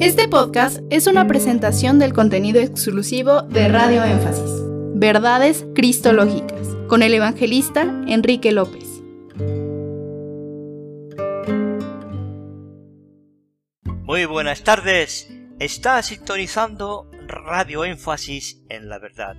Este 0.00 0.28
podcast 0.28 0.78
es 0.90 1.08
una 1.08 1.26
presentación 1.26 1.98
del 1.98 2.12
contenido 2.12 2.60
exclusivo 2.60 3.42
de 3.42 3.66
Radio 3.66 4.04
Énfasis, 4.04 4.48
Verdades 4.94 5.66
Cristológicas, 5.74 6.68
con 6.86 7.02
el 7.02 7.14
evangelista 7.14 7.82
Enrique 8.06 8.52
López. 8.52 9.02
Muy 14.04 14.24
buenas 14.26 14.62
tardes, 14.62 15.34
está 15.58 16.00
sintonizando 16.04 17.10
Radio 17.26 17.84
Énfasis 17.84 18.62
en 18.68 18.88
la 18.88 19.00
Verdad, 19.00 19.34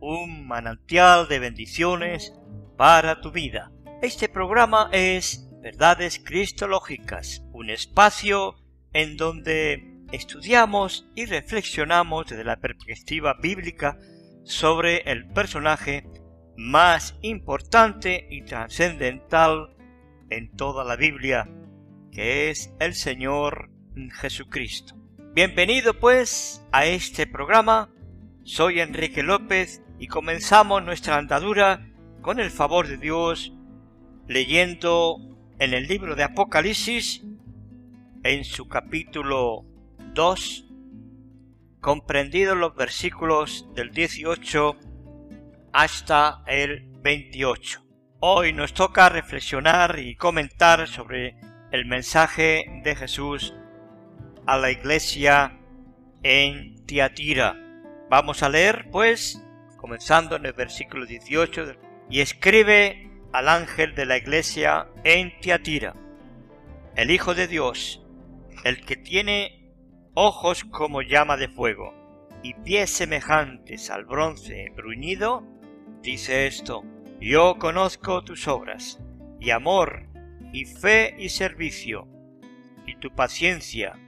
un 0.00 0.48
manantial 0.48 1.28
de 1.28 1.40
bendiciones 1.40 2.32
para 2.78 3.20
tu 3.20 3.32
vida. 3.32 3.70
Este 4.00 4.30
programa 4.30 4.88
es 4.92 5.46
Verdades 5.60 6.22
Cristológicas, 6.24 7.42
un 7.52 7.68
espacio 7.68 8.56
en 8.92 9.18
donde 9.18 9.89
estudiamos 10.12 11.08
y 11.14 11.26
reflexionamos 11.26 12.26
desde 12.26 12.44
la 12.44 12.60
perspectiva 12.60 13.34
bíblica 13.34 13.98
sobre 14.44 14.98
el 15.10 15.28
personaje 15.28 16.06
más 16.56 17.16
importante 17.22 18.26
y 18.30 18.42
trascendental 18.42 19.76
en 20.28 20.50
toda 20.56 20.84
la 20.84 20.96
Biblia, 20.96 21.48
que 22.12 22.50
es 22.50 22.72
el 22.80 22.94
Señor 22.94 23.70
Jesucristo. 24.20 24.94
Bienvenido 25.32 25.94
pues 25.94 26.66
a 26.72 26.86
este 26.86 27.26
programa, 27.26 27.90
soy 28.42 28.80
Enrique 28.80 29.22
López 29.22 29.82
y 29.98 30.08
comenzamos 30.08 30.82
nuestra 30.82 31.18
andadura 31.18 31.88
con 32.20 32.40
el 32.40 32.50
favor 32.50 32.88
de 32.88 32.96
Dios 32.96 33.52
leyendo 34.26 35.18
en 35.58 35.74
el 35.74 35.86
libro 35.86 36.16
de 36.16 36.24
Apocalipsis 36.24 37.22
en 38.22 38.44
su 38.44 38.68
capítulo 38.68 39.69
2, 40.14 40.66
comprendidos 41.80 42.56
los 42.56 42.74
versículos 42.74 43.68
del 43.74 43.90
18 43.90 44.76
hasta 45.72 46.42
el 46.46 46.88
28. 47.00 47.82
Hoy 48.20 48.52
nos 48.52 48.74
toca 48.74 49.08
reflexionar 49.08 49.98
y 49.98 50.16
comentar 50.16 50.88
sobre 50.88 51.36
el 51.70 51.86
mensaje 51.86 52.80
de 52.82 52.96
Jesús 52.96 53.54
a 54.46 54.58
la 54.58 54.70
iglesia 54.70 55.58
en 56.22 56.84
Tiatira. 56.86 57.56
Vamos 58.10 58.42
a 58.42 58.48
leer, 58.48 58.88
pues, 58.90 59.42
comenzando 59.76 60.36
en 60.36 60.46
el 60.46 60.52
versículo 60.52 61.06
18, 61.06 61.76
y 62.10 62.20
escribe 62.20 63.10
al 63.32 63.48
ángel 63.48 63.94
de 63.94 64.06
la 64.06 64.16
iglesia 64.16 64.88
en 65.04 65.38
Tiatira, 65.40 65.94
el 66.96 67.12
Hijo 67.12 67.34
de 67.34 67.46
Dios, 67.46 68.04
el 68.64 68.84
que 68.84 68.96
tiene 68.96 69.59
ojos 70.14 70.64
como 70.64 71.02
llama 71.02 71.36
de 71.36 71.48
fuego 71.48 71.94
y 72.42 72.54
pies 72.54 72.90
semejantes 72.90 73.90
al 73.90 74.04
bronce 74.04 74.70
bruñido, 74.74 75.44
dice 76.02 76.46
esto, 76.46 76.84
yo 77.20 77.56
conozco 77.58 78.22
tus 78.22 78.48
obras, 78.48 78.98
y 79.38 79.50
amor, 79.50 80.08
y 80.52 80.64
fe 80.64 81.14
y 81.18 81.28
servicio, 81.28 82.08
y 82.86 82.96
tu 82.96 83.14
paciencia, 83.14 83.98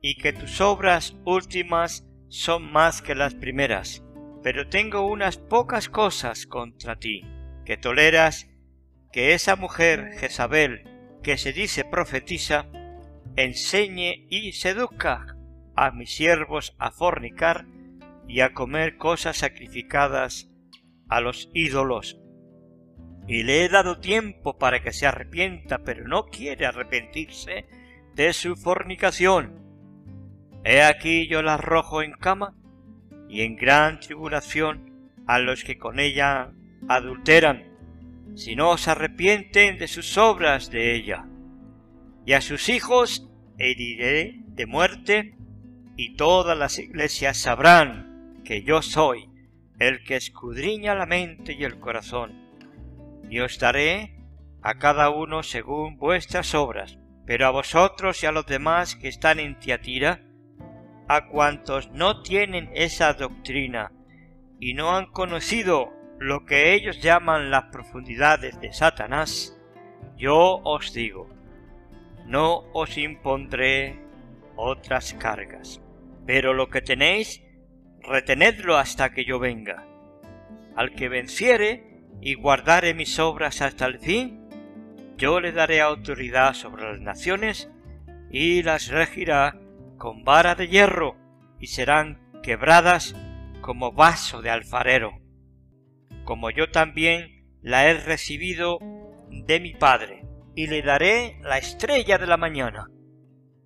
y 0.00 0.16
que 0.16 0.32
tus 0.32 0.60
obras 0.60 1.16
últimas 1.24 2.04
son 2.28 2.70
más 2.72 3.02
que 3.02 3.14
las 3.14 3.34
primeras. 3.34 4.02
Pero 4.42 4.68
tengo 4.68 5.06
unas 5.06 5.38
pocas 5.38 5.88
cosas 5.88 6.46
contra 6.46 6.96
ti, 6.96 7.22
que 7.64 7.76
toleras 7.76 8.48
que 9.12 9.32
esa 9.32 9.56
mujer 9.56 10.10
Jezabel, 10.18 10.82
que 11.22 11.38
se 11.38 11.52
dice 11.52 11.84
profetiza, 11.84 12.66
enseñe 13.36 14.26
y 14.30 14.52
seduzca 14.52 15.36
a 15.74 15.90
mis 15.90 16.14
siervos 16.14 16.74
a 16.78 16.90
fornicar 16.90 17.66
y 18.28 18.40
a 18.40 18.54
comer 18.54 18.96
cosas 18.96 19.38
sacrificadas 19.38 20.50
a 21.08 21.20
los 21.20 21.50
ídolos. 21.52 22.20
Y 23.26 23.42
le 23.42 23.64
he 23.64 23.68
dado 23.68 23.98
tiempo 23.98 24.58
para 24.58 24.82
que 24.82 24.92
se 24.92 25.06
arrepienta, 25.06 25.78
pero 25.78 26.06
no 26.06 26.26
quiere 26.26 26.66
arrepentirse 26.66 27.66
de 28.14 28.32
su 28.32 28.54
fornicación. 28.54 29.62
He 30.64 30.82
aquí 30.82 31.26
yo 31.26 31.42
la 31.42 31.54
arrojo 31.54 32.02
en 32.02 32.12
cama 32.12 32.54
y 33.28 33.42
en 33.42 33.56
gran 33.56 34.00
tribulación 34.00 35.10
a 35.26 35.38
los 35.38 35.64
que 35.64 35.78
con 35.78 35.98
ella 35.98 36.52
adulteran, 36.88 37.64
si 38.34 38.56
no 38.56 38.76
se 38.76 38.90
arrepienten 38.90 39.78
de 39.78 39.88
sus 39.88 40.16
obras 40.18 40.70
de 40.70 40.94
ella 40.94 41.26
y 42.26 42.32
a 42.32 42.40
sus 42.40 42.68
hijos 42.68 43.28
heriré 43.58 44.40
de 44.46 44.66
muerte, 44.66 45.36
y 45.96 46.16
todas 46.16 46.58
las 46.58 46.78
iglesias 46.78 47.36
sabrán 47.36 48.40
que 48.44 48.62
yo 48.62 48.82
soy 48.82 49.28
el 49.78 50.02
que 50.04 50.16
escudriña 50.16 50.94
la 50.94 51.06
mente 51.06 51.52
y 51.52 51.64
el 51.64 51.78
corazón, 51.78 52.32
y 53.28 53.40
os 53.40 53.58
daré 53.58 54.16
a 54.62 54.78
cada 54.78 55.10
uno 55.10 55.42
según 55.42 55.98
vuestras 55.98 56.54
obras, 56.54 56.98
pero 57.26 57.46
a 57.46 57.50
vosotros 57.50 58.22
y 58.22 58.26
a 58.26 58.32
los 58.32 58.46
demás 58.46 58.96
que 58.96 59.08
están 59.08 59.38
en 59.40 59.58
Tiatira, 59.58 60.22
a 61.08 61.26
cuantos 61.28 61.90
no 61.90 62.22
tienen 62.22 62.70
esa 62.74 63.12
doctrina 63.12 63.92
y 64.58 64.74
no 64.74 64.96
han 64.96 65.06
conocido 65.06 65.92
lo 66.18 66.46
que 66.46 66.74
ellos 66.74 67.02
llaman 67.02 67.50
las 67.50 67.64
profundidades 67.64 68.58
de 68.60 68.72
Satanás, 68.72 69.58
yo 70.16 70.60
os 70.64 70.92
digo, 70.94 71.33
no 72.26 72.64
os 72.72 72.96
impondré 72.96 73.98
otras 74.56 75.14
cargas. 75.14 75.80
Pero 76.26 76.54
lo 76.54 76.68
que 76.68 76.80
tenéis, 76.80 77.42
retenedlo 78.02 78.76
hasta 78.76 79.10
que 79.10 79.24
yo 79.24 79.38
venga. 79.38 79.86
Al 80.76 80.94
que 80.94 81.08
venciere 81.08 82.02
y 82.20 82.34
guardare 82.34 82.94
mis 82.94 83.18
obras 83.18 83.60
hasta 83.60 83.86
el 83.86 83.98
fin, 83.98 84.48
yo 85.16 85.40
le 85.40 85.52
daré 85.52 85.80
autoridad 85.80 86.54
sobre 86.54 86.90
las 86.90 87.00
naciones 87.00 87.70
y 88.30 88.62
las 88.62 88.88
regirá 88.88 89.60
con 89.98 90.24
vara 90.24 90.54
de 90.54 90.68
hierro 90.68 91.16
y 91.60 91.68
serán 91.68 92.20
quebradas 92.42 93.14
como 93.60 93.92
vaso 93.92 94.42
de 94.42 94.50
alfarero, 94.50 95.20
como 96.24 96.50
yo 96.50 96.70
también 96.70 97.58
la 97.62 97.88
he 97.88 97.94
recibido 97.94 98.78
de 99.30 99.60
mi 99.60 99.72
Padre 99.74 100.23
y 100.54 100.66
le 100.66 100.82
daré 100.82 101.38
la 101.42 101.58
estrella 101.58 102.18
de 102.18 102.26
la 102.26 102.36
mañana. 102.36 102.88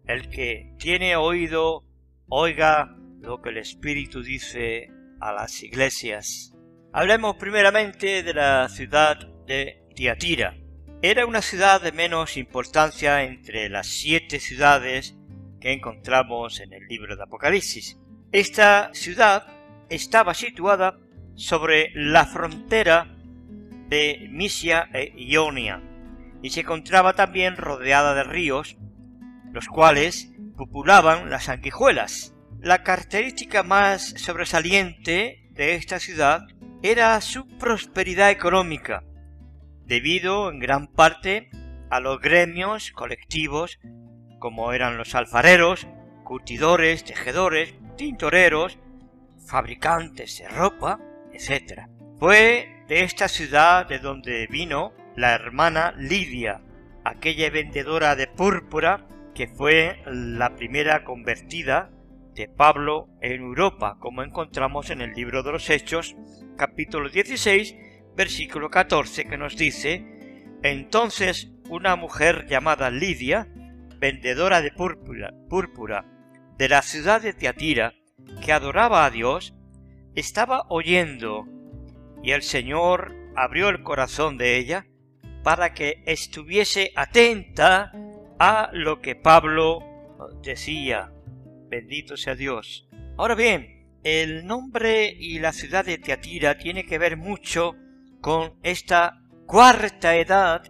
El 0.07 0.29
que 0.31 0.75
tiene 0.79 1.17
oído, 1.17 1.85
oiga 2.29 2.97
lo 3.21 3.43
que 3.43 3.51
el 3.51 3.59
Espíritu 3.59 4.23
dice 4.23 4.91
a 5.21 5.33
las 5.33 5.63
iglesias. 5.63 6.55
Hablemos 6.93 7.37
primeramente 7.37 8.23
de 8.23 8.35
la 8.35 8.69
ciudad 8.69 9.19
de 9.47 9.83
Tiatira. 9.95 10.57
Era 11.03 11.27
una 11.27 11.43
ciudad 11.43 11.81
de 11.83 11.93
menos 11.93 12.37
importancia 12.37 13.23
entre 13.23 13.69
las 13.69 13.87
siete 13.87 14.41
ciudades 14.41 15.17
que 15.61 15.73
encontramos 15.73 16.61
en 16.61 16.73
el 16.73 16.87
libro 16.89 17.17
de 17.17 17.23
Apocalipsis. 17.23 17.99
Esta 18.33 18.91
ciudad 18.95 19.47
estaba 19.89 20.35
situada 20.35 20.99
sobre 21.35 21.91
la 21.95 22.27
frontera 22.27 23.15
de 23.89 24.29
Misia 24.31 24.89
e 24.93 25.13
Ionia, 25.17 25.83
y 26.43 26.51
se 26.51 26.61
encontraba 26.61 27.15
también 27.15 27.57
rodeada 27.57 28.15
de 28.15 28.25
ríos, 28.25 28.77
los 29.53 29.67
cuales 29.67 30.31
populaban 30.57 31.31
las 31.31 31.45
sanguijuelas. 31.45 32.35
La 32.61 32.83
característica 32.83 33.63
más 33.63 34.15
sobresaliente 34.17 35.49
de 35.53 35.75
esta 35.75 35.99
ciudad 35.99 36.43
era 36.83 37.21
su 37.21 37.47
prosperidad 37.59 38.31
económica, 38.31 39.05
debido 39.85 40.51
en 40.51 40.59
gran 40.59 40.89
parte 40.89 41.51
a 41.91 42.01
los 42.01 42.21
gremios 42.21 42.91
colectivos 42.91 43.79
como 44.39 44.73
eran 44.73 44.97
los 44.97 45.15
alfareros, 45.15 45.87
curtidores, 46.25 47.05
tejedores, 47.05 47.75
tintoreros, 47.97 48.79
fabricantes 49.47 50.39
de 50.39 50.49
ropa, 50.49 51.01
etc. 51.33 51.89
Fue 52.19 52.85
de 52.89 53.03
esta 53.03 53.29
ciudad 53.29 53.87
de 53.87 53.99
donde 53.99 54.47
vino 54.47 54.93
la 55.19 55.35
hermana 55.35 55.95
Lidia, 55.99 56.61
aquella 57.05 57.51
vendedora 57.51 58.15
de 58.15 58.29
púrpura 58.29 59.05
que 59.35 59.49
fue 59.49 60.01
la 60.07 60.55
primera 60.55 61.03
convertida 61.03 61.91
de 62.37 62.47
Pablo 62.47 63.09
en 63.21 63.43
Europa, 63.43 63.97
como 63.99 64.23
encontramos 64.23 64.91
en 64.91 65.01
el 65.01 65.15
libro 65.15 65.43
de 65.43 65.51
los 65.51 65.71
Hechos, 65.71 66.15
capítulo 66.57 67.09
16, 67.09 67.75
versículo 68.17 68.71
14, 68.71 69.25
que 69.25 69.37
nos 69.37 69.57
dice, 69.57 70.07
entonces 70.63 71.51
una 71.69 71.97
mujer 71.97 72.47
llamada 72.47 72.89
Lidia, 72.89 73.49
vendedora 73.99 74.63
de 74.63 74.71
púrpura, 74.71 75.35
púrpura 75.49 76.05
de 76.59 76.69
la 76.69 76.83
ciudad 76.83 77.21
de 77.21 77.33
Tiatira, 77.33 77.93
que 78.45 78.53
adoraba 78.53 79.05
a 79.05 79.11
Dios, 79.11 79.53
estaba 80.15 80.67
oyendo, 80.69 81.45
y 82.23 82.31
el 82.31 82.43
Señor 82.43 83.17
abrió 83.35 83.69
el 83.69 83.83
corazón 83.83 84.39
de 84.39 84.59
ella 84.59 84.87
para 85.43 85.73
que 85.75 86.03
estuviese 86.07 86.93
atenta 86.95 87.93
a 88.39 88.71
lo 88.73 89.01
que 89.01 89.17
Pablo 89.17 89.81
decía. 90.43 91.13
Bendito 91.69 92.17
sea 92.17 92.35
Dios. 92.35 92.89
Ahora 93.17 93.35
bien, 93.35 93.79
el 94.03 94.47
nombre 94.47 95.07
y 95.07 95.39
la 95.39 95.53
ciudad 95.53 95.85
de 95.85 95.99
Teatira 95.99 96.57
tiene 96.57 96.85
que 96.85 96.99
ver 96.99 97.17
mucho 97.17 97.75
con 98.21 98.55
esta 98.63 99.23
cuarta 99.47 100.17
edad 100.17 100.63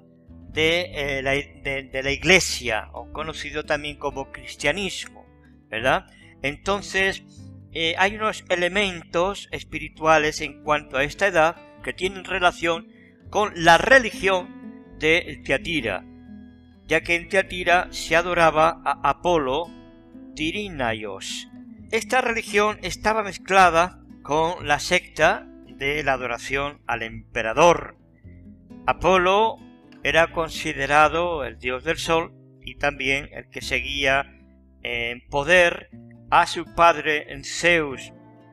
de, 0.50 0.80
eh, 0.94 1.22
la, 1.22 1.32
de, 1.32 2.02
la 2.02 2.10
iglesia, 2.10 2.88
o 2.92 3.12
conocido 3.12 3.64
también 3.64 3.96
como 3.96 4.32
cristianismo, 4.32 5.26
¿verdad? 5.68 6.06
Entonces, 6.42 7.22
eh, 7.72 7.94
hay 7.98 8.16
unos 8.16 8.44
elementos 8.48 9.48
espirituales 9.52 10.40
en 10.40 10.62
cuanto 10.62 10.96
a 10.96 11.04
esta 11.04 11.26
edad 11.26 11.56
que 11.82 11.92
tienen 11.92 12.24
relación 12.24 12.88
con 13.30 13.52
la 13.54 13.78
religión 13.78 14.57
de 14.98 15.40
Teatira, 15.44 16.04
ya 16.86 17.02
que 17.02 17.14
en 17.14 17.28
Teatira 17.28 17.88
se 17.90 18.16
adoraba 18.16 18.80
a 18.84 19.10
Apolo 19.10 19.66
Tirinaios. 20.34 21.48
Esta 21.90 22.20
religión 22.20 22.78
estaba 22.82 23.22
mezclada 23.22 24.00
con 24.22 24.66
la 24.66 24.78
secta 24.78 25.46
de 25.66 26.02
la 26.02 26.14
adoración 26.14 26.82
al 26.86 27.02
emperador. 27.02 27.96
Apolo 28.86 29.56
era 30.02 30.32
considerado 30.32 31.44
el 31.44 31.58
dios 31.58 31.84
del 31.84 31.98
sol 31.98 32.34
y 32.62 32.76
también 32.76 33.28
el 33.32 33.48
que 33.48 33.62
seguía 33.62 34.34
en 34.82 35.26
poder 35.28 35.90
a 36.30 36.46
su 36.46 36.64
padre 36.74 37.32
en 37.32 37.44
Zeus. 37.44 38.12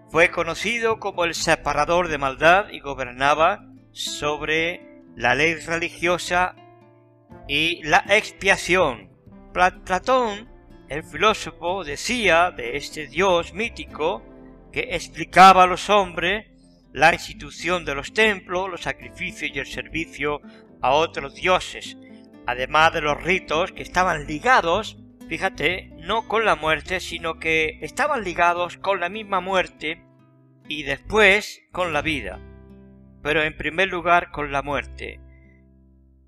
Fue 0.09 0.31
conocido 0.31 0.99
como 0.99 1.25
el 1.25 1.33
separador 1.33 2.07
de 2.07 2.17
maldad 2.17 2.69
y 2.69 2.79
gobernaba 2.79 3.65
sobre 3.91 4.94
la 5.15 5.35
ley 5.35 5.55
religiosa 5.55 6.55
y 7.47 7.83
la 7.83 8.03
expiación. 8.09 9.09
Platón, 9.53 10.49
el 10.89 11.03
filósofo, 11.03 11.83
decía 11.83 12.51
de 12.51 12.77
este 12.77 13.07
dios 13.07 13.53
mítico 13.53 14.23
que 14.71 14.89
explicaba 14.91 15.63
a 15.63 15.67
los 15.67 15.89
hombres 15.89 16.47
la 16.91 17.13
institución 17.13 17.85
de 17.85 17.95
los 17.95 18.13
templos, 18.13 18.69
los 18.69 18.81
sacrificios 18.81 19.51
y 19.53 19.59
el 19.59 19.67
servicio 19.67 20.41
a 20.81 20.91
otros 20.91 21.35
dioses, 21.35 21.97
además 22.45 22.93
de 22.93 23.01
los 23.01 23.21
ritos 23.23 23.71
que 23.71 23.83
estaban 23.83 24.27
ligados 24.27 24.97
fíjate, 25.27 25.91
no 25.97 26.27
con 26.27 26.45
la 26.45 26.55
muerte, 26.55 26.99
sino 26.99 27.39
que 27.39 27.79
estaban 27.81 28.23
ligados 28.23 28.77
con 28.77 28.99
la 28.99 29.09
misma 29.09 29.39
muerte 29.41 30.03
y 30.67 30.83
después 30.83 31.63
con 31.71 31.93
la 31.93 32.01
vida, 32.01 32.39
pero 33.25 33.41
en 33.41 33.57
primer 33.57 33.87
lugar 33.89 34.29
con 34.29 34.51
la 34.51 34.61
muerte. 34.61 35.19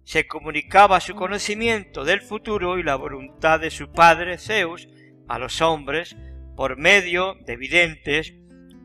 Se 0.04 0.26
comunicaba 0.26 1.00
su 1.00 1.14
conocimiento 1.14 2.04
del 2.04 2.22
futuro 2.22 2.80
y 2.80 2.84
la 2.84 2.96
voluntad 2.96 3.60
de 3.60 3.70
su 3.70 3.92
padre 3.92 4.40
Zeus 4.40 4.90
a 5.28 5.38
los 5.38 5.62
hombres 5.62 6.18
por 6.56 6.76
medio 6.76 7.36
de 7.46 7.56
videntes 7.56 8.34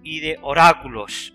y 0.03 0.21
de 0.21 0.39
oráculos. 0.43 1.33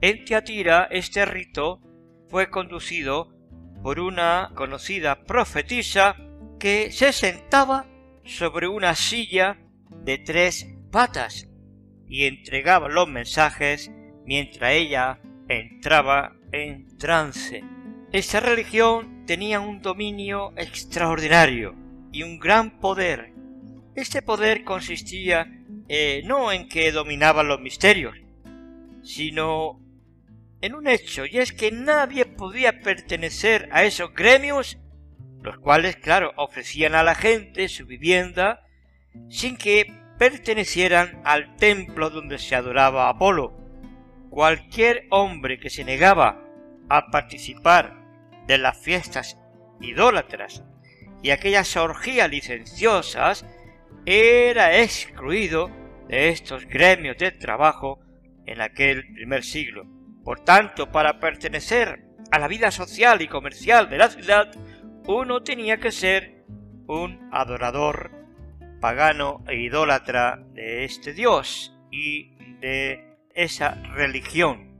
En 0.00 0.24
Teatira 0.24 0.86
este 0.92 1.24
rito 1.24 1.80
fue 2.28 2.48
conducido 2.48 3.34
por 3.82 3.98
una 3.98 4.52
conocida 4.54 5.24
profetisa 5.24 6.14
que 6.60 6.92
se 6.92 7.12
sentaba 7.12 7.86
sobre 8.24 8.68
una 8.68 8.94
silla 8.94 9.58
de 10.04 10.18
tres 10.18 10.68
patas 10.92 11.48
y 12.06 12.26
entregaba 12.26 12.88
los 12.88 13.08
mensajes 13.08 13.90
mientras 14.24 14.74
ella 14.74 15.19
entraba 15.58 16.36
en 16.52 16.96
trance. 16.98 17.62
Esta 18.12 18.40
religión 18.40 19.24
tenía 19.26 19.60
un 19.60 19.82
dominio 19.82 20.52
extraordinario 20.56 21.74
y 22.12 22.22
un 22.22 22.38
gran 22.38 22.80
poder. 22.80 23.32
Este 23.94 24.22
poder 24.22 24.64
consistía 24.64 25.46
eh, 25.88 26.22
no 26.24 26.52
en 26.52 26.68
que 26.68 26.92
dominaban 26.92 27.48
los 27.48 27.60
misterios, 27.60 28.16
sino 29.02 29.80
en 30.60 30.74
un 30.74 30.86
hecho, 30.88 31.24
y 31.26 31.38
es 31.38 31.52
que 31.52 31.72
nadie 31.72 32.26
podía 32.26 32.80
pertenecer 32.80 33.68
a 33.72 33.84
esos 33.84 34.12
gremios 34.12 34.78
los 35.42 35.58
cuales, 35.58 35.96
claro, 35.96 36.32
ofrecían 36.36 36.94
a 36.94 37.02
la 37.02 37.14
gente 37.14 37.68
su 37.68 37.86
vivienda 37.86 38.66
sin 39.28 39.56
que 39.56 39.92
pertenecieran 40.18 41.20
al 41.24 41.56
templo 41.56 42.10
donde 42.10 42.38
se 42.38 42.54
adoraba 42.54 43.06
a 43.06 43.10
Apolo. 43.10 43.59
Cualquier 44.30 45.06
hombre 45.10 45.58
que 45.58 45.70
se 45.70 45.84
negaba 45.84 46.40
a 46.88 47.10
participar 47.10 48.00
de 48.46 48.58
las 48.58 48.78
fiestas 48.78 49.36
idólatras 49.80 50.62
y 51.22 51.30
aquellas 51.30 51.76
orgías 51.76 52.30
licenciosas 52.30 53.44
era 54.06 54.78
excluido 54.78 55.70
de 56.08 56.28
estos 56.28 56.64
gremios 56.66 57.18
de 57.18 57.32
trabajo 57.32 58.00
en 58.46 58.60
aquel 58.60 59.12
primer 59.14 59.44
siglo. 59.44 59.84
Por 60.24 60.40
tanto, 60.44 60.90
para 60.90 61.18
pertenecer 61.18 62.04
a 62.30 62.38
la 62.38 62.48
vida 62.48 62.70
social 62.70 63.22
y 63.22 63.28
comercial 63.28 63.90
de 63.90 63.98
la 63.98 64.08
ciudad, 64.08 64.52
uno 65.06 65.42
tenía 65.42 65.78
que 65.78 65.90
ser 65.90 66.44
un 66.86 67.28
adorador 67.32 68.12
pagano 68.80 69.44
e 69.48 69.56
idólatra 69.56 70.42
de 70.52 70.84
este 70.84 71.12
dios 71.12 71.76
y 71.90 72.34
de 72.60 73.09
esa 73.42 73.74
religión. 73.94 74.70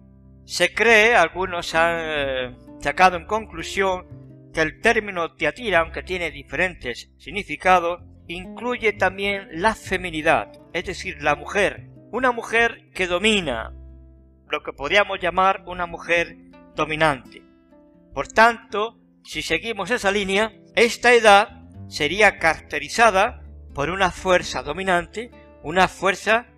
Se 0.45 0.75
cree, 0.75 1.15
algunos 1.15 1.75
han 1.75 1.97
eh, 2.01 2.57
sacado 2.81 3.17
en 3.17 3.27
conclusión, 3.27 4.07
que 4.53 4.63
el 4.63 4.81
término 4.81 5.35
teatira, 5.35 5.81
aunque 5.81 6.03
tiene 6.03 6.31
diferentes 6.31 7.11
significados, 7.19 8.03
incluye 8.27 8.93
también 8.93 9.49
la 9.53 9.75
feminidad, 9.75 10.53
es 10.73 10.85
decir, 10.85 11.23
la 11.23 11.37
mujer, 11.37 11.89
una 12.11 12.33
mujer 12.33 12.91
que 12.95 13.07
domina, 13.07 13.73
lo 14.49 14.63
que 14.63 14.73
podríamos 14.73 15.21
llamar 15.21 15.63
una 15.67 15.87
mujer 15.87 16.37
dominante. 16.75 17.43
Por 18.13 18.29
tanto, 18.29 18.99
si 19.23 19.43
seguimos 19.43 19.91
esa 19.91 20.11
línea, 20.11 20.53
esta 20.75 21.13
edad 21.13 21.69
sería 21.89 22.39
caracterizada 22.39 23.43
por 23.75 23.91
una 23.91 24.11
fuerza 24.11 24.63
dominante, 24.63 25.31
una 25.63 25.89
fuerza 25.89 26.49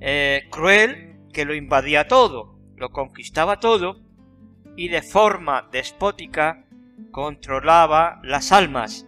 eh, 0.00 0.44
cruel 0.50 1.11
que 1.32 1.44
lo 1.44 1.54
invadía 1.54 2.08
todo, 2.08 2.58
lo 2.76 2.90
conquistaba 2.90 3.60
todo 3.60 4.00
y 4.76 4.88
de 4.88 5.02
forma 5.02 5.68
despótica 5.72 6.66
controlaba 7.10 8.20
las 8.22 8.52
almas. 8.52 9.06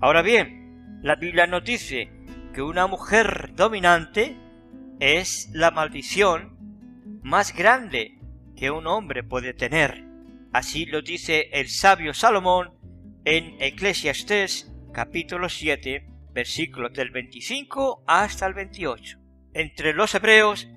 Ahora 0.00 0.22
bien, 0.22 1.00
la 1.02 1.16
Biblia 1.16 1.46
nos 1.46 1.64
dice 1.64 2.10
que 2.52 2.62
una 2.62 2.86
mujer 2.86 3.52
dominante 3.54 4.36
es 5.00 5.50
la 5.52 5.70
maldición 5.70 6.56
más 7.22 7.54
grande 7.54 8.18
que 8.56 8.70
un 8.70 8.86
hombre 8.86 9.22
puede 9.22 9.54
tener. 9.54 10.04
Así 10.52 10.86
lo 10.86 11.02
dice 11.02 11.50
el 11.52 11.68
sabio 11.68 12.14
Salomón 12.14 12.72
en 13.24 13.56
Eclesiastés 13.60 14.72
capítulo 14.92 15.48
7 15.48 16.06
versículos 16.32 16.92
del 16.92 17.10
25 17.10 18.04
hasta 18.06 18.46
el 18.46 18.54
28. 18.54 19.18
Entre 19.54 19.92
los 19.92 20.14
hebreos 20.14 20.68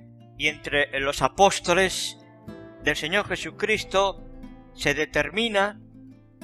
y 0.41 0.47
entre 0.47 0.99
los 0.99 1.21
apóstoles 1.21 2.17
del 2.81 2.95
Señor 2.95 3.27
Jesucristo 3.27 4.23
se 4.73 4.95
determina 4.95 5.79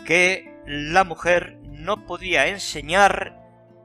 que 0.06 0.62
la 0.68 1.04
mujer 1.04 1.58
no 1.63 2.06
podía 2.06 2.46
enseñar 2.48 3.42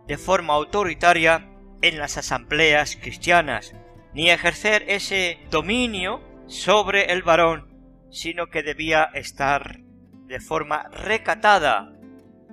de 0.07 0.19
forma 0.19 0.52
autoritaria 0.52 1.49
en 1.81 1.99
las 1.99 2.19
asambleas 2.19 2.97
cristianas, 2.97 3.75
ni 4.12 4.28
ejercer 4.28 4.85
ese 4.87 5.38
dominio 5.50 6.21
sobre 6.47 7.11
el 7.11 7.23
varón 7.23 7.73
sino 8.11 8.49
que 8.49 8.62
debía 8.62 9.04
estar 9.14 9.78
de 10.26 10.40
forma 10.40 10.90
recatada 10.90 11.90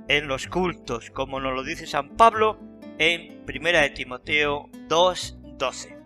en 0.07 0.29
los 0.29 0.47
cultos, 0.47 1.11
como 1.11 1.41
nos 1.41 1.53
lo 1.53 1.65
dice 1.65 1.87
San 1.87 2.15
Pablo 2.15 2.57
en 2.97 3.43
1 3.45 3.63
de 3.81 3.89
Timoteo 3.89 4.69
2.12. 4.87 5.98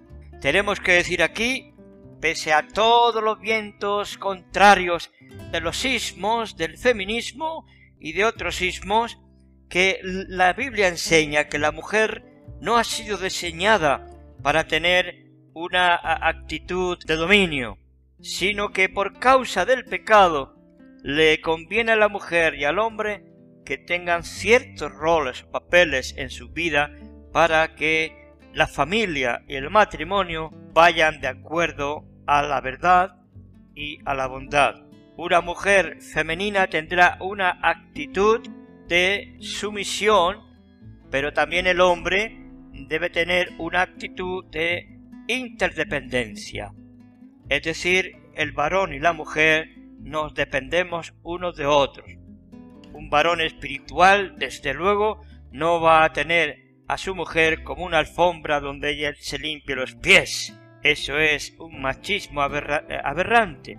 Tenemos 0.43 0.81
que 0.81 0.91
decir 0.91 1.23
aquí, 1.23 1.73
pese 2.19 2.51
a 2.51 2.67
todos 2.67 3.23
los 3.23 3.39
vientos 3.39 4.17
contrarios 4.17 5.09
de 5.53 5.61
los 5.61 5.77
sismos, 5.77 6.57
del 6.57 6.77
feminismo 6.77 7.65
y 7.97 8.11
de 8.11 8.25
otros 8.25 8.57
sismos, 8.57 9.17
que 9.69 10.01
la 10.01 10.51
Biblia 10.51 10.89
enseña 10.89 11.47
que 11.47 11.59
la 11.59 11.71
mujer 11.71 12.25
no 12.59 12.75
ha 12.75 12.83
sido 12.83 13.17
diseñada 13.17 14.05
para 14.41 14.67
tener 14.67 15.29
una 15.53 15.95
actitud 16.27 16.97
de 17.05 17.15
dominio, 17.15 17.77
sino 18.19 18.73
que 18.73 18.89
por 18.89 19.19
causa 19.19 19.63
del 19.63 19.85
pecado 19.85 20.57
le 21.03 21.39
conviene 21.39 21.93
a 21.93 21.95
la 21.95 22.09
mujer 22.09 22.55
y 22.55 22.65
al 22.65 22.79
hombre 22.79 23.23
que 23.63 23.77
tengan 23.77 24.25
ciertos 24.25 24.91
roles 24.91 25.43
o 25.43 25.51
papeles 25.51 26.13
en 26.17 26.29
su 26.29 26.49
vida 26.49 26.91
para 27.31 27.75
que 27.75 28.22
la 28.53 28.67
familia 28.67 29.43
y 29.47 29.55
el 29.55 29.69
matrimonio 29.69 30.51
vayan 30.73 31.19
de 31.19 31.27
acuerdo 31.27 32.05
a 32.27 32.43
la 32.43 32.61
verdad 32.61 33.15
y 33.75 33.99
a 34.05 34.13
la 34.13 34.27
bondad. 34.27 34.75
Una 35.17 35.41
mujer 35.41 36.01
femenina 36.01 36.67
tendrá 36.67 37.17
una 37.19 37.59
actitud 37.61 38.41
de 38.87 39.35
sumisión, 39.39 40.37
pero 41.09 41.33
también 41.33 41.67
el 41.67 41.81
hombre 41.81 42.39
debe 42.87 43.09
tener 43.09 43.49
una 43.57 43.81
actitud 43.81 44.45
de 44.45 44.99
interdependencia. 45.27 46.73
Es 47.49 47.63
decir, 47.63 48.17
el 48.35 48.51
varón 48.51 48.93
y 48.93 48.99
la 48.99 49.13
mujer 49.13 49.69
nos 49.99 50.33
dependemos 50.33 51.13
unos 51.23 51.55
de 51.55 51.65
otros. 51.65 52.07
Un 52.93 53.09
varón 53.09 53.41
espiritual, 53.41 54.35
desde 54.37 54.73
luego, 54.73 55.21
no 55.51 55.81
va 55.81 56.03
a 56.03 56.13
tener 56.13 56.62
a 56.87 56.97
su 56.97 57.15
mujer 57.15 57.63
como 57.63 57.85
una 57.85 57.99
alfombra 57.99 58.59
donde 58.59 58.91
ella 58.91 59.13
se 59.17 59.39
limpie 59.39 59.75
los 59.75 59.95
pies. 59.95 60.57
Eso 60.83 61.17
es 61.17 61.55
un 61.59 61.81
machismo 61.81 62.41
aberrante. 62.41 63.77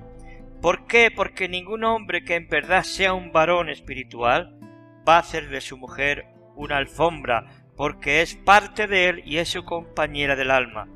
¿Por 0.62 0.86
qué? 0.86 1.10
Porque 1.14 1.48
ningún 1.48 1.84
hombre 1.84 2.24
que 2.24 2.36
en 2.36 2.48
verdad 2.48 2.82
sea 2.82 3.12
un 3.12 3.32
varón 3.32 3.68
espiritual 3.68 4.58
va 5.06 5.16
a 5.16 5.20
hacer 5.20 5.50
de 5.50 5.60
su 5.60 5.76
mujer 5.76 6.26
una 6.56 6.78
alfombra, 6.78 7.46
porque 7.76 8.22
es 8.22 8.34
parte 8.36 8.86
de 8.86 9.08
él 9.10 9.22
y 9.26 9.38
es 9.38 9.50
su 9.50 9.64
compañera 9.64 10.36
del 10.36 10.50
alma. 10.50 10.88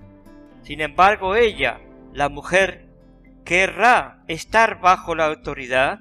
Sin 0.63 0.81
embargo, 0.81 1.35
ella, 1.35 1.81
la 2.15 2.31
mujer, 2.31 2.87
querrá 3.45 4.23
estar 4.29 4.81
bajo 4.81 5.15
la 5.15 5.27
autoridad 5.27 6.01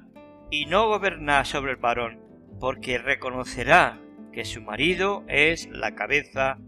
y 0.50 0.64
no 0.66 0.88
gobernar 0.88 1.44
sobre 1.44 1.72
el 1.72 1.76
varón, 1.76 2.20
porque 2.58 2.96
reconocerá 2.96 4.00
que 4.38 4.44
su 4.44 4.62
marido 4.62 5.24
es 5.26 5.66
la 5.66 5.96
cabeza 5.96 6.58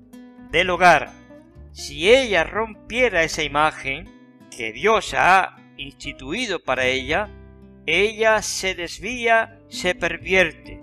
del 0.51 0.71
hogar. 0.71 1.13
Si 1.71 2.11
ella 2.11 2.43
rompiera 2.43 3.23
esa 3.23 3.45
imagen 3.45 4.09
que 4.51 4.73
Dios 4.73 5.15
ha 5.17 5.55
instituido 5.77 6.65
para 6.65 6.87
ella, 6.87 7.29
ella 7.87 8.43
se 8.43 8.75
desvía, 8.75 9.61
se 9.69 9.95
pervierte. 9.95 10.81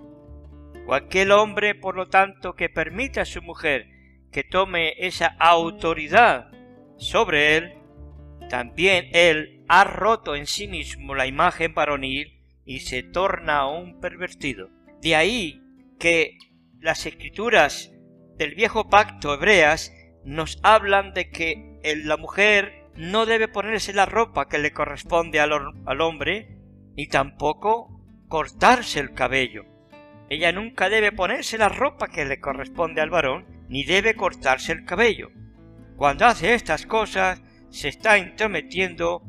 Cualquier 0.86 1.32
hombre, 1.32 1.74
por 1.74 1.94
lo 1.94 2.08
tanto, 2.08 2.54
que 2.54 2.70
permita 2.70 3.20
a 3.20 3.26
su 3.26 3.42
mujer 3.42 3.90
que 4.32 4.42
tome 4.42 4.94
esa 4.96 5.36
autoridad 5.38 6.50
sobre 6.96 7.58
él, 7.58 7.74
también 8.48 9.10
él 9.12 9.62
ha 9.68 9.84
roto 9.84 10.34
en 10.34 10.46
sí 10.46 10.68
mismo 10.68 11.14
la 11.14 11.26
imagen 11.26 11.74
varonil 11.74 12.40
y 12.64 12.80
se 12.80 13.02
torna 13.02 13.68
un 13.68 14.00
pervertido. 14.00 14.70
De 15.02 15.16
ahí 15.16 15.60
que 15.98 16.38
las 16.80 17.06
escrituras 17.06 17.92
del 18.36 18.54
viejo 18.54 18.88
pacto 18.88 19.34
hebreas 19.34 19.92
nos 20.24 20.58
hablan 20.62 21.12
de 21.12 21.30
que 21.30 21.80
la 22.04 22.16
mujer 22.16 22.84
no 22.96 23.26
debe 23.26 23.48
ponerse 23.48 23.92
la 23.92 24.06
ropa 24.06 24.48
que 24.48 24.58
le 24.58 24.72
corresponde 24.72 25.40
al, 25.40 26.00
hombre, 26.00 26.56
ni 26.96 27.06
tampoco 27.06 28.00
cortarse 28.28 29.00
el 29.00 29.12
cabello. 29.12 29.64
Ella 30.28 30.52
nunca 30.52 30.88
debe 30.88 31.12
ponerse 31.12 31.58
la 31.58 31.68
ropa 31.68 32.08
que 32.08 32.24
le 32.24 32.40
corresponde 32.40 33.00
al 33.00 33.10
varón, 33.10 33.46
ni 33.68 33.84
debe 33.84 34.14
cortarse 34.14 34.72
el 34.72 34.84
cabello. 34.84 35.30
Cuando 35.96 36.26
hace 36.26 36.54
estas 36.54 36.86
cosas, 36.86 37.42
se 37.70 37.88
está 37.88 38.18
intrometiendo 38.18 39.22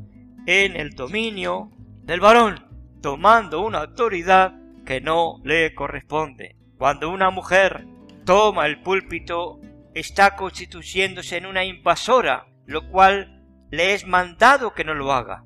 en 0.46 0.76
el 0.76 0.90
dominio 0.90 1.70
del 2.02 2.20
varón, 2.20 2.98
tomando 3.00 3.60
una 3.60 3.78
autoridad 3.78 4.54
que 4.84 5.00
no 5.00 5.40
le 5.44 5.74
corresponde. 5.74 6.59
Cuando 6.80 7.10
una 7.10 7.28
mujer 7.28 7.84
toma 8.24 8.64
el 8.64 8.80
púlpito, 8.80 9.60
está 9.92 10.34
constituyéndose 10.34 11.36
en 11.36 11.44
una 11.44 11.62
invasora, 11.62 12.46
lo 12.64 12.88
cual 12.88 13.44
le 13.70 13.92
es 13.92 14.06
mandado 14.06 14.72
que 14.72 14.82
no 14.82 14.94
lo 14.94 15.12
haga. 15.12 15.44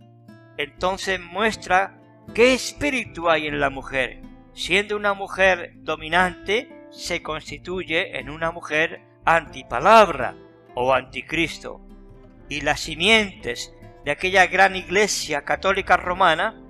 Entonces 0.59 1.19
muestra 1.19 1.99
qué 2.35 2.55
espíritu 2.55 3.29
hay 3.29 3.49
en 3.49 3.59
la 3.59 3.69
mujer. 3.69 4.23
Siendo 4.53 4.95
una 4.95 5.13
mujer 5.13 5.73
dominante, 5.79 6.87
se 6.93 7.21
constituye 7.21 8.17
en 8.21 8.31
una 8.31 8.53
mujer 8.53 9.03
antipalabra 9.25 10.37
o 10.77 10.95
anticristo. 10.95 11.81
Y 12.49 12.61
las 12.61 12.79
simientes 12.79 13.75
de 14.05 14.13
aquella 14.13 14.47
gran 14.47 14.77
iglesia 14.77 15.43
católica 15.43 15.97
romana 15.97 16.63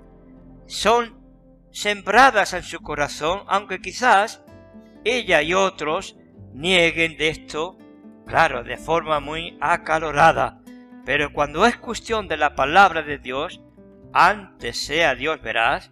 son 0.65 1.23
sembradas 1.69 2.53
en 2.53 2.63
su 2.63 2.79
corazón, 2.79 3.43
aunque 3.45 3.79
quizás 3.79 4.41
ella 5.05 5.41
y 5.41 5.53
otros 5.53 6.17
nieguen 6.53 7.15
de 7.15 7.29
esto, 7.29 7.77
claro, 8.25 8.63
de 8.63 8.77
forma 8.77 9.19
muy 9.19 9.57
acalorada, 9.61 10.61
pero 11.05 11.31
cuando 11.31 11.65
es 11.65 11.77
cuestión 11.77 12.27
de 12.27 12.37
la 12.37 12.55
palabra 12.55 13.03
de 13.03 13.19
Dios, 13.19 13.61
antes 14.11 14.83
sea 14.83 15.13
Dios 15.13 15.41
veraz 15.41 15.91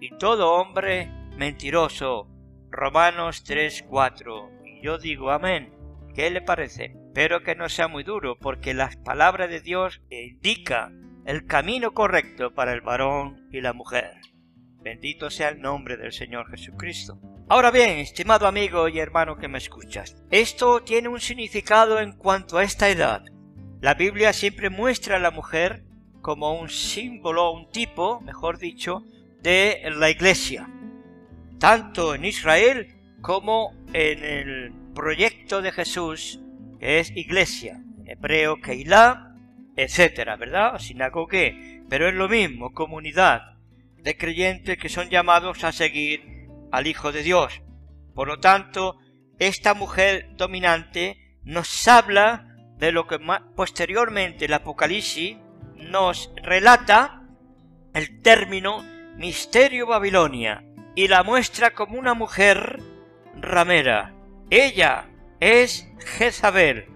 y 0.00 0.10
todo 0.18 0.54
hombre 0.54 1.10
mentiroso. 1.36 2.28
Romanos 2.70 3.44
3:4. 3.44 4.50
Y 4.64 4.82
yo 4.82 4.98
digo 4.98 5.30
amén. 5.30 5.72
¿Qué 6.14 6.30
le 6.30 6.42
parece? 6.42 6.96
Pero 7.14 7.42
que 7.42 7.54
no 7.54 7.68
sea 7.68 7.86
muy 7.86 8.02
duro, 8.02 8.36
porque 8.38 8.74
las 8.74 8.96
palabras 8.96 9.48
de 9.48 9.60
Dios 9.60 10.02
indican 10.10 11.22
el 11.24 11.46
camino 11.46 11.92
correcto 11.92 12.54
para 12.54 12.72
el 12.72 12.80
varón 12.80 13.48
y 13.52 13.60
la 13.60 13.72
mujer. 13.72 14.12
Bendito 14.82 15.30
sea 15.30 15.50
el 15.50 15.60
nombre 15.60 15.96
del 15.96 16.12
Señor 16.12 16.50
Jesucristo. 16.50 17.20
Ahora 17.50 17.70
bien, 17.70 17.96
estimado 17.96 18.46
amigo 18.46 18.90
y 18.90 18.98
hermano 18.98 19.38
que 19.38 19.48
me 19.48 19.56
escuchas, 19.56 20.22
esto 20.30 20.82
tiene 20.82 21.08
un 21.08 21.18
significado 21.18 21.98
en 21.98 22.12
cuanto 22.12 22.58
a 22.58 22.62
esta 22.62 22.90
edad. 22.90 23.24
La 23.80 23.94
Biblia 23.94 24.34
siempre 24.34 24.68
muestra 24.68 25.16
a 25.16 25.18
la 25.18 25.30
mujer 25.30 25.82
como 26.20 26.60
un 26.60 26.68
símbolo, 26.68 27.52
un 27.52 27.70
tipo, 27.70 28.20
mejor 28.20 28.58
dicho, 28.58 29.02
de 29.40 29.80
la 29.96 30.10
iglesia, 30.10 30.68
tanto 31.58 32.14
en 32.14 32.26
Israel 32.26 32.94
como 33.22 33.72
en 33.94 34.22
el 34.22 34.72
proyecto 34.94 35.62
de 35.62 35.72
Jesús, 35.72 36.40
que 36.78 36.98
es 36.98 37.10
iglesia, 37.16 37.82
hebreo, 38.04 38.60
Keilah, 38.60 39.32
etcétera, 39.74 40.36
¿verdad? 40.36 40.78
Sinagogue, 40.78 41.82
pero 41.88 42.10
es 42.10 42.14
lo 42.14 42.28
mismo, 42.28 42.74
comunidad 42.74 43.54
de 43.96 44.18
creyentes 44.18 44.76
que 44.76 44.90
son 44.90 45.08
llamados 45.08 45.64
a 45.64 45.72
seguir 45.72 46.37
al 46.70 46.86
Hijo 46.86 47.12
de 47.12 47.22
Dios. 47.22 47.62
Por 48.14 48.28
lo 48.28 48.40
tanto, 48.40 48.96
esta 49.38 49.74
mujer 49.74 50.30
dominante 50.36 51.38
nos 51.44 51.86
habla 51.86 52.56
de 52.76 52.92
lo 52.92 53.06
que 53.06 53.18
posteriormente 53.54 54.46
el 54.46 54.54
Apocalipsis 54.54 55.36
nos 55.76 56.30
relata 56.42 57.22
el 57.94 58.20
término 58.22 58.82
misterio 59.16 59.86
Babilonia 59.86 60.64
y 60.94 61.08
la 61.08 61.22
muestra 61.22 61.70
como 61.70 61.98
una 61.98 62.14
mujer 62.14 62.80
ramera. 63.36 64.14
Ella 64.50 65.06
es 65.40 65.88
Jezabel, 65.98 66.86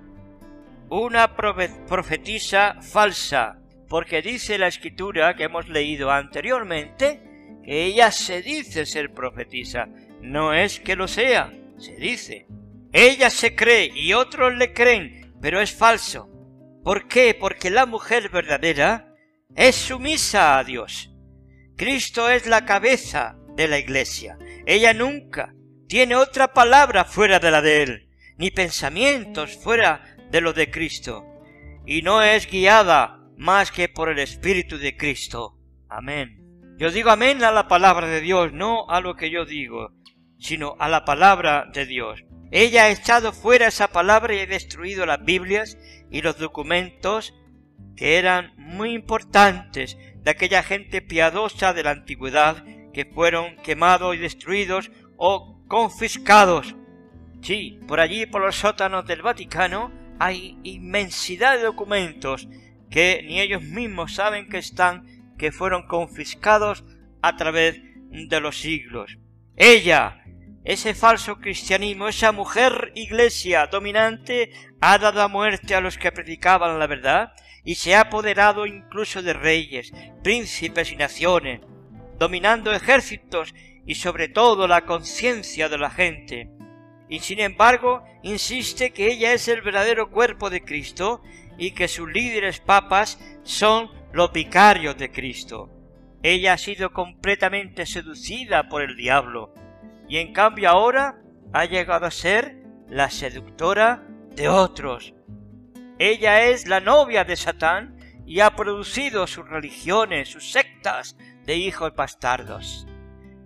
una 0.89 1.37
profetisa 1.37 2.77
falsa, 2.83 3.59
porque 3.89 4.23
dice 4.23 4.59
la 4.59 4.69
escritura 4.69 5.37
que 5.37 5.45
hemos 5.45 5.69
leído 5.69 6.11
anteriormente 6.11 7.32
ella 7.65 8.11
se 8.11 8.43
dice 8.43 8.87
ser 8.87 9.13
profetisa. 9.13 9.89
No 10.21 10.55
es 10.55 10.81
que 10.81 10.97
lo 10.97 11.09
sea, 11.09 11.53
se 11.79 11.97
dice. 11.97 12.47
Ella 12.93 13.31
se 13.31 13.55
cree 13.55 13.91
y 13.95 14.13
otros 14.13 14.55
le 14.55 14.73
creen 14.73 15.23
pero 15.43 15.61
es 15.61 15.73
falso. 15.73 16.31
¿Por 16.85 17.09
qué? 17.09 17.37
Porque 17.39 17.69
la 17.69 17.85
mujer 17.85 18.31
verdadera 18.31 19.13
es 19.55 19.75
sumisa 19.75 20.57
a 20.59 20.65
Dios. 20.65 21.11
Cristo 21.77 22.31
es 22.31 22.47
la 22.47 22.65
cabeza 22.65 23.37
de 23.57 23.67
la 23.67 23.79
iglesia. 23.79 24.39
Ella 24.65 24.95
nunca 24.95 25.53
tiene 25.89 26.15
otra 26.15 26.55
palabra 26.55 27.05
fuera 27.05 27.41
de 27.41 27.51
la 27.51 27.61
de 27.61 27.83
Él, 27.83 28.09
ni 28.39 28.53
pensamientos 28.53 29.57
fuera 29.57 30.17
de 30.31 30.41
lo 30.41 30.53
de 30.53 30.71
Cristo, 30.71 31.27
y 31.85 32.03
no 32.03 32.23
es 32.23 32.49
guiada 32.49 33.21
más 33.37 33.71
que 33.73 33.89
por 33.89 34.09
el 34.09 34.21
Espíritu 34.21 34.79
de 34.79 34.97
Cristo. 34.97 35.59
Amén. 35.89 36.42
Yo 36.83 36.91
digo 36.91 37.11
amén 37.11 37.45
a 37.45 37.53
la 37.53 37.69
palabra 37.69 38.09
de 38.09 38.21
Dios, 38.21 38.53
no 38.53 38.87
a 38.89 39.01
lo 39.01 39.15
que 39.15 39.31
yo 39.31 39.45
digo, 39.45 39.93
sino 40.41 40.75
a 40.81 40.89
la 40.89 41.05
palabra 41.05 41.71
de 41.73 41.87
Dios. 41.87 42.25
Ella 42.51 42.87
ha 42.87 42.91
echado 42.91 43.33
fuera 43.33 43.69
esa 43.69 43.93
palabra 43.93 44.35
y 44.35 44.41
ha 44.41 44.47
destruido 44.47 45.07
las 45.07 45.25
Biblias 45.25 45.79
y 46.11 46.23
los 46.23 46.39
documentos 46.39 47.35
que 47.95 48.19
eran 48.19 48.53
muy 48.57 48.95
importantes 48.95 49.97
de 50.25 50.31
aquella 50.33 50.65
gente 50.65 51.03
piadosa 51.03 51.73
de 51.73 51.85
la 51.85 51.93
antigüedad 51.93 52.65
que 52.93 53.05
fueron 53.05 53.55
quemados 53.59 54.17
y 54.17 54.19
destruidos 54.19 54.91
o 55.17 55.63
confiscados. 55.69 56.75
Sí, 57.43 57.79
por 57.87 58.01
allí, 58.01 58.27
por 58.27 58.43
los 58.43 58.57
sótanos 58.57 59.07
del 59.07 59.23
Vaticano, 59.23 59.93
hay 60.19 60.59
inmensidad 60.65 61.59
de 61.59 61.63
documentos 61.63 62.49
que 62.91 63.25
ni 63.25 63.41
ellos 63.41 63.63
mismos 63.63 64.17
saben 64.17 64.49
que 64.49 64.59
están, 64.59 65.07
que 65.43 65.51
fueron 65.51 65.89
confiscados 65.89 66.85
a 67.21 67.35
través 67.35 67.81
de 68.11 68.39
los 68.39 68.61
siglos. 68.61 69.19
Ella, 69.57 70.23
ese 70.63 70.95
falso 70.95 71.41
cristianismo, 71.41 72.07
esa 72.07 72.31
mujer 72.31 72.93
iglesia 72.95 73.67
dominante, 73.67 74.53
ha 74.81 74.99
dado 74.99 75.29
muerte 75.29 75.75
a 75.75 75.81
los 75.81 75.99
que 75.99 76.13
predicaban 76.13 76.79
la 76.79 76.87
verdad 76.87 77.33
y 77.65 77.75
se 77.75 77.97
ha 77.97 78.03
apoderado 78.03 78.67
incluso 78.67 79.21
de 79.21 79.33
reyes, 79.33 79.93
príncipes 80.23 80.93
y 80.93 80.97
naciones, 80.97 81.61
dominando 82.21 82.73
ejércitos 82.73 83.53
y 83.85 83.97
sobre 83.97 84.29
todo 84.29 84.69
la 84.69 84.83
conciencia 84.83 85.69
de 85.69 85.79
la 85.79 85.91
gente. 85.91 86.51
y 87.09 87.19
sin 87.19 87.41
embargo 87.41 88.05
insiste 88.23 88.93
que 88.93 89.09
ella 89.09 89.33
es 89.33 89.49
el 89.49 89.61
verdadero 89.61 90.09
cuerpo 90.09 90.51
de 90.51 90.63
Cristo 90.63 91.21
y 91.59 91.73
que 91.73 91.89
sus 91.89 92.09
líderes 92.09 92.61
papas 92.61 93.19
son 93.43 93.91
los 94.13 94.33
vicarios 94.33 94.97
de 94.97 95.11
Cristo. 95.11 95.71
Ella 96.23 96.53
ha 96.53 96.59
sido 96.59 96.93
completamente 96.93 97.87
seducida 97.87 98.69
por 98.69 98.83
el 98.83 98.97
diablo 98.97 99.53
y 100.09 100.19
en 100.19 100.33
cambio 100.33 100.69
ahora 100.69 101.19
ha 101.53 101.65
llegado 101.65 102.07
a 102.07 102.11
ser 102.11 102.63
la 102.89 103.11
seductora 103.11 104.07
de 104.35 104.49
otros. 104.49 105.15
Ella 105.99 106.43
es 106.43 106.69
la 106.69 106.81
novia 106.81 107.25
de 107.25 107.37
Satán 107.37 107.97
y 108.27 108.41
ha 108.41 108.55
producido 108.55 109.27
sus 109.27 109.49
religiones, 109.49 110.29
sus 110.29 110.53
sectas 110.53 111.17
de 111.45 111.57
hijos 111.57 111.95
bastardos. 111.95 112.87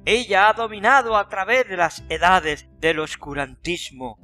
Ella 0.04 0.48
ha 0.48 0.52
dominado 0.52 1.16
a 1.16 1.28
través 1.28 1.68
de 1.68 1.76
las 1.76 2.04
edades 2.08 2.68
del 2.78 3.00
oscurantismo. 3.00 4.18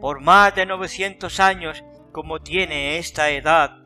Por 0.00 0.20
más 0.20 0.54
de 0.54 0.66
900 0.66 1.40
años 1.40 1.84
como 2.12 2.40
tiene 2.40 2.98
esta 2.98 3.30
edad 3.30 3.78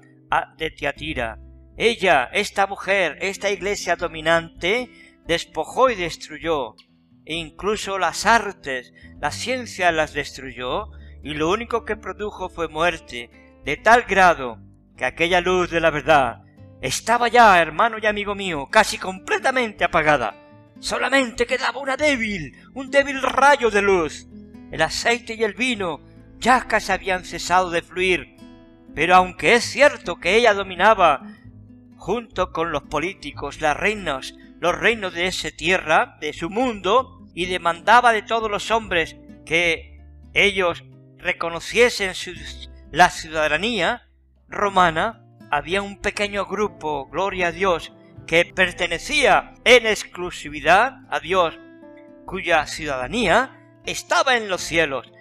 de 0.56 0.70
Tiatira, 0.70 1.38
ella, 1.76 2.30
esta 2.32 2.66
mujer, 2.66 3.18
esta 3.20 3.50
iglesia 3.50 3.96
dominante, 3.96 4.90
despojó 5.26 5.90
y 5.90 5.94
destruyó, 5.94 6.74
e 7.24 7.34
incluso 7.34 7.98
las 7.98 8.24
artes, 8.26 8.92
la 9.20 9.30
ciencia 9.30 9.92
las 9.92 10.12
destruyó, 10.12 10.90
y 11.22 11.34
lo 11.34 11.50
único 11.50 11.84
que 11.84 11.96
produjo 11.96 12.48
fue 12.48 12.68
muerte, 12.68 13.30
de 13.64 13.76
tal 13.76 14.02
grado 14.02 14.58
que 14.96 15.04
aquella 15.04 15.40
luz 15.40 15.70
de 15.70 15.80
la 15.80 15.90
verdad 15.90 16.42
estaba 16.80 17.28
ya, 17.28 17.60
hermano 17.60 17.96
y 18.00 18.06
amigo 18.06 18.34
mío, 18.34 18.68
casi 18.70 18.98
completamente 18.98 19.84
apagada. 19.84 20.34
Solamente 20.78 21.46
quedaba 21.46 21.80
una 21.80 21.96
débil, 21.96 22.54
un 22.74 22.90
débil 22.90 23.22
rayo 23.22 23.70
de 23.70 23.82
luz. 23.82 24.28
El 24.70 24.82
aceite 24.82 25.34
y 25.34 25.42
el 25.42 25.54
vino 25.54 26.00
ya 26.38 26.66
casi 26.68 26.92
habían 26.92 27.24
cesado 27.24 27.70
de 27.70 27.82
fluir. 27.82 28.36
Pero 28.94 29.14
aunque 29.14 29.54
es 29.54 29.64
cierto 29.64 30.16
que 30.16 30.36
ella 30.36 30.52
dominaba, 30.52 31.22
junto 31.96 32.52
con 32.52 32.72
los 32.72 32.82
políticos, 32.82 33.60
las 33.60 33.76
reinas, 33.76 34.34
los 34.60 34.78
reinos 34.78 35.14
de 35.14 35.26
esa 35.26 35.50
tierra, 35.50 36.16
de 36.20 36.32
su 36.32 36.50
mundo, 36.50 37.26
y 37.34 37.46
demandaba 37.46 38.12
de 38.12 38.22
todos 38.22 38.50
los 38.50 38.70
hombres 38.70 39.16
que 39.44 40.00
ellos 40.32 40.84
reconociesen 41.18 42.12
la 42.90 43.10
ciudadanía 43.10 44.08
romana, 44.48 45.22
había 45.50 45.82
un 45.82 46.00
pequeño 46.00 46.46
grupo, 46.46 47.06
gloria 47.06 47.48
a 47.48 47.52
Dios, 47.52 47.92
que 48.26 48.44
pertenecía 48.44 49.54
en 49.64 49.86
exclusividad 49.86 51.00
a 51.10 51.20
Dios, 51.20 51.58
cuya 52.24 52.66
ciudadanía 52.66 53.60
estaba 53.84 54.36
en 54.36 54.48
los 54.48 54.62
cielos, 54.62 55.12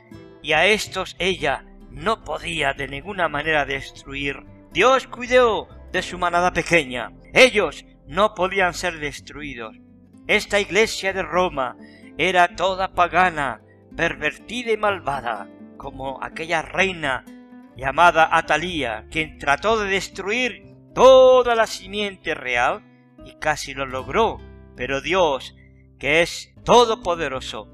y 0.41 0.53
a 0.53 0.65
estos 0.65 1.15
ella 1.19 1.65
no 1.91 2.23
podía 2.23 2.73
de 2.73 2.87
ninguna 2.87 3.27
manera 3.27 3.65
destruir. 3.65 4.43
Dios 4.71 5.07
cuidó 5.07 5.67
de 5.95 6.01
su 6.01 6.17
manada 6.17 6.51
pequeña. 6.51 7.13
Ellos 7.33 7.85
no 8.05 8.35
podían 8.35 8.73
ser 8.73 8.99
destruidos. 8.99 9.77
Esta 10.27 10.59
iglesia 10.59 11.13
de 11.13 11.23
Roma 11.23 11.77
era 12.17 12.53
toda 12.57 12.93
pagana, 12.93 13.61
pervertida 13.95 14.73
y 14.73 14.77
malvada, 14.77 15.47
como 15.77 16.21
aquella 16.21 16.61
reina 16.61 17.23
llamada 17.77 18.27
Atalía, 18.29 19.05
quien 19.09 19.37
trató 19.37 19.79
de 19.79 19.89
destruir 19.89 20.75
toda 20.93 21.55
la 21.55 21.65
simiente 21.65 22.35
real 22.35 22.83
y 23.23 23.35
casi 23.39 23.73
lo 23.73 23.85
logró, 23.85 24.41
pero 24.75 24.99
Dios, 24.99 25.55
que 25.97 26.21
es 26.21 26.53
todopoderoso, 26.65 27.69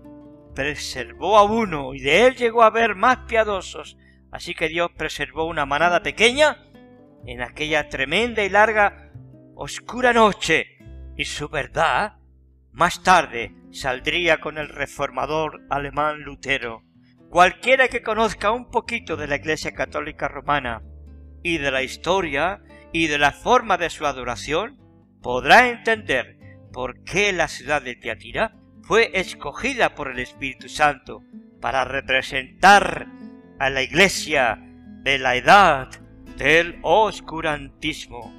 preservó 0.54 1.40
a 1.40 1.44
uno 1.44 1.96
y 1.96 2.02
de 2.02 2.28
él 2.28 2.36
llegó 2.36 2.62
a 2.62 2.68
haber 2.68 2.94
más 2.94 3.18
piadosos, 3.28 3.98
así 4.32 4.54
que 4.54 4.68
Dios 4.68 4.92
preservó 4.96 5.46
una 5.46 5.66
manada 5.66 6.04
pequeña 6.04 6.68
en 7.26 7.42
aquella 7.42 7.90
tremenda 7.90 8.44
y 8.44 8.50
larga 8.50 9.12
oscura 9.56 10.14
noche, 10.14 10.78
y 11.16 11.26
su 11.26 11.50
verdad 11.50 12.18
más 12.72 13.04
tarde 13.04 13.54
saldría 13.72 14.40
con 14.40 14.58
el 14.58 14.70
reformador 14.70 15.62
alemán 15.70 16.22
Lutero. 16.22 16.84
Cualquiera 17.30 17.88
que 17.88 18.02
conozca 18.02 18.52
un 18.52 18.70
poquito 18.70 19.18
de 19.18 19.28
la 19.28 19.36
Iglesia 19.36 19.74
Católica 19.74 20.28
Romana 20.28 20.82
y 21.44 21.58
de 21.58 21.72
la 21.72 21.84
historia 21.84 22.62
y 22.92 23.08
de 23.08 23.18
la 23.18 23.32
forma 23.32 23.78
de 23.78 23.90
su 23.90 24.06
adoración, 24.06 24.80
podrá 25.22 25.70
entender 25.70 26.38
por 26.74 27.04
qué 27.04 27.32
la 27.32 27.48
ciudad 27.48 27.82
de 27.82 27.96
Tiatira 27.96 28.56
fue 28.82 29.12
escogida 29.14 29.96
por 29.96 30.10
el 30.10 30.20
Espíritu 30.20 30.68
Santo 30.68 31.24
para 31.62 31.86
representar 31.86 33.08
a 33.60 33.70
la 33.70 33.82
Iglesia 33.84 34.60
de 35.04 35.20
la 35.20 35.36
edad 35.36 35.90
del 36.42 36.80
oscurantismo. 36.82 38.34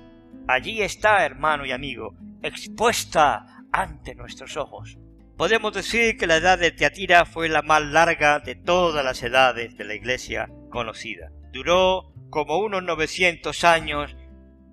Allí 0.48 0.82
está, 0.82 1.24
hermano 1.24 1.64
y 1.64 1.70
amigo, 1.70 2.16
expuesta 2.42 3.46
ante 3.70 4.16
nuestros 4.16 4.56
ojos. 4.56 4.98
Podemos 5.36 5.72
decir 5.72 6.16
que 6.16 6.26
la 6.26 6.38
edad 6.38 6.58
de 6.58 6.72
Teatira 6.72 7.24
fue 7.24 7.48
la 7.48 7.62
más 7.62 7.80
larga 7.80 8.40
de 8.40 8.56
todas 8.56 9.04
las 9.04 9.22
edades 9.22 9.76
de 9.76 9.84
la 9.84 9.94
Iglesia 9.94 10.48
conocida. 10.68 11.30
Duró 11.52 12.12
como 12.28 12.58
unos 12.58 12.82
900 12.82 13.62
años 13.62 14.16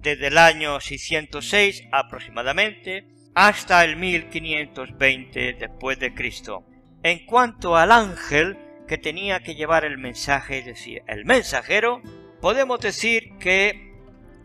desde 0.02 0.28
el 0.28 0.40
año 0.40 0.80
606 0.80 1.84
aproximadamente 1.92 3.10
hasta 3.36 3.86
el 3.86 3.96
1520 3.98 5.54
después 5.54 6.00
de 6.00 6.16
Cristo. 6.16 6.66
En 7.04 7.28
cuanto 7.28 7.78
al 7.78 7.92
ángel 7.92 8.58
que 8.88 8.98
tenía 8.98 9.42
que 9.42 9.54
llevar 9.54 9.86
el 9.86 10.00
mensaje, 10.00 10.58
es 10.58 10.66
decir, 10.66 11.04
el 11.06 11.26
mensajero, 11.26 12.02
podemos 12.42 12.80
decir 12.80 13.38
que 13.40 13.94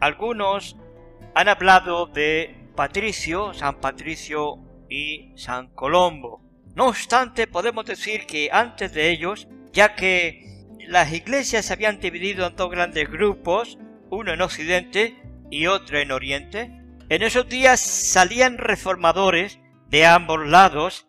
algunos 0.00 0.76
han 1.35 1.48
hablado 1.48 2.07
de 2.07 2.54
Patricio, 2.74 3.54
San 3.54 3.80
Patricio 3.80 4.59
y 4.88 5.33
San 5.37 5.68
Colombo. 5.68 6.42
No 6.74 6.88
obstante, 6.88 7.46
podemos 7.46 7.87
decir 7.87 8.26
que 8.26 8.50
antes 8.52 8.92
de 8.92 9.11
ellos, 9.11 9.48
ya 9.72 9.94
que 9.94 10.44
las 10.88 11.12
iglesias 11.12 11.66
se 11.66 11.72
habían 11.72 12.00
dividido 12.00 12.46
en 12.46 12.57
dos 12.57 12.70
grandes 12.70 13.11
grupos, 13.11 13.78
uno 14.11 14.33
en 14.33 14.42
Occidente 14.42 15.16
y 15.50 15.66
otro 15.66 15.98
en 15.98 16.12
Oriente, 16.12 16.70
en 17.09 17.22
esos 17.22 17.48
días 17.48 17.80
salían 17.80 18.59
reformadores 18.59 19.59
de 19.88 20.07
ambos 20.07 20.46
lados 20.46 21.07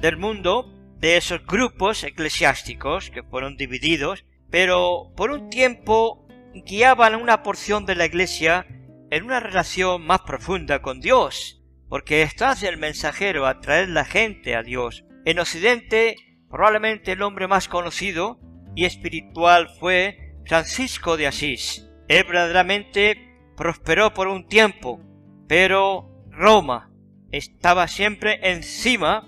del 0.00 0.16
mundo, 0.16 0.72
de 0.98 1.16
esos 1.16 1.44
grupos 1.46 2.04
eclesiásticos 2.04 3.10
que 3.10 3.22
fueron 3.22 3.56
divididos, 3.56 4.24
pero 4.50 5.12
por 5.16 5.30
un 5.30 5.50
tiempo 5.50 6.25
guiaban 6.64 7.14
una 7.14 7.42
porción 7.42 7.86
de 7.86 7.94
la 7.94 8.06
iglesia 8.06 8.66
en 9.10 9.24
una 9.24 9.40
relación 9.40 10.04
más 10.06 10.20
profunda 10.20 10.82
con 10.82 11.00
Dios, 11.00 11.62
porque 11.88 12.28
hace 12.40 12.68
el 12.68 12.76
mensajero 12.76 13.46
a 13.46 13.60
traer 13.60 13.88
la 13.88 14.04
gente 14.04 14.54
a 14.56 14.62
Dios. 14.62 15.04
En 15.24 15.38
Occidente, 15.38 16.16
probablemente 16.50 17.12
el 17.12 17.22
hombre 17.22 17.48
más 17.48 17.68
conocido 17.68 18.40
y 18.74 18.84
espiritual 18.84 19.68
fue 19.80 20.34
Francisco 20.44 21.16
de 21.16 21.26
Asís. 21.26 21.88
Él 22.08 22.24
verdaderamente 22.24 23.34
prosperó 23.56 24.12
por 24.14 24.28
un 24.28 24.46
tiempo, 24.46 25.00
pero 25.48 26.10
Roma 26.30 26.90
estaba 27.32 27.88
siempre 27.88 28.38
encima 28.42 29.26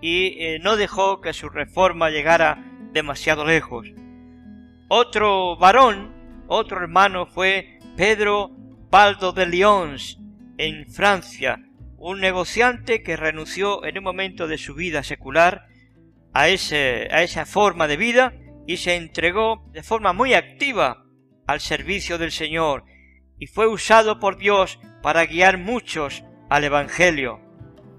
y 0.00 0.42
eh, 0.42 0.58
no 0.60 0.76
dejó 0.76 1.20
que 1.20 1.32
su 1.32 1.48
reforma 1.48 2.10
llegara 2.10 2.64
demasiado 2.92 3.44
lejos. 3.44 3.86
Otro 4.88 5.56
varón 5.56 6.19
otro 6.50 6.78
hermano 6.78 7.26
fue 7.26 7.78
Pedro 7.96 8.50
Baldo 8.90 9.32
de 9.32 9.46
Lyons, 9.46 10.18
en 10.58 10.90
Francia, 10.90 11.60
un 11.96 12.18
negociante 12.20 13.02
que 13.02 13.16
renunció 13.16 13.84
en 13.84 13.98
un 13.98 14.04
momento 14.04 14.48
de 14.48 14.58
su 14.58 14.74
vida 14.74 15.04
secular 15.04 15.66
a, 16.32 16.48
ese, 16.48 17.08
a 17.12 17.22
esa 17.22 17.46
forma 17.46 17.86
de 17.86 17.96
vida 17.96 18.34
y 18.66 18.78
se 18.78 18.96
entregó 18.96 19.64
de 19.70 19.84
forma 19.84 20.12
muy 20.12 20.34
activa 20.34 21.04
al 21.46 21.60
servicio 21.60 22.18
del 22.18 22.32
Señor 22.32 22.84
y 23.38 23.46
fue 23.46 23.68
usado 23.68 24.18
por 24.18 24.36
Dios 24.36 24.80
para 25.02 25.26
guiar 25.26 25.56
muchos 25.56 26.24
al 26.48 26.64
Evangelio, 26.64 27.40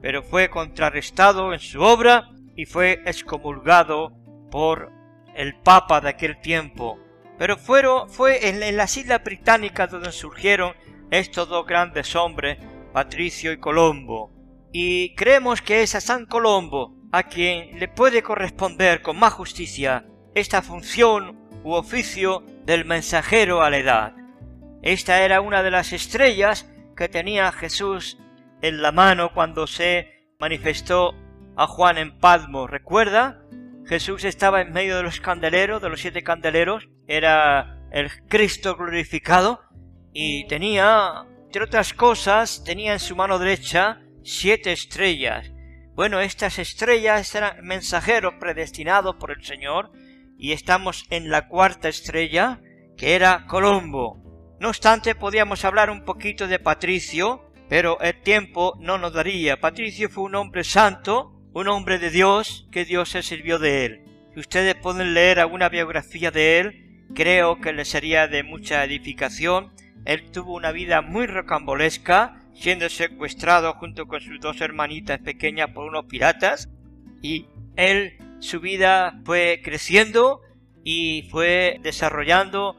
pero 0.01 0.23
fue 0.23 0.49
contrarrestado 0.49 1.53
en 1.53 1.59
su 1.59 1.81
obra 1.81 2.29
y 2.57 2.65
fue 2.65 3.01
excomulgado 3.05 4.11
por 4.51 4.91
el 5.35 5.55
Papa 5.55 6.01
de 6.01 6.09
aquel 6.09 6.41
tiempo, 6.41 6.99
pero 7.41 7.57
fue 7.57 8.49
en, 8.49 8.77
las 8.77 8.95
Islas 8.97 9.23
Británicas 9.23 9.89
donde 9.89 10.11
surgieron 10.11 10.75
estos 11.09 11.49
dos 11.49 11.65
grandes 11.65 12.15
hombres, 12.15 12.59
Patricio 12.93 13.51
y 13.51 13.57
Colombo. 13.57 14.31
Y 14.71 15.15
creemos 15.15 15.59
que 15.63 15.81
es 15.81 15.95
a 15.95 16.01
San 16.01 16.27
Colombo 16.27 16.93
a 17.11 17.23
quien 17.23 17.79
le 17.79 17.87
puede 17.87 18.21
corresponder 18.21 19.01
con 19.01 19.17
más 19.17 19.33
justicia 19.33 20.05
esta 20.35 20.61
función 20.61 21.49
u 21.63 21.71
oficio 21.73 22.43
del 22.63 22.85
mensajero 22.85 23.63
a 23.63 23.71
la 23.71 23.77
edad. 23.79 24.13
Esta 24.83 25.23
era 25.23 25.41
una 25.41 25.63
de 25.63 25.71
las 25.71 25.93
estrellas 25.93 26.69
que 26.95 27.09
tenía 27.09 27.51
Jesús 27.51 28.19
en 28.61 28.83
la 28.83 28.91
mano 28.91 29.33
cuando 29.33 29.65
se 29.65 30.29
manifestó 30.39 31.15
a 31.55 31.65
Juan 31.65 31.97
en 31.97 32.19
Padmo. 32.19 32.67
¿Recuerda? 32.67 33.41
Jesús 33.87 34.23
estaba 34.23 34.61
en 34.61 34.71
medio 34.71 34.97
de 34.97 35.03
los 35.03 35.19
candeleros, 35.19 35.81
de 35.81 35.89
los 35.89 36.01
siete 36.01 36.23
candeleros, 36.23 36.87
era 37.07 37.77
el 37.91 38.09
Cristo 38.27 38.75
glorificado 38.75 39.61
y 40.13 40.47
tenía, 40.47 41.25
entre 41.45 41.63
otras 41.63 41.93
cosas, 41.93 42.63
tenía 42.63 42.93
en 42.93 42.99
su 42.99 43.15
mano 43.15 43.39
derecha 43.39 44.01
siete 44.23 44.71
estrellas. 44.71 45.51
Bueno, 45.93 46.19
estas 46.19 46.57
estrellas 46.59 47.33
eran 47.35 47.65
mensajeros 47.65 48.35
predestinados 48.39 49.15
por 49.15 49.31
el 49.31 49.43
Señor 49.43 49.91
y 50.37 50.53
estamos 50.53 51.05
en 51.09 51.29
la 51.29 51.47
cuarta 51.47 51.89
estrella, 51.89 52.61
que 52.97 53.15
era 53.15 53.45
Colombo. 53.47 54.21
No 54.59 54.69
obstante, 54.69 55.15
podíamos 55.15 55.65
hablar 55.65 55.89
un 55.89 56.05
poquito 56.05 56.47
de 56.47 56.59
Patricio, 56.59 57.51
pero 57.67 57.99
el 57.99 58.21
tiempo 58.21 58.77
no 58.79 58.97
nos 58.97 59.13
daría. 59.13 59.59
Patricio 59.59 60.09
fue 60.09 60.23
un 60.23 60.35
hombre 60.35 60.63
santo, 60.63 61.40
un 61.53 61.67
hombre 61.67 61.99
de 61.99 62.09
Dios, 62.09 62.67
que 62.71 62.85
Dios 62.85 63.09
se 63.09 63.23
sirvió 63.23 63.59
de 63.59 63.85
él. 63.85 64.01
Si 64.33 64.39
ustedes 64.39 64.75
pueden 64.75 65.13
leer 65.13 65.39
alguna 65.39 65.69
biografía 65.69 66.31
de 66.31 66.59
él, 66.59 67.05
creo 67.13 67.59
que 67.59 67.73
le 67.73 67.85
sería 67.85 68.27
de 68.27 68.43
mucha 68.43 68.83
edificación. 68.85 69.71
Él 70.05 70.31
tuvo 70.31 70.55
una 70.55 70.71
vida 70.71 71.01
muy 71.01 71.27
rocambolesca, 71.27 72.41
siendo 72.53 72.87
secuestrado 72.89 73.73
junto 73.73 74.07
con 74.07 74.21
sus 74.21 74.39
dos 74.39 74.61
hermanitas 74.61 75.19
pequeñas 75.19 75.69
por 75.71 75.85
unos 75.85 76.05
piratas, 76.05 76.69
y 77.21 77.47
él, 77.75 78.17
su 78.39 78.59
vida 78.59 79.19
fue 79.25 79.61
creciendo 79.63 80.41
y 80.83 81.27
fue 81.29 81.79
desarrollando 81.83 82.77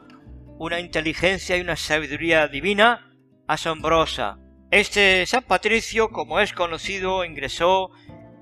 una 0.58 0.80
inteligencia 0.80 1.56
y 1.56 1.60
una 1.60 1.76
sabiduría 1.76 2.48
divina 2.48 3.12
asombrosa. 3.46 4.38
Este 4.70 5.26
San 5.26 5.42
Patricio, 5.42 6.08
como 6.08 6.40
es 6.40 6.52
conocido, 6.52 7.24
ingresó 7.24 7.90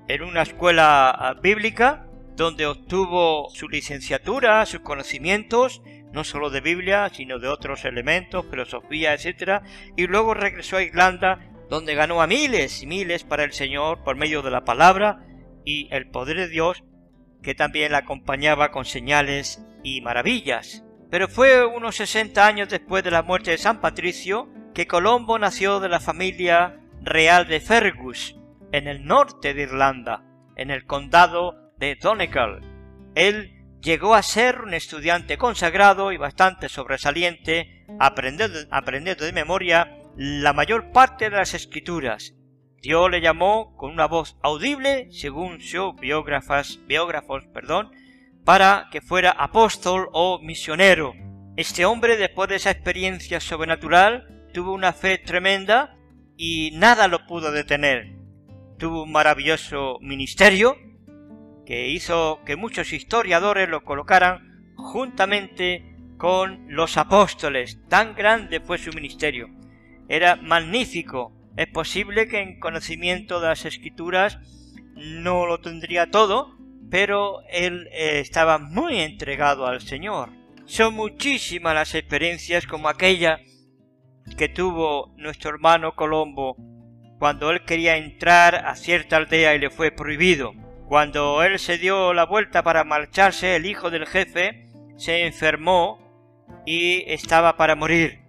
en 0.07 0.23
una 0.23 0.41
escuela 0.41 1.09
ah, 1.09 1.33
bíblica 1.41 2.07
donde 2.35 2.65
obtuvo 2.65 3.49
su 3.53 3.69
licenciatura, 3.69 4.65
sus 4.65 4.81
conocimientos, 4.81 5.81
no 6.11 6.23
solo 6.23 6.49
de 6.49 6.61
Biblia, 6.61 7.09
sino 7.13 7.39
de 7.39 7.47
otros 7.47 7.85
elementos, 7.85 8.45
filosofía, 8.49 9.13
etc. 9.13 9.61
Y 9.95 10.07
luego 10.07 10.33
regresó 10.33 10.77
a 10.77 10.83
Irlanda, 10.83 11.39
donde 11.69 11.95
ganó 11.95 12.21
a 12.21 12.27
miles 12.27 12.81
y 12.83 12.87
miles 12.87 13.23
para 13.23 13.43
el 13.43 13.53
Señor 13.53 14.03
por 14.03 14.15
medio 14.15 14.41
de 14.41 14.51
la 14.51 14.65
palabra 14.65 15.25
y 15.63 15.87
el 15.91 16.09
poder 16.09 16.37
de 16.37 16.47
Dios, 16.47 16.83
que 17.41 17.55
también 17.55 17.91
la 17.91 17.99
acompañaba 17.99 18.71
con 18.71 18.85
señales 18.85 19.63
y 19.83 20.01
maravillas. 20.01 20.83
Pero 21.09 21.27
fue 21.27 21.65
unos 21.65 21.95
60 21.97 22.45
años 22.45 22.69
después 22.69 23.03
de 23.03 23.11
la 23.11 23.21
muerte 23.21 23.51
de 23.51 23.57
San 23.57 23.81
Patricio 23.81 24.49
que 24.73 24.87
Colombo 24.87 25.37
nació 25.37 25.79
de 25.79 25.89
la 25.89 25.99
familia 25.99 26.79
real 27.01 27.47
de 27.47 27.59
Fergus, 27.59 28.35
en 28.71 28.87
el 28.87 29.05
norte 29.05 29.53
de 29.53 29.63
Irlanda, 29.63 30.23
en 30.55 30.71
el 30.71 30.85
condado 30.85 31.73
de 31.77 31.95
Donegal. 31.95 32.61
Él 33.15 33.79
llegó 33.81 34.15
a 34.15 34.21
ser 34.21 34.61
un 34.61 34.73
estudiante 34.73 35.37
consagrado 35.37 36.11
y 36.11 36.17
bastante 36.17 36.69
sobresaliente, 36.69 37.85
aprendiendo, 37.99 39.25
de 39.25 39.33
memoria 39.33 39.97
la 40.15 40.53
mayor 40.53 40.91
parte 40.91 41.29
de 41.29 41.37
las 41.37 41.53
escrituras. 41.53 42.33
Dios 42.81 43.11
le 43.11 43.21
llamó 43.21 43.75
con 43.75 43.91
una 43.91 44.07
voz 44.07 44.37
audible, 44.41 45.07
según 45.11 45.61
sus 45.61 45.95
biógrafos, 45.95 47.47
perdón, 47.53 47.91
para 48.43 48.87
que 48.91 49.01
fuera 49.01 49.31
apóstol 49.31 50.09
o 50.13 50.39
misionero. 50.41 51.13
Este 51.57 51.85
hombre, 51.85 52.17
después 52.17 52.49
de 52.49 52.55
esa 52.55 52.71
experiencia 52.71 53.39
sobrenatural, 53.39 54.47
tuvo 54.53 54.73
una 54.73 54.93
fe 54.93 55.17
tremenda 55.19 55.95
y 56.37 56.71
nada 56.73 57.07
lo 57.07 57.27
pudo 57.27 57.51
detener 57.51 58.20
tuvo 58.81 59.03
un 59.03 59.11
maravilloso 59.11 59.99
ministerio 60.01 60.75
que 61.67 61.89
hizo 61.89 62.39
que 62.47 62.55
muchos 62.55 62.91
historiadores 62.93 63.69
lo 63.69 63.83
colocaran 63.83 64.73
juntamente 64.75 65.85
con 66.17 66.65
los 66.67 66.97
apóstoles. 66.97 67.77
Tan 67.89 68.15
grande 68.15 68.59
fue 68.59 68.79
su 68.79 68.91
ministerio. 68.91 69.49
Era 70.09 70.35
magnífico. 70.35 71.31
Es 71.57 71.67
posible 71.67 72.27
que 72.27 72.41
en 72.41 72.59
conocimiento 72.59 73.39
de 73.39 73.49
las 73.49 73.65
escrituras 73.65 74.39
no 74.95 75.45
lo 75.45 75.59
tendría 75.59 76.09
todo, 76.09 76.57
pero 76.89 77.41
él 77.51 77.87
eh, 77.91 78.19
estaba 78.19 78.57
muy 78.57 78.97
entregado 78.97 79.67
al 79.67 79.81
Señor. 79.81 80.31
Son 80.65 80.95
muchísimas 80.95 81.75
las 81.75 81.93
experiencias 81.93 82.65
como 82.65 82.89
aquella 82.89 83.41
que 84.39 84.49
tuvo 84.49 85.13
nuestro 85.17 85.51
hermano 85.51 85.93
Colombo 85.93 86.55
cuando 87.21 87.51
él 87.51 87.63
quería 87.65 87.97
entrar 87.97 88.65
a 88.65 88.75
cierta 88.75 89.17
aldea 89.17 89.53
y 89.53 89.59
le 89.59 89.69
fue 89.69 89.91
prohibido. 89.91 90.53
Cuando 90.87 91.43
él 91.43 91.59
se 91.59 91.77
dio 91.77 92.15
la 92.15 92.25
vuelta 92.25 92.63
para 92.63 92.83
marcharse, 92.83 93.55
el 93.55 93.67
hijo 93.67 93.91
del 93.91 94.07
jefe 94.07 94.65
se 94.97 95.27
enfermó 95.27 95.99
y 96.65 97.03
estaba 97.05 97.57
para 97.57 97.75
morir. 97.75 98.21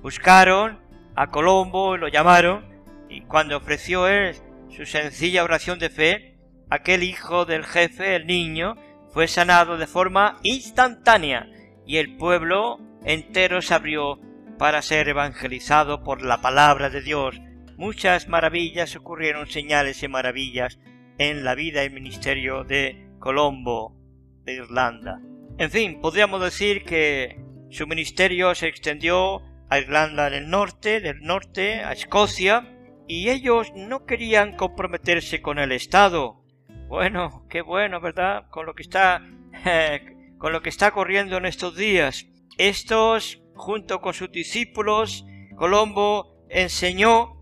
Buscaron 0.00 0.80
a 1.14 1.26
Colombo, 1.26 1.98
lo 1.98 2.08
llamaron, 2.08 2.64
y 3.10 3.20
cuando 3.20 3.58
ofreció 3.58 4.08
él 4.08 4.34
su 4.70 4.86
sencilla 4.86 5.44
oración 5.44 5.78
de 5.78 5.90
fe, 5.90 6.38
aquel 6.70 7.02
hijo 7.02 7.44
del 7.44 7.66
jefe, 7.66 8.16
el 8.16 8.26
niño, 8.26 8.74
fue 9.12 9.28
sanado 9.28 9.76
de 9.76 9.86
forma 9.86 10.38
instantánea 10.42 11.46
y 11.86 11.98
el 11.98 12.16
pueblo 12.16 12.80
entero 13.04 13.60
se 13.60 13.74
abrió 13.74 14.18
para 14.58 14.80
ser 14.80 15.10
evangelizado 15.10 16.02
por 16.02 16.22
la 16.22 16.40
palabra 16.40 16.88
de 16.88 17.02
Dios 17.02 17.38
muchas 17.76 18.28
maravillas 18.28 18.96
ocurrieron, 18.96 19.46
señales 19.46 20.02
y 20.02 20.08
maravillas 20.08 20.78
en 21.18 21.44
la 21.44 21.54
vida 21.54 21.84
y 21.84 21.90
ministerio 21.90 22.64
de 22.64 23.08
Colombo 23.18 23.96
de 24.44 24.54
Irlanda. 24.54 25.20
En 25.58 25.70
fin, 25.70 26.00
podríamos 26.00 26.42
decir 26.42 26.84
que 26.84 27.40
su 27.70 27.86
ministerio 27.86 28.54
se 28.54 28.68
extendió 28.68 29.42
a 29.68 29.78
Irlanda 29.78 30.30
del 30.30 30.48
Norte, 30.50 31.00
del 31.00 31.22
Norte, 31.22 31.82
a 31.84 31.92
Escocia, 31.92 32.70
y 33.06 33.30
ellos 33.30 33.72
no 33.74 34.06
querían 34.06 34.56
comprometerse 34.56 35.42
con 35.42 35.58
el 35.58 35.72
Estado. 35.72 36.42
Bueno, 36.88 37.46
qué 37.48 37.62
bueno, 37.62 38.00
¿verdad? 38.00 38.48
Con 38.50 38.66
lo 38.66 38.74
que 38.74 38.82
está 38.82 39.22
con 40.38 40.52
lo 40.52 40.62
que 40.62 40.68
está 40.68 40.90
corriendo 40.90 41.36
en 41.36 41.46
estos 41.46 41.76
días. 41.76 42.26
Estos, 42.58 43.42
junto 43.54 44.00
con 44.00 44.14
sus 44.14 44.30
discípulos, 44.30 45.24
Colombo 45.56 46.44
enseñó 46.48 47.33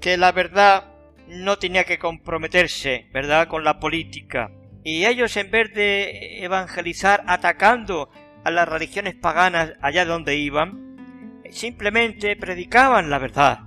que 0.00 0.16
la 0.16 0.32
verdad 0.32 0.92
no 1.28 1.58
tenía 1.58 1.84
que 1.84 1.98
comprometerse, 1.98 3.08
¿verdad?, 3.12 3.48
con 3.48 3.64
la 3.64 3.80
política. 3.80 4.50
Y 4.84 5.04
ellos, 5.04 5.36
en 5.36 5.50
vez 5.50 5.74
de 5.74 6.44
evangelizar 6.44 7.24
atacando 7.26 8.10
a 8.44 8.50
las 8.50 8.68
religiones 8.68 9.16
paganas 9.16 9.72
allá 9.82 10.04
donde 10.04 10.36
iban, 10.36 11.42
simplemente 11.50 12.36
predicaban 12.36 13.10
la 13.10 13.18
verdad, 13.18 13.60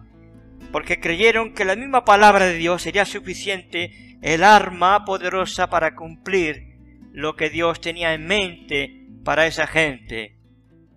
porque 0.72 1.00
creyeron 1.00 1.54
que 1.54 1.66
la 1.66 1.76
misma 1.76 2.06
palabra 2.06 2.46
de 2.46 2.56
Dios 2.56 2.82
sería 2.82 3.06
suficiente, 3.06 4.18
el 4.22 4.44
arma 4.44 5.06
poderosa 5.06 5.70
para 5.70 5.96
cumplir 5.96 6.78
lo 7.12 7.36
que 7.36 7.50
Dios 7.50 7.82
tenía 7.82 8.14
en 8.14 8.28
mente 8.28 9.08
para 9.24 9.48
esa 9.48 9.68
gente. 9.68 10.38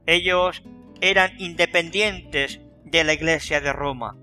Ellos 0.06 0.62
eran 1.00 1.32
independientes 1.38 2.60
de 2.84 3.04
la 3.04 3.14
Iglesia 3.14 3.60
de 3.60 3.72
Roma. 3.72 4.16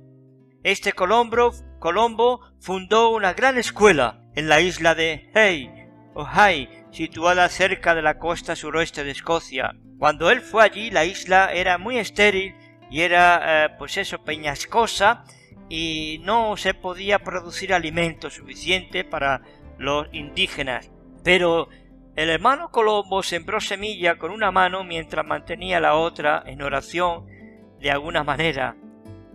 Este 0.64 0.92
Colombo, 0.92 2.42
fundó 2.60 3.12
una 3.12 3.34
gran 3.34 3.58
escuela 3.58 4.22
en 4.36 4.50
la 4.50 4.60
isla 4.60 4.94
de 4.94 5.32
Hay, 5.34 5.72
o 6.14 6.28
Hay, 6.28 6.70
situada 6.92 7.48
cerca 7.48 7.96
de 7.96 8.02
la 8.02 8.20
costa 8.20 8.56
suroeste 8.56 9.06
de 9.06 9.12
Escocia. 9.12 9.76
Cuando 9.98 10.30
él 10.30 10.42
fue 10.42 10.64
allí, 10.64 10.92
la 10.92 11.06
isla 11.06 11.52
era 11.54 11.78
muy 11.78 11.98
estéril 11.98 12.56
y 12.90 13.02
era, 13.02 13.66
eh, 13.66 13.70
pues 13.78 13.96
eso, 13.98 14.24
peñascosa 14.24 15.24
y 15.70 16.20
no 16.24 16.58
se 16.58 16.74
podía 16.74 17.20
producir 17.20 17.74
alimento 17.74 18.30
suficiente 18.30 19.06
para 19.06 19.42
los 19.78 20.08
indígenas. 20.12 20.92
Pero 21.24 21.70
el 22.18 22.30
hermano 22.30 22.70
Colombo 22.70 23.24
sembró 23.24 23.62
semilla 23.62 24.18
con 24.18 24.32
una 24.32 24.52
mano 24.52 24.84
mientras 24.84 25.26
mantenía 25.26 25.80
la 25.80 25.96
otra 25.96 26.44
en 26.46 26.62
oración 26.62 27.28
de 27.80 27.92
alguna 27.92 28.26
manera. 28.26 28.76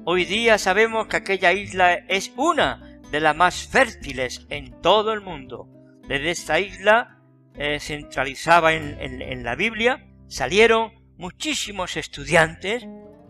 Hoy 0.07 0.27
día 0.27 0.59
sabemos 0.59 1.07
que 1.07 1.17
aquella 1.17 1.55
isla 1.55 1.95
es 1.95 2.31
una 2.37 3.01
de 3.11 3.21
las 3.21 3.35
más 3.35 3.67
fértiles 3.67 4.47
en 4.51 4.79
todo 4.83 5.15
el 5.15 5.23
mundo. 5.23 5.67
Desde 6.07 6.31
esta 6.31 6.61
isla 6.61 7.23
eh, 7.55 7.81
centralizada 7.81 8.75
en, 8.75 9.43
la 9.45 9.55
Biblia 9.55 10.07
salieron 10.29 10.93
muchísimos 11.17 11.97
estudiantes 11.97 12.87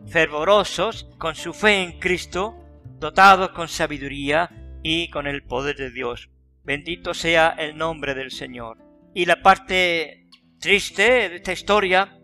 fervorosos 0.08 1.08
con 1.16 1.36
su 1.36 1.54
fe 1.54 1.80
en 1.80 2.00
Cristo, 2.00 2.56
dotados 2.98 3.50
con 3.50 3.68
sabiduría 3.68 4.50
y 4.82 5.10
con 5.10 5.28
el 5.28 5.44
poder 5.44 5.76
de 5.76 5.92
Dios. 5.92 6.28
Bendito 6.64 7.14
sea 7.14 7.54
el 7.56 7.76
nombre 7.76 8.14
del 8.14 8.32
Señor. 8.32 8.78
Y 9.14 9.26
la 9.26 9.42
parte 9.42 10.26
triste 10.58 11.28
de 11.28 11.36
esta 11.36 11.52
historia 11.52 12.18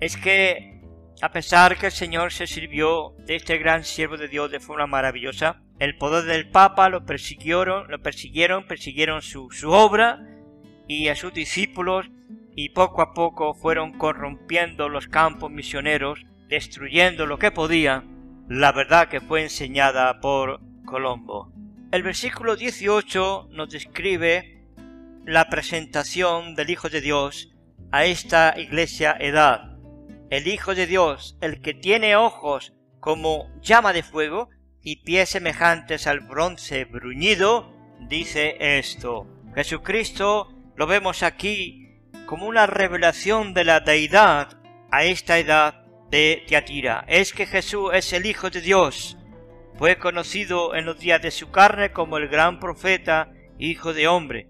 es 0.00 0.16
que 0.16 0.69
a 1.22 1.32
pesar 1.32 1.78
que 1.78 1.86
el 1.86 1.92
Señor 1.92 2.32
se 2.32 2.46
sirvió 2.46 3.14
de 3.26 3.36
este 3.36 3.58
gran 3.58 3.84
siervo 3.84 4.16
de 4.16 4.28
Dios 4.28 4.50
de 4.50 4.60
forma 4.60 4.86
maravillosa, 4.86 5.62
el 5.78 5.96
poder 5.96 6.24
del 6.24 6.48
Papa 6.50 6.88
lo 6.88 7.04
persiguieron, 7.04 7.90
lo 7.90 8.00
persiguieron, 8.02 8.66
persiguieron 8.66 9.22
su, 9.22 9.48
obra 9.64 10.20
y 10.88 11.08
a 11.08 11.16
sus 11.16 11.32
discípulos 11.32 12.06
y 12.56 12.70
poco 12.70 13.02
a 13.02 13.12
poco 13.12 13.54
fueron 13.54 13.92
corrompiendo 13.98 14.88
los 14.88 15.08
campos 15.08 15.50
misioneros, 15.50 16.24
destruyendo 16.48 17.26
lo 17.26 17.38
que 17.38 17.50
podían, 17.50 18.46
la 18.48 18.72
verdad 18.72 19.08
que 19.08 19.20
fue 19.20 19.42
enseñada 19.42 20.20
por 20.20 20.60
Colombo. 20.84 21.52
El 21.92 22.02
versículo 22.02 22.56
18 22.56 23.48
nos 23.52 23.70
describe 23.70 24.64
la 25.24 25.48
presentación 25.48 26.54
del 26.54 26.70
Hijo 26.70 26.88
de 26.88 27.00
Dios 27.00 27.52
a 27.92 28.04
esta 28.04 28.54
iglesia 28.58 29.16
edad. 29.18 29.69
El 30.30 30.46
Hijo 30.46 30.76
de 30.76 30.86
Dios, 30.86 31.36
el 31.40 31.60
que 31.60 31.74
tiene 31.74 32.14
ojos 32.14 32.72
como 33.00 33.50
llama 33.60 33.92
de 33.92 34.04
fuego 34.04 34.48
y 34.80 35.02
pies 35.02 35.30
semejantes 35.30 36.06
al 36.06 36.20
bronce 36.20 36.84
bruñido, 36.84 37.74
dice 37.98 38.56
esto. 38.78 39.26
Jesucristo 39.56 40.54
lo 40.76 40.86
vemos 40.86 41.24
aquí 41.24 41.98
como 42.26 42.46
una 42.46 42.66
revelación 42.66 43.54
de 43.54 43.64
la 43.64 43.80
deidad 43.80 44.56
a 44.92 45.02
esta 45.02 45.36
edad 45.36 45.82
de 46.12 46.44
Teatira. 46.46 47.04
Es 47.08 47.32
que 47.32 47.46
Jesús 47.46 47.90
es 47.92 48.12
el 48.12 48.24
Hijo 48.24 48.50
de 48.50 48.60
Dios. 48.60 49.18
Fue 49.78 49.98
conocido 49.98 50.76
en 50.76 50.84
los 50.84 51.00
días 51.00 51.20
de 51.20 51.32
su 51.32 51.50
carne 51.50 51.90
como 51.90 52.18
el 52.18 52.28
gran 52.28 52.60
profeta, 52.60 53.32
Hijo 53.58 53.92
de 53.92 54.06
hombre. 54.06 54.48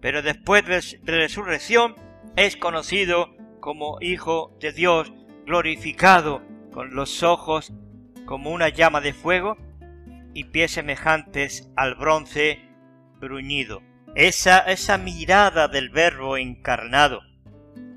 Pero 0.00 0.22
después 0.22 0.64
de 0.64 1.12
resurrección 1.12 1.96
es 2.36 2.56
conocido 2.56 3.36
como 3.60 3.98
Hijo 4.00 4.56
de 4.60 4.72
Dios, 4.72 5.12
glorificado, 5.46 6.42
con 6.72 6.94
los 6.94 7.22
ojos 7.22 7.72
como 8.26 8.50
una 8.50 8.68
llama 8.68 9.00
de 9.00 9.12
fuego 9.12 9.56
y 10.34 10.44
pies 10.44 10.72
semejantes 10.72 11.70
al 11.76 11.94
bronce 11.94 12.60
bruñido. 13.18 13.82
Esa, 14.14 14.58
esa 14.60 14.98
mirada 14.98 15.68
del 15.68 15.90
Verbo 15.90 16.36
encarnado, 16.36 17.20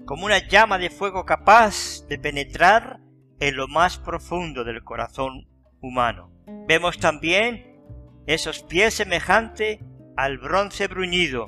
como 0.06 0.26
una 0.26 0.48
llama 0.48 0.78
de 0.78 0.90
fuego 0.90 1.26
capaz 1.26 2.08
de 2.08 2.18
penetrar 2.18 3.00
en 3.40 3.56
lo 3.56 3.68
más 3.68 3.98
profundo 3.98 4.64
del 4.64 4.84
corazón 4.84 5.48
humano. 5.82 6.32
Vemos 6.68 7.00
también 7.00 7.82
esos 8.28 8.64
pies 8.64 8.94
semejantes 8.94 9.80
al 10.16 10.38
bronce 10.38 10.88
bruñido, 10.88 11.48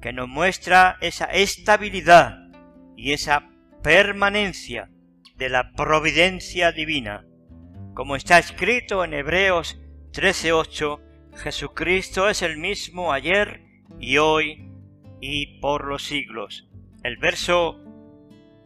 que 0.00 0.12
nos 0.12 0.28
muestra 0.28 0.96
esa 1.00 1.26
estabilidad 1.26 2.47
y 2.98 3.12
esa 3.12 3.48
permanencia 3.80 4.90
de 5.36 5.48
la 5.48 5.70
providencia 5.72 6.72
divina. 6.72 7.24
Como 7.94 8.16
está 8.16 8.40
escrito 8.40 9.04
en 9.04 9.14
Hebreos 9.14 9.80
13:8, 10.12 11.00
Jesucristo 11.36 12.28
es 12.28 12.42
el 12.42 12.58
mismo 12.58 13.12
ayer 13.12 13.62
y 14.00 14.18
hoy 14.18 14.72
y 15.20 15.60
por 15.60 15.86
los 15.86 16.02
siglos. 16.02 16.68
El 17.04 17.18
verso 17.18 17.80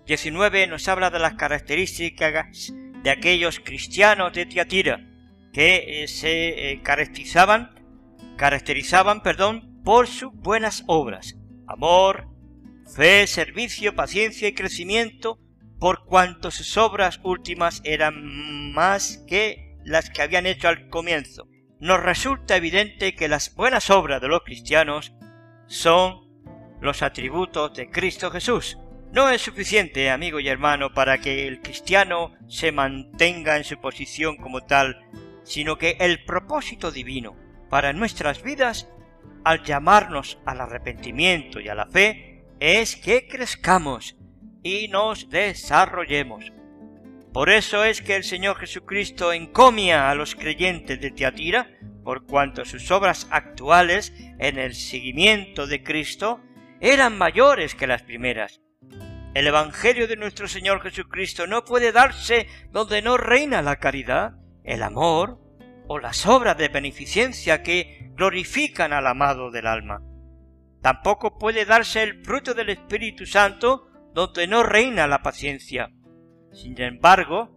19 0.06 0.66
nos 0.66 0.88
habla 0.88 1.10
de 1.10 1.18
las 1.18 1.34
características 1.34 2.72
de 3.02 3.10
aquellos 3.10 3.60
cristianos 3.60 4.32
de 4.32 4.46
Tiatira 4.46 5.10
que 5.52 6.04
eh, 6.04 6.08
se 6.08 6.70
eh, 6.72 6.80
caracterizaban, 6.82 7.74
caracterizaban, 8.38 9.22
perdón, 9.22 9.82
por 9.84 10.06
sus 10.06 10.32
buenas 10.32 10.84
obras, 10.86 11.36
amor, 11.66 12.31
fe, 12.86 13.26
servicio, 13.26 13.94
paciencia 13.94 14.48
y 14.48 14.54
crecimiento, 14.54 15.38
por 15.78 16.04
cuanto 16.04 16.50
sus 16.50 16.76
obras 16.76 17.20
últimas 17.24 17.80
eran 17.84 18.72
más 18.72 19.24
que 19.26 19.76
las 19.84 20.10
que 20.10 20.22
habían 20.22 20.46
hecho 20.46 20.68
al 20.68 20.88
comienzo. 20.88 21.48
Nos 21.80 22.00
resulta 22.00 22.56
evidente 22.56 23.14
que 23.14 23.28
las 23.28 23.54
buenas 23.54 23.90
obras 23.90 24.20
de 24.20 24.28
los 24.28 24.42
cristianos 24.44 25.12
son 25.66 26.20
los 26.80 27.02
atributos 27.02 27.74
de 27.74 27.90
Cristo 27.90 28.30
Jesús. 28.30 28.78
No 29.12 29.28
es 29.28 29.42
suficiente, 29.42 30.10
amigo 30.10 30.40
y 30.40 30.48
hermano, 30.48 30.94
para 30.94 31.18
que 31.18 31.46
el 31.46 31.60
cristiano 31.60 32.32
se 32.48 32.72
mantenga 32.72 33.56
en 33.56 33.64
su 33.64 33.80
posición 33.80 34.36
como 34.36 34.62
tal, 34.62 35.00
sino 35.42 35.76
que 35.76 35.96
el 35.98 36.24
propósito 36.24 36.90
divino 36.92 37.36
para 37.68 37.92
nuestras 37.92 38.42
vidas 38.42 38.88
al 39.44 39.64
llamarnos 39.64 40.38
al 40.46 40.60
arrepentimiento 40.60 41.60
y 41.60 41.68
a 41.68 41.74
la 41.74 41.86
fe 41.86 42.31
es 42.64 42.94
que 42.94 43.26
crezcamos 43.26 44.14
y 44.62 44.86
nos 44.86 45.28
desarrollemos. 45.28 46.52
Por 47.32 47.50
eso 47.50 47.82
es 47.82 48.00
que 48.02 48.14
el 48.14 48.22
Señor 48.22 48.56
Jesucristo 48.56 49.32
encomia 49.32 50.08
a 50.08 50.14
los 50.14 50.36
creyentes 50.36 51.00
de 51.00 51.10
Teatira, 51.10 51.66
por 52.04 52.24
cuanto 52.24 52.64
sus 52.64 52.88
obras 52.92 53.26
actuales 53.32 54.12
en 54.38 54.60
el 54.60 54.76
seguimiento 54.76 55.66
de 55.66 55.82
Cristo 55.82 56.40
eran 56.80 57.18
mayores 57.18 57.74
que 57.74 57.88
las 57.88 58.02
primeras. 58.02 58.60
El 59.34 59.48
Evangelio 59.48 60.06
de 60.06 60.16
nuestro 60.16 60.46
Señor 60.46 60.82
Jesucristo 60.82 61.48
no 61.48 61.64
puede 61.64 61.90
darse 61.90 62.46
donde 62.70 63.02
no 63.02 63.16
reina 63.16 63.60
la 63.62 63.80
caridad, 63.80 64.34
el 64.62 64.84
amor 64.84 65.40
o 65.88 65.98
las 65.98 66.26
obras 66.26 66.56
de 66.56 66.68
beneficencia 66.68 67.64
que 67.64 68.12
glorifican 68.14 68.92
al 68.92 69.08
amado 69.08 69.50
del 69.50 69.66
alma. 69.66 70.00
Tampoco 70.82 71.38
puede 71.38 71.64
darse 71.64 72.02
el 72.02 72.24
fruto 72.24 72.54
del 72.54 72.70
Espíritu 72.70 73.24
Santo 73.24 73.88
donde 74.12 74.46
no 74.46 74.62
reina 74.62 75.06
la 75.06 75.22
paciencia. 75.22 75.90
Sin 76.52 76.78
embargo, 76.80 77.50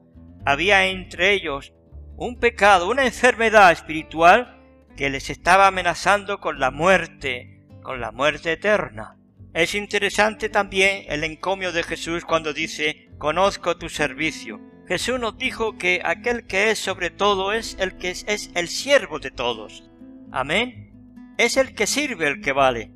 había 0.46 0.86
entre 0.86 1.34
ellos 1.34 1.74
un 2.18 2.40
pecado, 2.40 2.88
una 2.88 3.06
enfermedad 3.06 3.72
espiritual 3.72 4.62
que 4.96 5.10
les 5.10 5.30
estaba 5.30 5.68
amenazando 5.68 6.40
con 6.40 6.60
la 6.60 6.72
muerte, 6.72 7.66
con 7.82 8.00
la 8.00 8.12
muerte 8.12 8.54
eterna. 8.54 9.18
Es 9.54 9.74
interesante 9.74 10.48
también 10.50 11.06
el 11.08 11.24
encomio 11.24 11.72
de 11.72 11.84
Jesús 11.84 12.24
cuando 12.26 12.54
dice, 12.54 13.10
conozco 13.18 13.78
tu 13.78 13.90
servicio. 13.90 14.62
Jesús 14.88 15.20
nos 15.20 15.38
dijo 15.38 15.78
que 15.78 16.02
aquel 16.06 16.46
que 16.46 16.70
es 16.70 16.80
sobre 16.80 17.10
todo 17.10 17.52
es 17.52 17.76
el 17.80 17.98
que 17.98 18.12
es, 18.12 18.24
es 18.28 18.52
el 18.54 18.68
siervo 18.68 19.20
de 19.20 19.32
todos. 19.32 19.90
Amén. 20.32 21.34
Es 21.38 21.58
el 21.58 21.74
que 21.74 21.88
sirve 21.88 22.28
el 22.28 22.42
que 22.42 22.54
vale. 22.54 22.95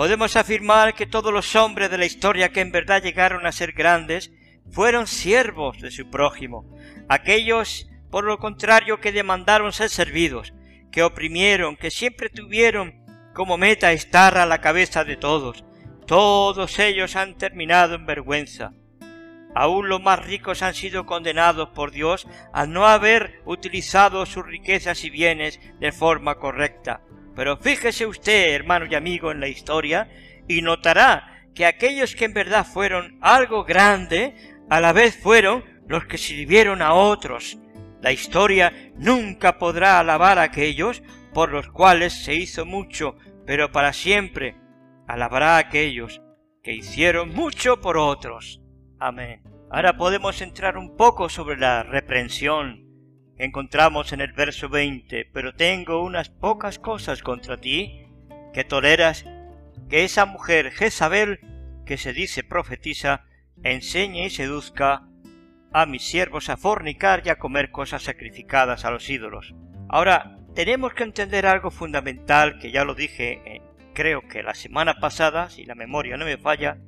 Podemos 0.00 0.34
afirmar 0.36 0.94
que 0.94 1.04
todos 1.04 1.30
los 1.30 1.54
hombres 1.56 1.90
de 1.90 1.98
la 1.98 2.06
historia 2.06 2.48
que 2.48 2.62
en 2.62 2.72
verdad 2.72 3.02
llegaron 3.02 3.44
a 3.44 3.52
ser 3.52 3.72
grandes 3.72 4.32
fueron 4.70 5.06
siervos 5.06 5.78
de 5.78 5.90
su 5.90 6.08
prójimo, 6.08 6.64
aquellos, 7.10 7.86
por 8.10 8.24
lo 8.24 8.38
contrario, 8.38 8.98
que 8.98 9.12
demandaron 9.12 9.74
ser 9.74 9.90
servidos, 9.90 10.54
que 10.90 11.02
oprimieron, 11.02 11.76
que 11.76 11.90
siempre 11.90 12.30
tuvieron 12.30 13.04
como 13.34 13.58
meta 13.58 13.92
estar 13.92 14.38
a 14.38 14.46
la 14.46 14.62
cabeza 14.62 15.04
de 15.04 15.18
todos. 15.18 15.66
Todos 16.06 16.78
ellos 16.78 17.14
han 17.14 17.36
terminado 17.36 17.94
en 17.94 18.06
vergüenza. 18.06 18.72
Aún 19.54 19.90
los 19.90 20.00
más 20.00 20.24
ricos 20.24 20.62
han 20.62 20.72
sido 20.72 21.04
condenados 21.04 21.68
por 21.74 21.90
Dios 21.90 22.26
al 22.54 22.72
no 22.72 22.86
haber 22.86 23.42
utilizado 23.44 24.24
sus 24.24 24.46
riquezas 24.46 25.04
y 25.04 25.10
bienes 25.10 25.60
de 25.78 25.92
forma 25.92 26.36
correcta. 26.36 27.02
Pero 27.34 27.56
fíjese 27.56 28.06
usted, 28.06 28.54
hermano 28.54 28.86
y 28.86 28.94
amigo, 28.94 29.30
en 29.30 29.40
la 29.40 29.48
historia, 29.48 30.08
y 30.48 30.62
notará 30.62 31.46
que 31.54 31.66
aquellos 31.66 32.14
que 32.14 32.24
en 32.24 32.34
verdad 32.34 32.66
fueron 32.66 33.18
algo 33.20 33.64
grande, 33.64 34.34
a 34.68 34.80
la 34.80 34.92
vez 34.92 35.16
fueron 35.16 35.64
los 35.86 36.06
que 36.06 36.18
sirvieron 36.18 36.82
a 36.82 36.94
otros. 36.94 37.58
La 38.00 38.12
historia 38.12 38.72
nunca 38.96 39.58
podrá 39.58 39.98
alabar 39.98 40.38
a 40.38 40.42
aquellos 40.42 41.02
por 41.34 41.50
los 41.50 41.68
cuales 41.68 42.12
se 42.12 42.34
hizo 42.34 42.64
mucho, 42.64 43.16
pero 43.46 43.72
para 43.72 43.92
siempre 43.92 44.56
alabará 45.06 45.56
a 45.56 45.58
aquellos 45.58 46.22
que 46.62 46.74
hicieron 46.74 47.34
mucho 47.34 47.80
por 47.80 47.98
otros. 47.98 48.60
Amén. 48.98 49.42
Ahora 49.70 49.96
podemos 49.96 50.40
entrar 50.40 50.76
un 50.76 50.96
poco 50.96 51.28
sobre 51.28 51.56
la 51.56 51.82
reprensión 51.82 52.89
encontramos 53.40 54.12
en 54.12 54.20
el 54.20 54.32
verso 54.32 54.68
20, 54.68 55.30
pero 55.32 55.54
tengo 55.54 56.02
unas 56.02 56.28
pocas 56.28 56.78
cosas 56.78 57.22
contra 57.22 57.56
ti, 57.56 58.06
que 58.52 58.64
toleras 58.64 59.24
que 59.88 60.04
esa 60.04 60.26
mujer 60.26 60.70
Jezabel, 60.70 61.40
que 61.86 61.96
se 61.96 62.12
dice 62.12 62.44
profetiza, 62.44 63.24
enseñe 63.62 64.26
y 64.26 64.30
seduzca 64.30 65.06
a 65.72 65.86
mis 65.86 66.02
siervos 66.02 66.50
a 66.50 66.56
fornicar 66.56 67.22
y 67.24 67.30
a 67.30 67.38
comer 67.38 67.70
cosas 67.70 68.02
sacrificadas 68.02 68.84
a 68.84 68.90
los 68.90 69.08
ídolos. 69.08 69.54
Ahora, 69.88 70.36
tenemos 70.54 70.92
que 70.92 71.04
entender 71.04 71.46
algo 71.46 71.70
fundamental 71.70 72.58
que 72.58 72.70
ya 72.70 72.84
lo 72.84 72.94
dije, 72.94 73.40
eh, 73.46 73.62
creo 73.94 74.28
que 74.28 74.42
la 74.42 74.54
semana 74.54 75.00
pasada, 75.00 75.48
si 75.48 75.64
la 75.64 75.74
memoria 75.74 76.16
no 76.16 76.26
me 76.26 76.36
falla, 76.36 76.78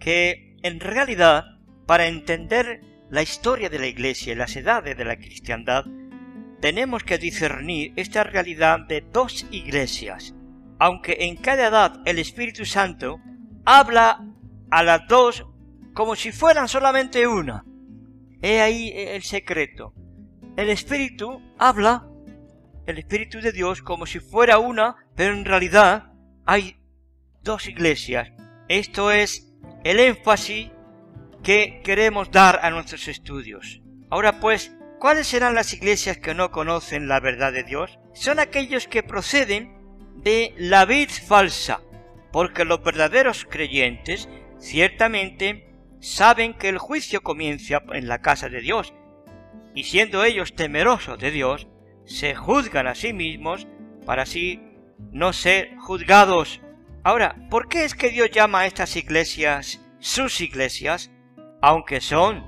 que 0.00 0.56
en 0.62 0.80
realidad, 0.80 1.58
para 1.86 2.06
entender 2.06 2.80
la 3.12 3.20
historia 3.20 3.68
de 3.68 3.78
la 3.78 3.88
Iglesia 3.88 4.32
y 4.32 4.36
las 4.36 4.56
edades 4.56 4.96
de 4.96 5.04
la 5.04 5.16
cristiandad, 5.16 5.84
tenemos 6.62 7.04
que 7.04 7.18
discernir 7.18 7.92
esta 7.96 8.24
realidad 8.24 8.80
de 8.88 9.02
dos 9.02 9.46
iglesias, 9.50 10.34
aunque 10.78 11.18
en 11.20 11.36
cada 11.36 11.66
edad 11.66 12.00
el 12.06 12.18
Espíritu 12.18 12.64
Santo 12.64 13.20
habla 13.66 14.24
a 14.70 14.82
las 14.82 15.06
dos 15.08 15.44
como 15.92 16.16
si 16.16 16.32
fueran 16.32 16.68
solamente 16.68 17.26
una. 17.26 17.66
He 18.40 18.62
ahí 18.62 18.90
el 18.96 19.22
secreto. 19.22 19.92
El 20.56 20.70
Espíritu 20.70 21.42
habla, 21.58 22.08
el 22.86 22.96
Espíritu 22.96 23.42
de 23.42 23.52
Dios, 23.52 23.82
como 23.82 24.06
si 24.06 24.20
fuera 24.20 24.58
una, 24.58 24.96
pero 25.14 25.34
en 25.34 25.44
realidad 25.44 26.14
hay 26.46 26.78
dos 27.42 27.68
iglesias 27.68 28.32
Esto 28.68 29.10
es 29.10 29.52
el 29.84 30.00
énfasis 30.00 30.70
que 31.42 31.80
queremos 31.82 32.30
dar 32.30 32.60
a 32.62 32.70
nuestros 32.70 33.08
estudios. 33.08 33.80
Ahora 34.10 34.40
pues, 34.40 34.72
¿cuáles 34.98 35.26
serán 35.26 35.54
las 35.54 35.72
iglesias 35.72 36.18
que 36.18 36.34
no 36.34 36.50
conocen 36.50 37.08
la 37.08 37.20
verdad 37.20 37.52
de 37.52 37.64
Dios? 37.64 37.98
Son 38.14 38.38
aquellos 38.38 38.86
que 38.86 39.02
proceden 39.02 39.74
de 40.16 40.54
la 40.56 40.84
vid 40.84 41.08
falsa, 41.08 41.80
porque 42.30 42.64
los 42.64 42.82
verdaderos 42.82 43.46
creyentes 43.48 44.28
ciertamente 44.58 45.68
saben 46.00 46.54
que 46.54 46.68
el 46.68 46.78
juicio 46.78 47.22
comienza 47.22 47.82
en 47.92 48.08
la 48.08 48.20
casa 48.20 48.48
de 48.48 48.60
Dios, 48.60 48.94
y 49.74 49.84
siendo 49.84 50.24
ellos 50.24 50.54
temerosos 50.54 51.18
de 51.18 51.30
Dios, 51.30 51.66
se 52.04 52.34
juzgan 52.34 52.86
a 52.86 52.94
sí 52.94 53.12
mismos 53.12 53.66
para 54.04 54.22
así 54.22 54.60
no 55.12 55.32
ser 55.32 55.76
juzgados. 55.78 56.60
Ahora, 57.04 57.36
¿por 57.50 57.68
qué 57.68 57.84
es 57.84 57.94
que 57.94 58.10
Dios 58.10 58.30
llama 58.30 58.60
a 58.60 58.66
estas 58.66 58.96
iglesias 58.96 59.80
sus 60.02 60.40
iglesias, 60.40 61.11
aunque 61.62 62.00
son 62.00 62.44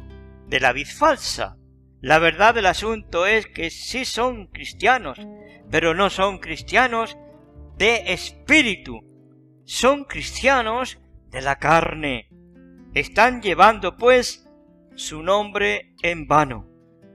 de 0.49 0.61
la 0.61 0.73
vid 0.73 0.89
falsa? 0.89 1.57
La 2.03 2.19
verdad 2.19 2.55
del 2.55 2.67
asunto 2.67 3.25
es 3.25 3.47
que 3.47 3.71
sí 3.71 4.05
son 4.05 4.49
cristianos, 4.49 5.19
pero 5.71 5.95
no 5.95 6.11
son 6.11 6.39
cristianos 6.39 7.17
de 7.79 8.13
espíritu, 8.13 9.01
son 9.65 10.05
cristianos 10.05 10.99
de 11.31 11.41
la 11.41 11.57
carne. 11.57 12.29
Están 12.93 13.41
llevando, 13.41 13.97
pues, 13.97 14.47
su 14.95 15.23
nombre 15.23 15.95
en 16.03 16.29
vano. 16.29 16.69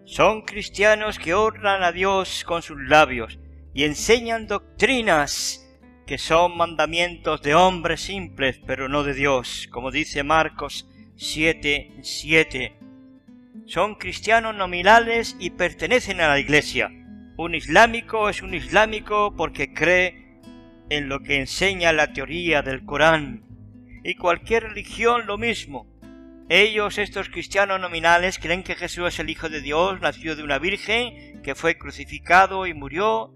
Son 0.06 0.42
cristianos 0.42 1.20
que 1.20 1.36
honran 1.36 1.84
a 1.84 1.92
Dios 1.92 2.44
con 2.44 2.64
sus 2.64 2.82
labios 2.82 3.40
y 3.74 3.84
enseñan 3.84 4.48
doctrinas 4.48 5.66
que 6.08 6.18
son 6.18 6.58
mandamientos 6.58 7.44
de 7.44 7.54
hombres 7.54 8.02
simples, 8.02 8.60
pero 8.66 8.90
no 8.90 9.04
de 9.04 9.14
Dios, 9.14 9.70
como 9.72 9.92
dice 9.92 10.24
Marcos 10.24 10.90
7, 11.22 11.98
7. 12.02 12.78
Son 13.66 13.96
cristianos 13.96 14.56
nominales 14.56 15.36
y 15.38 15.50
pertenecen 15.50 16.22
a 16.22 16.30
la 16.30 16.40
iglesia. 16.40 16.90
Un 17.36 17.56
islámico 17.56 18.30
es 18.30 18.42
un 18.42 18.54
islámico 18.54 19.36
porque 19.36 19.74
cree 19.74 20.40
en 20.90 21.10
lo 21.10 21.20
que 21.20 21.42
enseña 21.42 21.92
la 21.92 22.14
teoría 22.14 22.62
del 22.62 22.86
Corán. 22.86 23.44
Y 24.02 24.16
cualquier 24.16 24.64
religión 24.64 25.28
lo 25.28 25.38
mismo. 25.38 25.88
Ellos, 26.48 26.98
estos 26.98 27.28
cristianos 27.28 27.82
nominales, 27.82 28.40
creen 28.40 28.64
que 28.64 28.76
Jesús 28.76 29.10
es 29.10 29.20
el 29.20 29.30
Hijo 29.30 29.50
de 29.50 29.60
Dios, 29.60 30.00
nació 30.00 30.38
de 30.38 30.44
una 30.44 30.58
virgen, 30.58 31.42
que 31.42 31.54
fue 31.54 31.78
crucificado 31.78 32.66
y 32.66 32.74
murió 32.74 33.34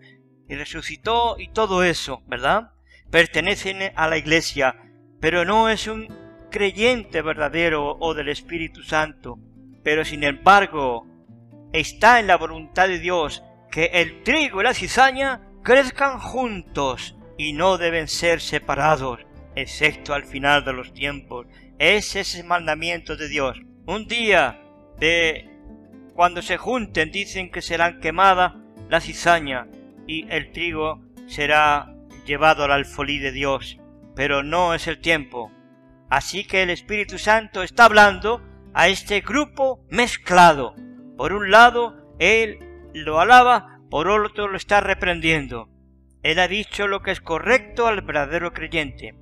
y 0.47 0.55
resucitó 0.55 1.35
y 1.37 1.49
todo 1.51 1.83
eso, 1.83 2.23
¿verdad? 2.27 2.71
Pertenecen 3.11 3.91
a 3.93 4.07
la 4.07 4.17
iglesia, 4.17 4.77
pero 5.19 5.43
no 5.43 5.67
es 5.67 5.87
un 5.87 6.22
creyente 6.53 7.23
verdadero 7.23 7.97
o 7.99 8.13
del 8.13 8.29
Espíritu 8.29 8.83
Santo. 8.83 9.39
Pero 9.83 10.05
sin 10.05 10.23
embargo, 10.23 11.07
está 11.73 12.19
en 12.19 12.27
la 12.27 12.37
voluntad 12.37 12.87
de 12.87 12.99
Dios 12.99 13.43
que 13.71 13.85
el 13.85 14.21
trigo 14.21 14.61
y 14.61 14.63
la 14.63 14.75
cizaña 14.75 15.41
crezcan 15.63 16.19
juntos 16.19 17.17
y 17.39 17.53
no 17.53 17.79
deben 17.79 18.07
ser 18.07 18.39
separados, 18.39 19.25
excepto 19.55 20.13
al 20.13 20.25
final 20.25 20.63
de 20.63 20.73
los 20.73 20.93
tiempos. 20.93 21.47
Ese 21.79 22.19
es 22.19 22.35
el 22.35 22.45
mandamiento 22.45 23.17
de 23.17 23.27
Dios. 23.27 23.59
Un 23.87 24.07
día 24.07 24.61
de 24.99 25.49
cuando 26.13 26.43
se 26.43 26.57
junten 26.57 27.11
dicen 27.11 27.51
que 27.51 27.63
serán 27.63 27.99
quemada 27.99 28.61
la 28.89 29.01
cizaña 29.01 29.67
y 30.05 30.27
el 30.29 30.51
trigo 30.51 31.01
será 31.25 31.95
llevado 32.27 32.63
al 32.63 32.71
alfolí 32.71 33.17
de 33.17 33.31
Dios. 33.31 33.79
Pero 34.15 34.43
no 34.43 34.75
es 34.75 34.85
el 34.87 34.99
tiempo. 34.99 35.51
Así 36.13 36.43
que 36.43 36.61
el 36.61 36.69
Espíritu 36.69 37.17
Santo 37.17 37.63
está 37.63 37.85
hablando 37.85 38.39
a 38.75 38.87
este 38.87 39.21
grupo 39.21 39.83
mezclado. 39.89 40.75
Por 41.17 41.33
un 41.33 41.49
lado, 41.49 42.15
Él 42.19 42.59
lo 42.93 43.19
alaba, 43.19 43.79
por 43.89 44.07
otro 44.07 44.47
lo 44.47 44.55
está 44.55 44.79
reprendiendo. 44.79 45.69
Él 46.21 46.37
ha 46.37 46.47
dicho 46.47 46.87
lo 46.87 47.01
que 47.01 47.09
es 47.09 47.19
correcto 47.19 47.87
al 47.87 48.01
verdadero 48.01 48.53
creyente. 48.53 49.15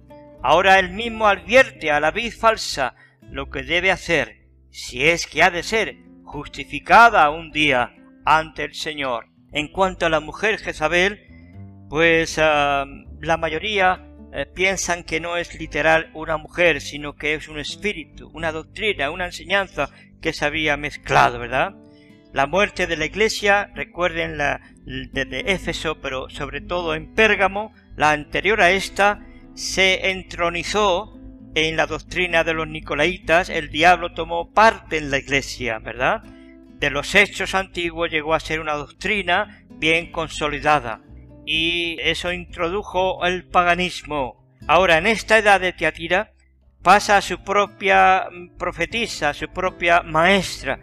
Ahora 0.44 0.80
él 0.80 0.92
mismo 0.92 1.28
advierte 1.28 1.92
a 1.92 2.02
la 2.02 2.12
vid 2.12 2.34
falsa 2.34 2.96
lo 3.22 3.50
que 3.50 3.64
debe 3.64 3.90
hacer, 3.90 4.50
si 4.70 5.08
es 5.08 5.28
que 5.28 5.44
ha 5.44 5.50
de 5.50 5.64
ser 5.64 5.96
justificada 6.26 7.30
un 7.30 7.52
día 7.52 7.96
ante 8.26 8.66
el 8.66 8.74
Señor. 8.74 9.28
En 9.54 9.70
cuanto 9.70 10.08
a 10.08 10.10
la 10.10 10.20
mujer 10.20 10.58
Jezabel, 10.58 11.22
pues 11.90 12.38
ah, 12.38 12.84
la 13.22 13.38
mayoría 13.38 14.11
eh, 14.34 14.46
piensan 14.46 15.04
que 15.04 15.20
no 15.20 15.36
es 15.36 15.60
literal 15.60 16.10
una 16.14 16.38
mujer, 16.38 16.80
sino 16.80 17.16
que 17.16 17.34
es 17.34 17.50
un 17.50 17.60
espíritu, 17.60 18.30
una 18.34 18.54
doctrina, 18.54 19.12
una 19.12 19.26
enseñanza 19.26 19.90
que 20.22 20.32
se 20.32 20.46
había 20.46 20.78
mezclado, 20.78 21.40
¿verdad? 21.40 21.74
La 22.32 22.48
muerte 22.48 22.88
de 22.88 22.96
la 22.96 23.06
iglesia, 23.06 23.70
recuerden 23.76 24.38
la 24.38 24.62
de 24.86 25.44
Éfeso, 25.48 26.00
pero 26.00 26.30
sobre 26.30 26.62
todo 26.62 26.96
en 26.96 27.14
Pérgamo, 27.14 27.74
la 27.98 28.12
anterior 28.12 28.62
a 28.62 28.72
esta, 28.72 29.26
se 29.54 30.12
entronizó 30.12 31.20
en 31.54 31.76
la 31.76 31.86
doctrina 31.86 32.46
de 32.46 32.54
los 32.54 32.70
nicolaitas, 32.70 33.50
el 33.50 33.70
diablo 33.70 34.14
tomó 34.14 34.54
parte 34.54 34.98
en 34.98 35.12
la 35.12 35.18
iglesia, 35.18 35.80
¿verdad? 35.80 36.24
De 36.24 36.90
los 36.90 37.14
hechos 37.16 37.54
antiguos 37.54 38.10
llegó 38.10 38.34
a 38.34 38.40
ser 38.40 38.62
una 38.62 38.76
doctrina 38.76 39.66
bien 39.70 40.10
consolidada 40.10 41.02
y 41.46 41.98
eso 42.02 42.32
introdujo 42.32 43.26
el 43.26 43.46
paganismo. 43.46 44.44
Ahora, 44.68 44.98
en 44.98 45.08
esta 45.08 45.38
edad 45.38 45.60
de 45.60 45.74
Teatira, 45.74 46.34
pasa 46.82 47.18
a 47.18 47.22
su 47.22 47.44
propia 47.44 48.28
profetisa, 48.58 49.30
a 49.30 49.34
su 49.34 49.48
propia 49.50 50.02
maestra, 50.02 50.80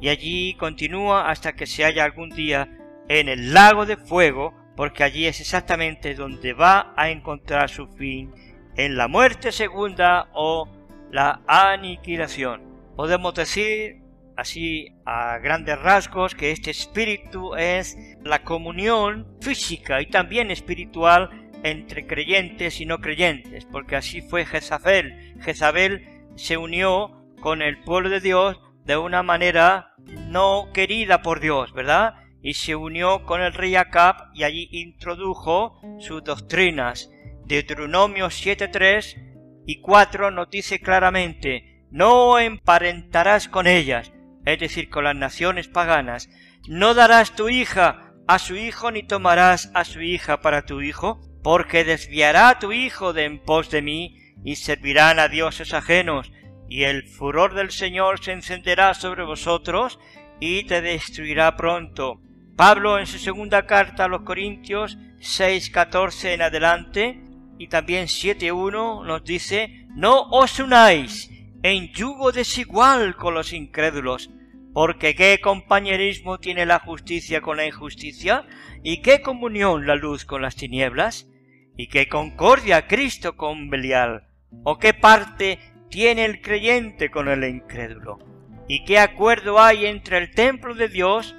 y 0.00 0.08
allí 0.08 0.54
continúa 0.54 1.30
hasta 1.30 1.54
que 1.54 1.66
se 1.66 1.84
halla 1.84 2.04
algún 2.04 2.30
día 2.30 2.68
en 3.08 3.28
el 3.28 3.54
lago 3.54 3.86
de 3.86 3.96
fuego 3.96 4.54
porque 4.76 5.04
allí 5.04 5.26
es 5.26 5.40
exactamente 5.40 6.14
donde 6.14 6.54
va 6.54 6.92
a 6.96 7.10
encontrar 7.10 7.68
su 7.68 7.86
fin 7.88 8.32
en 8.76 8.96
la 8.96 9.06
muerte 9.06 9.52
segunda 9.52 10.28
o 10.32 10.68
la 11.10 11.42
aniquilación. 11.46 12.62
Podemos 12.96 13.34
decir 13.34 14.01
así 14.36 14.94
a 15.04 15.38
grandes 15.38 15.78
rasgos 15.78 16.34
que 16.34 16.50
este 16.50 16.70
espíritu 16.70 17.54
es 17.56 17.96
la 18.22 18.42
comunión 18.42 19.36
física 19.40 20.00
y 20.00 20.06
también 20.06 20.50
espiritual 20.50 21.30
entre 21.62 22.06
creyentes 22.06 22.80
y 22.80 22.86
no 22.86 22.98
creyentes, 22.98 23.66
porque 23.66 23.96
así 23.96 24.20
fue 24.20 24.44
Jezabel. 24.44 25.36
Jezabel 25.40 26.28
se 26.36 26.56
unió 26.56 27.24
con 27.40 27.62
el 27.62 27.82
pueblo 27.82 28.08
de 28.10 28.20
Dios 28.20 28.60
de 28.84 28.96
una 28.96 29.22
manera 29.22 29.94
no 30.28 30.70
querida 30.72 31.22
por 31.22 31.40
Dios, 31.40 31.72
¿verdad? 31.72 32.22
y 32.42 32.54
se 32.54 32.74
unió 32.74 33.24
con 33.24 33.40
el 33.40 33.54
rey 33.54 33.76
Acab 33.76 34.30
y 34.34 34.42
allí 34.42 34.68
introdujo 34.72 35.80
sus 36.00 36.24
doctrinas. 36.24 37.10
Deuteronomio 37.46 38.26
7.3 38.26 39.62
y 39.66 39.80
4 39.80 40.30
nos 40.32 40.50
dice 40.50 40.80
claramente, 40.80 41.84
no 41.90 42.38
emparentarás 42.38 43.48
con 43.48 43.66
ellas, 43.66 44.12
es 44.44 44.58
decir, 44.58 44.88
con 44.90 45.04
las 45.04 45.16
naciones 45.16 45.68
paganas, 45.68 46.28
no 46.68 46.94
darás 46.94 47.34
tu 47.34 47.48
hija 47.48 48.12
a 48.26 48.38
su 48.38 48.56
hijo 48.56 48.90
ni 48.90 49.02
tomarás 49.02 49.70
a 49.74 49.84
su 49.84 50.00
hija 50.00 50.40
para 50.40 50.64
tu 50.64 50.80
hijo, 50.80 51.20
porque 51.42 51.84
desviará 51.84 52.58
tu 52.58 52.72
hijo 52.72 53.12
de 53.12 53.24
en 53.24 53.42
pos 53.42 53.70
de 53.70 53.82
mí 53.82 54.16
y 54.44 54.56
servirán 54.56 55.18
a 55.18 55.28
dioses 55.28 55.74
ajenos, 55.74 56.32
y 56.68 56.84
el 56.84 57.06
furor 57.08 57.54
del 57.54 57.70
Señor 57.70 58.24
se 58.24 58.32
encenderá 58.32 58.94
sobre 58.94 59.24
vosotros 59.24 59.98
y 60.40 60.64
te 60.64 60.80
destruirá 60.80 61.56
pronto. 61.56 62.20
Pablo 62.56 62.98
en 62.98 63.06
su 63.06 63.18
segunda 63.18 63.66
carta 63.66 64.04
a 64.04 64.08
los 64.08 64.22
Corintios 64.22 64.96
6.14 65.18 66.34
en 66.34 66.42
adelante 66.42 67.20
y 67.58 67.68
también 67.68 68.06
7.1 68.06 69.06
nos 69.06 69.24
dice, 69.24 69.86
no 69.94 70.22
os 70.30 70.58
unáis 70.58 71.31
en 71.62 71.92
yugo 71.92 72.32
desigual 72.32 73.16
con 73.16 73.34
los 73.34 73.52
incrédulos, 73.52 74.30
porque 74.72 75.14
qué 75.14 75.38
compañerismo 75.40 76.38
tiene 76.38 76.66
la 76.66 76.80
justicia 76.80 77.40
con 77.40 77.56
la 77.58 77.66
injusticia, 77.66 78.46
y 78.82 79.02
qué 79.02 79.20
comunión 79.20 79.86
la 79.86 79.94
luz 79.94 80.24
con 80.24 80.42
las 80.42 80.56
tinieblas, 80.56 81.28
y 81.76 81.88
qué 81.88 82.08
concordia 82.08 82.86
Cristo 82.88 83.36
con 83.36 83.70
Belial, 83.70 84.26
o 84.64 84.78
qué 84.78 84.92
parte 84.94 85.58
tiene 85.88 86.24
el 86.24 86.40
creyente 86.40 87.10
con 87.10 87.28
el 87.28 87.44
incrédulo, 87.44 88.18
y 88.66 88.84
qué 88.84 88.98
acuerdo 88.98 89.60
hay 89.60 89.86
entre 89.86 90.18
el 90.18 90.30
templo 90.30 90.74
de 90.74 90.88
Dios 90.88 91.36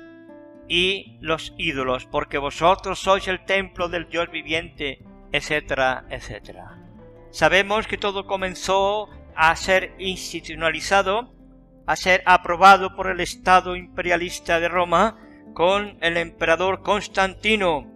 y 0.69 1.17
los 1.19 1.53
ídolos, 1.57 2.05
porque 2.05 2.37
vosotros 2.37 2.99
sois 2.99 3.27
el 3.27 3.43
templo 3.43 3.89
del 3.89 4.07
Dios 4.07 4.31
viviente, 4.31 5.03
etcétera, 5.31 6.05
etcétera. 6.09 6.79
Sabemos 7.31 7.87
que 7.87 7.97
todo 7.97 8.27
comenzó 8.27 9.09
a 9.35 9.55
ser 9.55 9.93
institucionalizado, 9.99 11.33
a 11.85 11.95
ser 11.95 12.23
aprobado 12.25 12.95
por 12.95 13.07
el 13.07 13.19
Estado 13.19 13.75
imperialista 13.75 14.59
de 14.59 14.69
Roma 14.69 15.17
con 15.53 15.97
el 16.01 16.17
emperador 16.17 16.81
Constantino. 16.81 17.91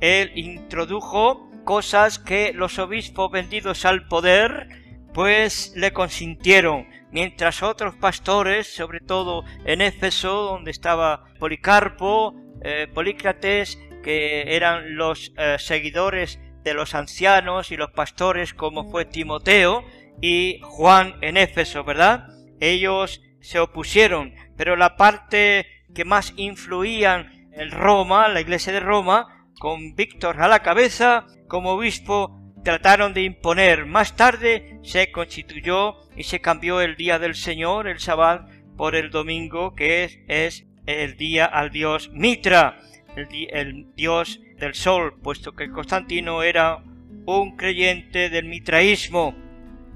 Él 0.00 0.32
introdujo 0.34 1.50
cosas 1.64 2.18
que 2.18 2.52
los 2.52 2.78
obispos 2.78 3.30
vendidos 3.30 3.84
al 3.84 4.06
poder 4.08 4.68
pues 5.12 5.72
le 5.74 5.92
consintieron, 5.92 6.86
mientras 7.10 7.62
otros 7.62 7.94
pastores, 7.94 8.66
sobre 8.74 9.00
todo 9.00 9.44
en 9.64 9.80
Éfeso, 9.80 10.42
donde 10.42 10.70
estaba 10.70 11.24
Policarpo, 11.38 12.34
eh, 12.62 12.86
Polícrates, 12.92 13.78
que 14.02 14.54
eran 14.54 14.96
los 14.96 15.32
eh, 15.38 15.56
seguidores 15.58 16.38
de 16.62 16.74
los 16.74 16.94
ancianos 16.94 17.70
y 17.70 17.76
los 17.76 17.92
pastores, 17.92 18.52
como 18.52 18.90
fue 18.90 19.06
Timoteo 19.06 19.84
y 20.20 20.60
Juan 20.62 21.16
en 21.20 21.36
Éfeso, 21.36 21.84
¿verdad? 21.84 22.28
Ellos 22.60 23.22
se 23.40 23.58
opusieron, 23.58 24.34
pero 24.56 24.76
la 24.76 24.96
parte 24.96 25.66
que 25.94 26.04
más 26.04 26.32
influían 26.36 27.48
en 27.52 27.70
Roma, 27.70 28.28
la 28.28 28.40
iglesia 28.40 28.72
de 28.72 28.80
Roma, 28.80 29.48
con 29.58 29.94
Víctor 29.94 30.40
a 30.42 30.48
la 30.48 30.60
cabeza, 30.60 31.26
como 31.48 31.72
obispo, 31.72 32.38
trataron 32.64 33.14
de 33.14 33.22
imponer. 33.22 33.86
Más 33.86 34.16
tarde 34.16 34.78
se 34.82 35.12
constituyó 35.12 35.96
y 36.16 36.24
se 36.24 36.40
cambió 36.40 36.80
el 36.80 36.96
día 36.96 37.18
del 37.18 37.34
Señor, 37.34 37.88
el 37.88 38.00
Sabbat, 38.00 38.50
por 38.76 38.94
el 38.94 39.10
domingo, 39.10 39.74
que 39.74 40.04
es, 40.26 40.66
el 40.86 41.16
día 41.16 41.46
al 41.46 41.70
dios 41.70 42.10
Mitra, 42.12 42.78
el 43.16 43.86
dios 43.94 44.40
del 44.58 44.74
sol, 44.74 45.18
puesto 45.22 45.52
que 45.52 45.70
Constantino 45.70 46.42
era 46.42 46.82
un 47.24 47.56
creyente 47.56 48.30
del 48.30 48.44
mitraísmo, 48.44 49.34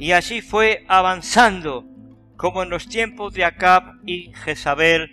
y 0.01 0.13
así 0.13 0.41
fue 0.41 0.87
avanzando, 0.89 1.85
como 2.39 2.63
en 2.63 2.71
los 2.71 2.89
tiempos 2.89 3.35
de 3.35 3.45
Acab 3.45 3.97
y 4.07 4.33
Jezabel, 4.33 5.11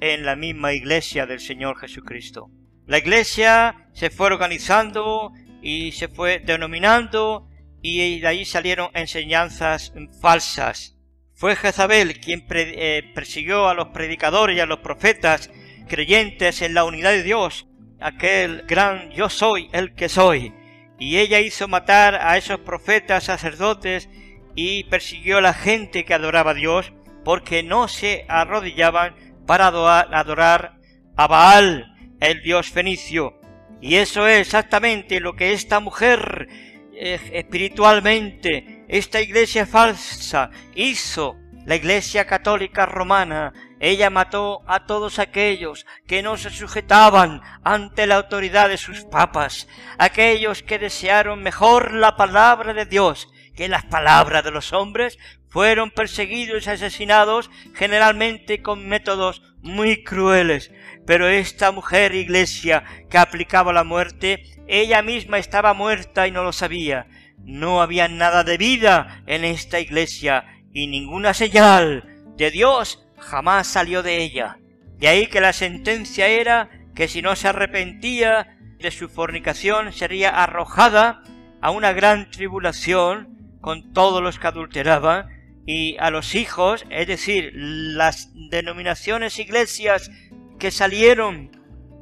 en 0.00 0.24
la 0.24 0.36
misma 0.36 0.72
iglesia 0.72 1.26
del 1.26 1.38
Señor 1.38 1.78
Jesucristo. 1.78 2.50
La 2.86 2.96
iglesia 2.96 3.90
se 3.92 4.08
fue 4.08 4.28
organizando 4.28 5.32
y 5.60 5.92
se 5.92 6.08
fue 6.08 6.38
denominando 6.40 7.46
y 7.82 8.20
de 8.20 8.26
ahí 8.26 8.46
salieron 8.46 8.88
enseñanzas 8.94 9.92
falsas. 10.22 10.96
Fue 11.34 11.54
Jezabel 11.54 12.18
quien 12.18 12.46
eh, 12.48 13.12
persiguió 13.14 13.68
a 13.68 13.74
los 13.74 13.88
predicadores 13.88 14.56
y 14.56 14.60
a 14.60 14.66
los 14.66 14.78
profetas 14.78 15.50
creyentes 15.88 16.62
en 16.62 16.72
la 16.72 16.84
unidad 16.84 17.10
de 17.10 17.22
Dios, 17.22 17.68
aquel 18.00 18.62
gran 18.66 19.10
yo 19.10 19.28
soy 19.28 19.68
el 19.74 19.94
que 19.94 20.08
soy. 20.08 20.54
Y 20.98 21.18
ella 21.18 21.38
hizo 21.40 21.68
matar 21.68 22.14
a 22.14 22.38
esos 22.38 22.60
profetas, 22.60 23.24
sacerdotes, 23.24 24.08
y 24.54 24.84
persiguió 24.84 25.38
a 25.38 25.42
la 25.42 25.54
gente 25.54 26.04
que 26.04 26.14
adoraba 26.14 26.52
a 26.52 26.54
Dios, 26.54 26.92
porque 27.24 27.62
no 27.62 27.88
se 27.88 28.24
arrodillaban 28.28 29.14
para 29.46 29.68
adorar 29.68 30.78
a 31.16 31.26
Baal, 31.26 31.94
el 32.20 32.42
dios 32.42 32.70
fenicio. 32.70 33.40
Y 33.80 33.96
eso 33.96 34.26
es 34.26 34.40
exactamente 34.40 35.20
lo 35.20 35.34
que 35.34 35.52
esta 35.52 35.80
mujer 35.80 36.48
eh, 36.94 37.18
espiritualmente, 37.32 38.84
esta 38.88 39.20
iglesia 39.20 39.66
falsa 39.66 40.50
hizo. 40.74 41.36
La 41.64 41.76
iglesia 41.76 42.26
católica 42.26 42.86
romana, 42.86 43.52
ella 43.78 44.10
mató 44.10 44.62
a 44.66 44.84
todos 44.84 45.20
aquellos 45.20 45.86
que 46.08 46.20
no 46.20 46.36
se 46.36 46.50
sujetaban 46.50 47.40
ante 47.62 48.08
la 48.08 48.16
autoridad 48.16 48.68
de 48.68 48.78
sus 48.78 49.04
papas, 49.04 49.68
aquellos 49.96 50.64
que 50.64 50.80
desearon 50.80 51.40
mejor 51.40 51.94
la 51.94 52.16
palabra 52.16 52.74
de 52.74 52.84
Dios 52.84 53.31
que 53.54 53.68
las 53.68 53.84
palabras 53.84 54.44
de 54.44 54.50
los 54.50 54.72
hombres, 54.72 55.18
fueron 55.48 55.90
perseguidos 55.90 56.66
y 56.66 56.70
asesinados 56.70 57.50
generalmente 57.74 58.62
con 58.62 58.88
métodos 58.88 59.42
muy 59.60 60.02
crueles. 60.02 60.70
Pero 61.06 61.28
esta 61.28 61.72
mujer 61.72 62.14
iglesia 62.14 62.84
que 63.10 63.18
aplicaba 63.18 63.72
la 63.72 63.84
muerte, 63.84 64.44
ella 64.66 65.02
misma 65.02 65.38
estaba 65.38 65.74
muerta 65.74 66.26
y 66.26 66.30
no 66.30 66.42
lo 66.42 66.52
sabía. 66.52 67.06
No 67.44 67.82
había 67.82 68.08
nada 68.08 68.44
de 68.44 68.56
vida 68.56 69.22
en 69.26 69.44
esta 69.44 69.78
iglesia 69.78 70.46
y 70.72 70.86
ninguna 70.86 71.34
señal 71.34 72.08
de 72.36 72.50
Dios 72.50 73.04
jamás 73.18 73.66
salió 73.66 74.02
de 74.02 74.22
ella. 74.22 74.58
De 74.96 75.08
ahí 75.08 75.26
que 75.26 75.40
la 75.40 75.52
sentencia 75.52 76.28
era 76.28 76.70
que 76.94 77.08
si 77.08 77.20
no 77.20 77.36
se 77.36 77.48
arrepentía 77.48 78.56
de 78.78 78.90
su 78.90 79.08
fornicación 79.08 79.92
sería 79.92 80.30
arrojada 80.30 81.22
a 81.60 81.70
una 81.70 81.92
gran 81.92 82.30
tribulación 82.30 83.41
con 83.62 83.94
todos 83.94 84.22
los 84.22 84.38
que 84.38 84.48
adulteraban 84.48 85.28
y 85.64 85.96
a 85.98 86.10
los 86.10 86.34
hijos, 86.34 86.84
es 86.90 87.06
decir, 87.06 87.52
las 87.54 88.30
denominaciones 88.50 89.38
iglesias 89.38 90.10
que 90.58 90.70
salieron, 90.70 91.50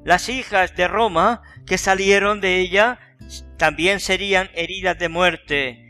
las 0.04 0.28
hijas 0.28 0.74
de 0.74 0.88
Roma 0.88 1.42
que 1.66 1.78
salieron 1.78 2.40
de 2.40 2.58
ella, 2.58 2.98
también 3.58 4.00
serían 4.00 4.50
heridas 4.54 4.98
de 4.98 5.08
muerte. 5.08 5.86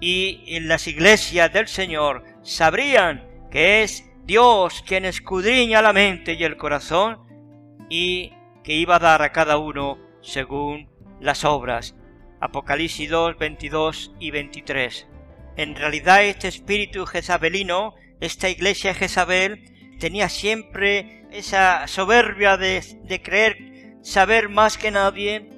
Y 0.00 0.42
en 0.48 0.66
las 0.66 0.88
iglesias 0.88 1.52
del 1.52 1.68
Señor 1.68 2.24
sabrían 2.42 3.24
que 3.50 3.82
es 3.82 4.04
Dios 4.24 4.82
quien 4.86 5.04
escudriña 5.04 5.80
la 5.80 5.92
mente 5.92 6.34
y 6.34 6.42
el 6.42 6.56
corazón 6.56 7.18
y 7.88 8.32
que 8.64 8.74
iba 8.74 8.96
a 8.96 9.00
dar 9.00 9.22
a 9.22 9.30
cada 9.30 9.58
uno 9.58 9.98
según 10.22 10.90
las 11.20 11.44
obras. 11.44 11.94
Apocalipsis 12.40 13.08
2, 13.08 13.38
22 13.38 14.12
y 14.18 14.32
23. 14.32 15.06
En 15.56 15.76
realidad 15.76 16.24
este 16.24 16.48
espíritu 16.48 17.04
jezabelino, 17.06 17.94
esta 18.20 18.48
iglesia 18.48 18.94
Jezabel, 18.94 19.64
tenía 19.98 20.28
siempre 20.28 21.26
esa 21.30 21.86
soberbia 21.86 22.56
de, 22.56 23.20
creer 23.22 23.96
saber 24.02 24.48
más 24.48 24.78
que 24.78 24.90
nadie 24.90 25.50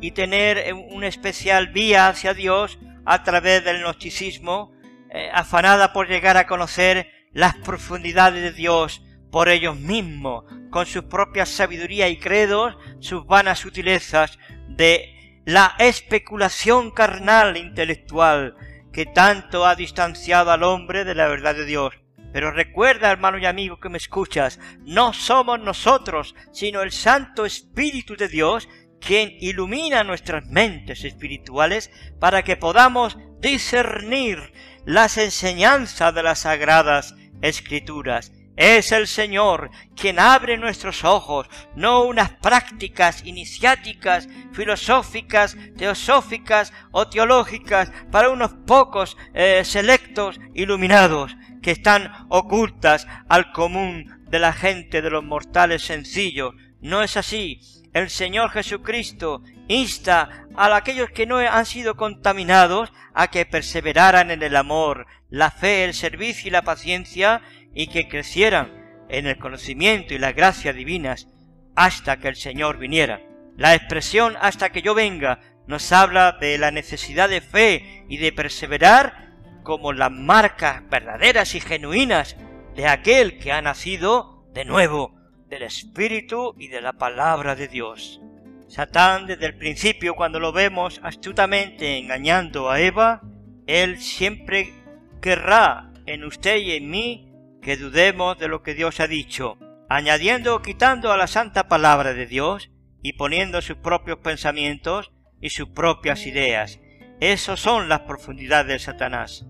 y 0.00 0.12
tener 0.12 0.72
un 0.74 1.04
especial 1.04 1.68
vía 1.68 2.08
hacia 2.08 2.34
Dios 2.34 2.78
a 3.04 3.22
través 3.24 3.64
del 3.64 3.80
gnosticismo, 3.80 4.72
eh, 5.10 5.30
afanada 5.32 5.92
por 5.92 6.08
llegar 6.08 6.36
a 6.36 6.46
conocer 6.46 7.10
las 7.32 7.56
profundidades 7.56 8.42
de 8.42 8.52
Dios 8.52 9.02
por 9.30 9.48
ellos 9.48 9.78
mismos, 9.78 10.44
con 10.70 10.86
su 10.86 11.08
propia 11.08 11.46
sabiduría 11.46 12.08
y 12.08 12.18
credos, 12.18 12.76
sus 13.00 13.26
vanas 13.26 13.58
sutilezas 13.58 14.38
de 14.68 15.40
la 15.44 15.74
especulación 15.78 16.90
carnal 16.90 17.56
intelectual, 17.56 18.54
que 18.98 19.06
tanto 19.06 19.64
ha 19.64 19.76
distanciado 19.76 20.50
al 20.50 20.64
hombre 20.64 21.04
de 21.04 21.14
la 21.14 21.28
verdad 21.28 21.54
de 21.54 21.64
Dios. 21.64 21.94
Pero 22.32 22.50
recuerda, 22.50 23.12
hermano 23.12 23.38
y 23.38 23.46
amigo 23.46 23.78
que 23.78 23.88
me 23.88 23.96
escuchas, 23.96 24.58
no 24.80 25.12
somos 25.12 25.60
nosotros, 25.60 26.34
sino 26.50 26.82
el 26.82 26.90
Santo 26.90 27.46
Espíritu 27.46 28.16
de 28.16 28.26
Dios 28.26 28.68
quien 29.00 29.36
ilumina 29.38 30.02
nuestras 30.02 30.46
mentes 30.46 31.04
espirituales 31.04 31.92
para 32.18 32.42
que 32.42 32.56
podamos 32.56 33.16
discernir 33.38 34.52
las 34.84 35.16
enseñanzas 35.16 36.12
de 36.12 36.24
las 36.24 36.40
sagradas 36.40 37.14
escrituras 37.40 38.32
es 38.58 38.90
el 38.90 39.06
Señor 39.06 39.70
quien 39.94 40.18
abre 40.18 40.58
nuestros 40.58 41.04
ojos, 41.04 41.48
no 41.76 42.02
unas 42.02 42.30
prácticas 42.30 43.24
iniciáticas, 43.24 44.28
filosóficas, 44.52 45.56
teosóficas 45.76 46.72
o 46.90 47.08
teológicas 47.08 47.92
para 48.10 48.30
unos 48.30 48.50
pocos 48.66 49.16
eh, 49.32 49.62
selectos 49.64 50.40
iluminados 50.54 51.36
que 51.62 51.70
están 51.70 52.26
ocultas 52.28 53.06
al 53.28 53.52
común 53.52 54.24
de 54.28 54.40
la 54.40 54.52
gente 54.52 55.02
de 55.02 55.10
los 55.10 55.22
mortales 55.22 55.82
sencillos. 55.82 56.54
No 56.80 57.02
es 57.02 57.16
así. 57.16 57.60
El 57.94 58.10
Señor 58.10 58.50
Jesucristo 58.50 59.42
insta 59.68 60.46
a 60.56 60.74
aquellos 60.74 61.10
que 61.10 61.26
no 61.26 61.38
han 61.38 61.64
sido 61.64 61.96
contaminados 61.96 62.92
a 63.14 63.28
que 63.28 63.46
perseveraran 63.46 64.30
en 64.30 64.42
el 64.42 64.56
amor, 64.56 65.06
la 65.30 65.50
fe, 65.50 65.84
el 65.84 65.94
servicio 65.94 66.48
y 66.48 66.50
la 66.50 66.62
paciencia 66.62 67.42
y 67.78 67.86
que 67.86 68.08
crecieran 68.08 68.72
en 69.08 69.28
el 69.28 69.38
conocimiento 69.38 70.12
y 70.12 70.18
la 70.18 70.32
gracia 70.32 70.72
divinas 70.72 71.28
hasta 71.76 72.16
que 72.16 72.26
el 72.26 72.34
Señor 72.34 72.76
viniera. 72.76 73.20
La 73.56 73.76
expresión 73.76 74.34
hasta 74.40 74.70
que 74.70 74.82
yo 74.82 74.96
venga 74.96 75.38
nos 75.68 75.92
habla 75.92 76.32
de 76.40 76.58
la 76.58 76.72
necesidad 76.72 77.28
de 77.28 77.40
fe 77.40 78.04
y 78.08 78.16
de 78.16 78.32
perseverar 78.32 79.28
como 79.62 79.92
las 79.92 80.10
marcas 80.10 80.82
verdaderas 80.90 81.54
y 81.54 81.60
genuinas 81.60 82.36
de 82.74 82.88
aquel 82.88 83.38
que 83.38 83.52
ha 83.52 83.62
nacido 83.62 84.44
de 84.52 84.64
nuevo 84.64 85.14
del 85.46 85.62
Espíritu 85.62 86.56
y 86.58 86.66
de 86.66 86.80
la 86.80 86.94
palabra 86.94 87.54
de 87.54 87.68
Dios. 87.68 88.20
Satán 88.66 89.28
desde 89.28 89.46
el 89.46 89.56
principio 89.56 90.16
cuando 90.16 90.40
lo 90.40 90.50
vemos 90.50 90.98
astutamente 91.04 91.96
engañando 91.96 92.70
a 92.70 92.80
Eva, 92.80 93.22
él 93.68 93.98
siempre 94.00 94.74
querrá 95.20 95.92
en 96.06 96.24
usted 96.24 96.56
y 96.56 96.72
en 96.72 96.90
mí 96.90 97.27
que 97.60 97.76
dudemos 97.76 98.38
de 98.38 98.48
lo 98.48 98.62
que 98.62 98.74
Dios 98.74 99.00
ha 99.00 99.06
dicho, 99.06 99.58
añadiendo 99.88 100.56
o 100.56 100.62
quitando 100.62 101.12
a 101.12 101.16
la 101.16 101.26
santa 101.26 101.68
palabra 101.68 102.14
de 102.14 102.26
Dios 102.26 102.70
y 103.02 103.14
poniendo 103.14 103.62
sus 103.62 103.76
propios 103.76 104.18
pensamientos 104.18 105.12
y 105.40 105.50
sus 105.50 105.68
propias 105.70 106.26
ideas. 106.26 106.80
Esas 107.20 107.60
son 107.60 107.88
las 107.88 108.00
profundidades 108.00 108.68
de 108.68 108.78
Satanás. 108.78 109.46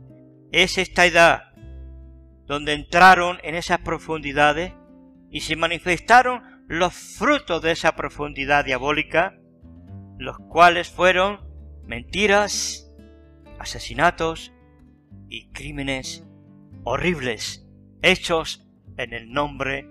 Es 0.53 0.79
esta 0.79 1.07
edad 1.07 1.53
donde 2.47 2.73
entraron 2.73 3.39
en 3.43 3.55
esas 3.55 3.81
profundidades 3.81 4.73
y 5.31 5.41
se 5.41 5.57
manifestaron 5.57 6.65
los 6.67 6.95
frutos 6.95 7.63
de 7.63 7.73
esa 7.73 7.95
profundidad 7.95 8.65
diabólica, 8.65 9.35
los 10.19 10.39
cuales 10.49 10.89
fueron 10.89 11.41
mentiras, 11.85 12.91
asesinatos, 13.59 14.53
y 15.29 15.51
crímenes 15.51 16.25
horribles 16.85 17.68
hechos 18.03 18.67
en 18.97 19.13
el 19.13 19.33
nombre 19.33 19.89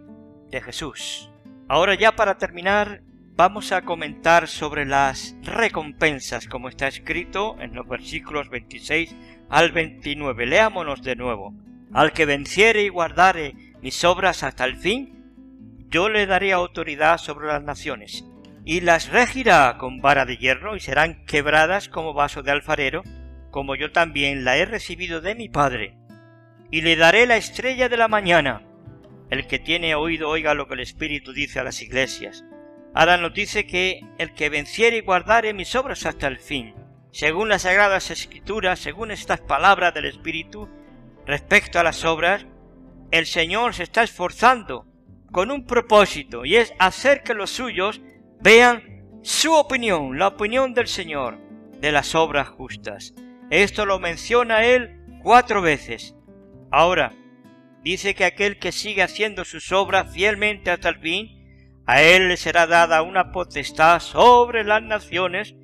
de 0.49 0.61
Jesús. 0.61 1.31
Ahora 1.67 1.95
ya 1.95 2.15
para 2.15 2.37
terminar 2.37 3.01
vamos 3.35 3.71
a 3.71 3.83
comentar 3.83 4.47
sobre 4.47 4.85
las 4.85 5.35
recompensas 5.43 6.47
como 6.47 6.69
está 6.69 6.87
escrito 6.87 7.55
en 7.59 7.75
los 7.75 7.87
versículos 7.87 8.49
26 8.49 9.15
al 9.49 9.71
29. 9.71 10.45
Leámonos 10.45 11.03
de 11.03 11.15
nuevo. 11.15 11.53
Al 11.93 12.13
que 12.13 12.25
venciere 12.25 12.83
y 12.83 12.89
guardare 12.89 13.55
mis 13.81 14.03
obras 14.03 14.43
hasta 14.43 14.65
el 14.65 14.75
fin, 14.75 15.17
yo 15.89 16.09
le 16.09 16.25
daré 16.25 16.51
autoridad 16.51 17.17
sobre 17.17 17.47
las 17.47 17.63
naciones, 17.63 18.25
y 18.65 18.81
las 18.81 19.09
regirá 19.09 19.77
con 19.77 20.01
vara 20.01 20.25
de 20.25 20.35
hierro 20.35 20.75
y 20.75 20.81
serán 20.81 21.23
quebradas 21.25 21.87
como 21.87 22.13
vaso 22.13 22.43
de 22.43 22.51
alfarero, 22.51 23.03
como 23.51 23.75
yo 23.75 23.91
también 23.91 24.43
la 24.43 24.57
he 24.57 24.65
recibido 24.65 25.21
de 25.21 25.35
mi 25.35 25.47
Padre. 25.47 25.97
Y 26.71 26.81
le 26.81 26.95
daré 26.95 27.25
la 27.25 27.37
estrella 27.37 27.89
de 27.89 27.97
la 27.97 28.07
mañana. 28.07 28.63
El 29.29 29.47
que 29.47 29.59
tiene 29.59 29.95
oído 29.95 30.29
oiga 30.29 30.53
lo 30.53 30.67
que 30.67 30.75
el 30.75 30.79
Espíritu 30.81 31.33
dice 31.33 31.59
a 31.59 31.63
las 31.63 31.81
iglesias. 31.81 32.43
Ahora 32.93 33.17
nos 33.17 33.33
dice 33.33 33.65
que 33.65 34.01
el 34.17 34.33
que 34.33 34.49
venciere 34.49 34.97
y 34.97 35.01
guardare 35.01 35.53
mis 35.53 35.75
obras 35.75 36.05
hasta 36.05 36.27
el 36.27 36.39
fin, 36.39 36.73
según 37.11 37.49
las 37.49 37.63
sagradas 37.63 38.11
escrituras, 38.11 38.79
según 38.79 39.11
estas 39.11 39.39
palabras 39.39 39.93
del 39.93 40.05
Espíritu, 40.05 40.67
respecto 41.25 41.79
a 41.79 41.83
las 41.83 42.05
obras, 42.05 42.45
el 43.11 43.25
Señor 43.25 43.73
se 43.73 43.83
está 43.83 44.03
esforzando 44.03 44.85
con 45.31 45.51
un 45.51 45.65
propósito 45.65 46.45
y 46.45 46.55
es 46.55 46.73
hacer 46.79 47.23
que 47.23 47.33
los 47.33 47.49
suyos 47.49 48.01
vean 48.41 49.03
su 49.21 49.53
opinión, 49.53 50.17
la 50.17 50.27
opinión 50.27 50.73
del 50.73 50.87
Señor 50.87 51.37
de 51.79 51.91
las 51.91 52.15
obras 52.15 52.49
justas. 52.49 53.13
Esto 53.49 53.85
lo 53.85 53.99
menciona 53.99 54.65
él 54.65 55.01
cuatro 55.21 55.61
veces. 55.61 56.15
Ahora, 56.71 57.13
dice 57.83 58.15
que 58.15 58.25
aquel 58.25 58.59
que 58.59 58.71
sigue 58.71 59.03
haciendo 59.03 59.45
sus 59.45 59.71
obras 59.71 60.13
fielmente 60.13 60.71
hasta 60.71 60.89
el 60.89 60.99
fin, 60.99 61.37
a 61.85 62.01
él 62.01 62.27
le 62.27 62.37
será 62.37 62.67
dada 62.67 63.01
una 63.01 63.31
potestad 63.31 63.99
sobre 63.99 64.63
las 64.63 64.83
naciones, 64.83 65.55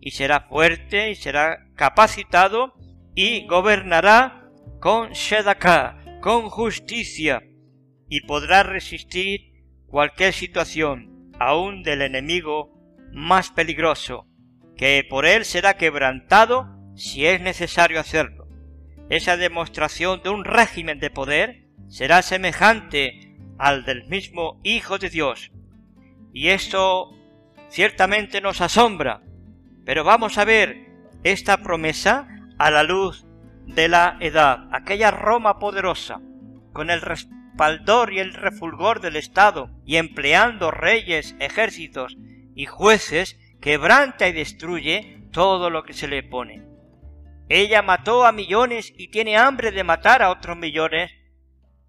y 0.00 0.12
será 0.12 0.40
fuerte 0.48 1.10
y 1.10 1.16
será 1.16 1.66
capacitado 1.74 2.74
y 3.14 3.46
gobernará 3.46 4.48
con 4.78 5.10
Shedaká, 5.10 6.20
con 6.20 6.48
justicia, 6.48 7.42
y 8.08 8.20
podrá 8.20 8.62
resistir 8.62 9.52
cualquier 9.86 10.32
situación, 10.32 11.32
aun 11.40 11.82
del 11.82 12.02
enemigo 12.02 12.72
más 13.12 13.50
peligroso, 13.50 14.28
que 14.76 15.04
por 15.08 15.26
él 15.26 15.44
será 15.44 15.76
quebrantado 15.76 16.68
si 16.94 17.26
es 17.26 17.40
necesario 17.40 17.98
hacerlo. 17.98 18.45
Esa 19.08 19.36
demostración 19.36 20.22
de 20.22 20.30
un 20.30 20.44
régimen 20.44 20.98
de 20.98 21.10
poder 21.10 21.64
será 21.88 22.22
semejante 22.22 23.36
al 23.58 23.84
del 23.84 24.06
mismo 24.06 24.60
Hijo 24.64 24.98
de 24.98 25.10
Dios. 25.10 25.52
Y 26.32 26.48
esto 26.48 27.10
ciertamente 27.70 28.40
nos 28.40 28.60
asombra, 28.60 29.22
pero 29.84 30.04
vamos 30.04 30.38
a 30.38 30.44
ver 30.44 30.86
esta 31.22 31.58
promesa 31.58 32.28
a 32.58 32.70
la 32.70 32.82
luz 32.82 33.26
de 33.66 33.88
la 33.88 34.16
edad, 34.20 34.68
aquella 34.72 35.10
Roma 35.10 35.58
poderosa, 35.58 36.20
con 36.72 36.90
el 36.90 37.00
respaldor 37.00 38.12
y 38.12 38.18
el 38.18 38.34
refulgor 38.34 39.00
del 39.00 39.16
Estado, 39.16 39.70
y 39.84 39.96
empleando 39.96 40.70
reyes, 40.70 41.36
ejércitos 41.38 42.16
y 42.54 42.66
jueces, 42.66 43.38
quebranta 43.60 44.28
y 44.28 44.32
destruye 44.32 45.22
todo 45.32 45.70
lo 45.70 45.84
que 45.84 45.92
se 45.92 46.08
le 46.08 46.22
pone. 46.22 46.75
Ella 47.48 47.82
mató 47.82 48.26
a 48.26 48.32
millones 48.32 48.92
y 48.96 49.08
tiene 49.08 49.36
hambre 49.36 49.70
de 49.70 49.84
matar 49.84 50.22
a 50.22 50.30
otros 50.30 50.56
millones 50.56 51.12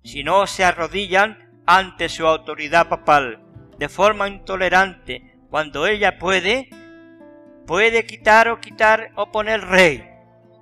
si 0.04 0.24
no 0.24 0.46
se 0.46 0.64
arrodillan 0.64 1.62
ante 1.66 2.10
su 2.10 2.28
autoridad 2.28 2.88
papal 2.88 3.44
de 3.78 3.90
forma 3.90 4.28
intolerante 4.28 5.36
cuando 5.50 5.88
ella 5.88 6.18
puede 6.18 6.70
puede 7.66 8.06
quitar 8.06 8.48
o 8.50 8.62
quitar 8.62 9.12
o 9.16 9.32
poner 9.32 9.62
rey. 9.62 10.08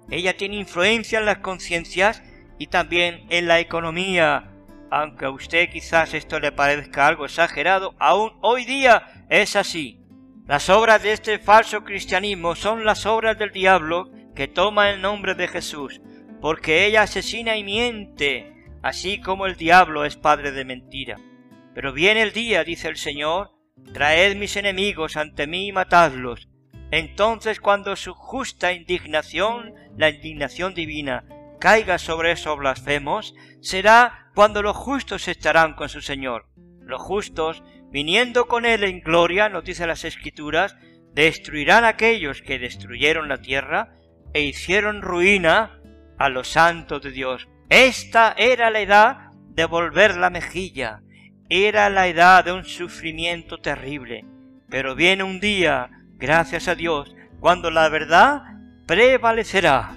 Ella 0.09 0.35
tiene 0.35 0.55
influencia 0.55 1.19
en 1.19 1.25
las 1.25 1.39
conciencias 1.39 2.23
y 2.57 2.67
también 2.67 3.25
en 3.29 3.47
la 3.47 3.59
economía. 3.59 4.51
Aunque 4.89 5.25
a 5.25 5.29
usted 5.29 5.69
quizás 5.69 6.13
esto 6.13 6.39
le 6.39 6.51
parezca 6.51 7.07
algo 7.07 7.25
exagerado, 7.25 7.95
aún 7.99 8.33
hoy 8.41 8.65
día 8.65 9.25
es 9.29 9.55
así. 9.55 9.99
Las 10.47 10.69
obras 10.69 11.03
de 11.03 11.11
este 11.11 11.39
falso 11.39 11.83
cristianismo 11.83 12.55
son 12.55 12.85
las 12.85 13.05
obras 13.05 13.37
del 13.37 13.51
diablo 13.51 14.09
que 14.35 14.47
toma 14.47 14.89
el 14.89 15.01
nombre 15.01 15.33
de 15.33 15.47
Jesús, 15.47 16.01
porque 16.41 16.85
ella 16.85 17.03
asesina 17.03 17.57
y 17.57 17.63
miente, 17.63 18.67
así 18.83 19.19
como 19.19 19.47
el 19.47 19.55
diablo 19.55 20.05
es 20.05 20.17
padre 20.17 20.51
de 20.51 20.65
mentira. 20.65 21.17
Pero 21.73 21.93
viene 21.93 22.21
el 22.21 22.33
día, 22.33 22.63
dice 22.63 22.87
el 22.87 22.97
Señor, 22.97 23.51
traed 23.93 24.35
mis 24.35 24.55
enemigos 24.55 25.17
ante 25.17 25.47
mí 25.47 25.67
y 25.67 25.71
matadlos. 25.71 26.47
Entonces 26.91 27.59
cuando 27.59 27.95
su 27.95 28.13
justa 28.13 28.73
indignación, 28.73 29.73
la 29.97 30.09
indignación 30.09 30.75
divina, 30.75 31.25
caiga 31.59 31.97
sobre 31.97 32.31
esos 32.31 32.57
blasfemos, 32.57 33.33
será 33.61 34.29
cuando 34.35 34.61
los 34.61 34.75
justos 34.75 35.27
estarán 35.27 35.73
con 35.73 35.89
su 35.89 36.01
Señor. 36.01 36.47
Los 36.81 37.01
justos, 37.01 37.63
viniendo 37.89 38.47
con 38.47 38.65
él 38.65 38.83
en 38.83 39.01
gloria, 39.01 39.49
nos 39.49 39.63
dice 39.63 39.87
las 39.87 40.03
Escrituras, 40.03 40.77
destruirán 41.13 41.85
a 41.85 41.89
aquellos 41.89 42.41
que 42.41 42.59
destruyeron 42.59 43.29
la 43.29 43.41
tierra 43.41 43.95
e 44.35 44.41
hicieron 44.41 45.01
ruina 45.01 45.79
a 46.17 46.27
los 46.27 46.49
santos 46.49 47.01
de 47.01 47.11
Dios. 47.11 47.47
Esta 47.69 48.35
era 48.37 48.69
la 48.69 48.81
edad 48.81 49.31
de 49.51 49.63
volver 49.63 50.17
la 50.17 50.29
mejilla, 50.29 51.01
era 51.47 51.89
la 51.89 52.09
edad 52.09 52.43
de 52.43 52.51
un 52.51 52.65
sufrimiento 52.65 53.59
terrible. 53.59 54.25
Pero 54.69 54.93
viene 54.93 55.23
un 55.23 55.39
día, 55.39 55.89
gracias 56.17 56.67
a 56.67 56.75
Dios, 56.75 57.15
cuando 57.39 57.71
la 57.71 57.87
verdad 57.87 58.41
prevalecerá. 58.85 59.95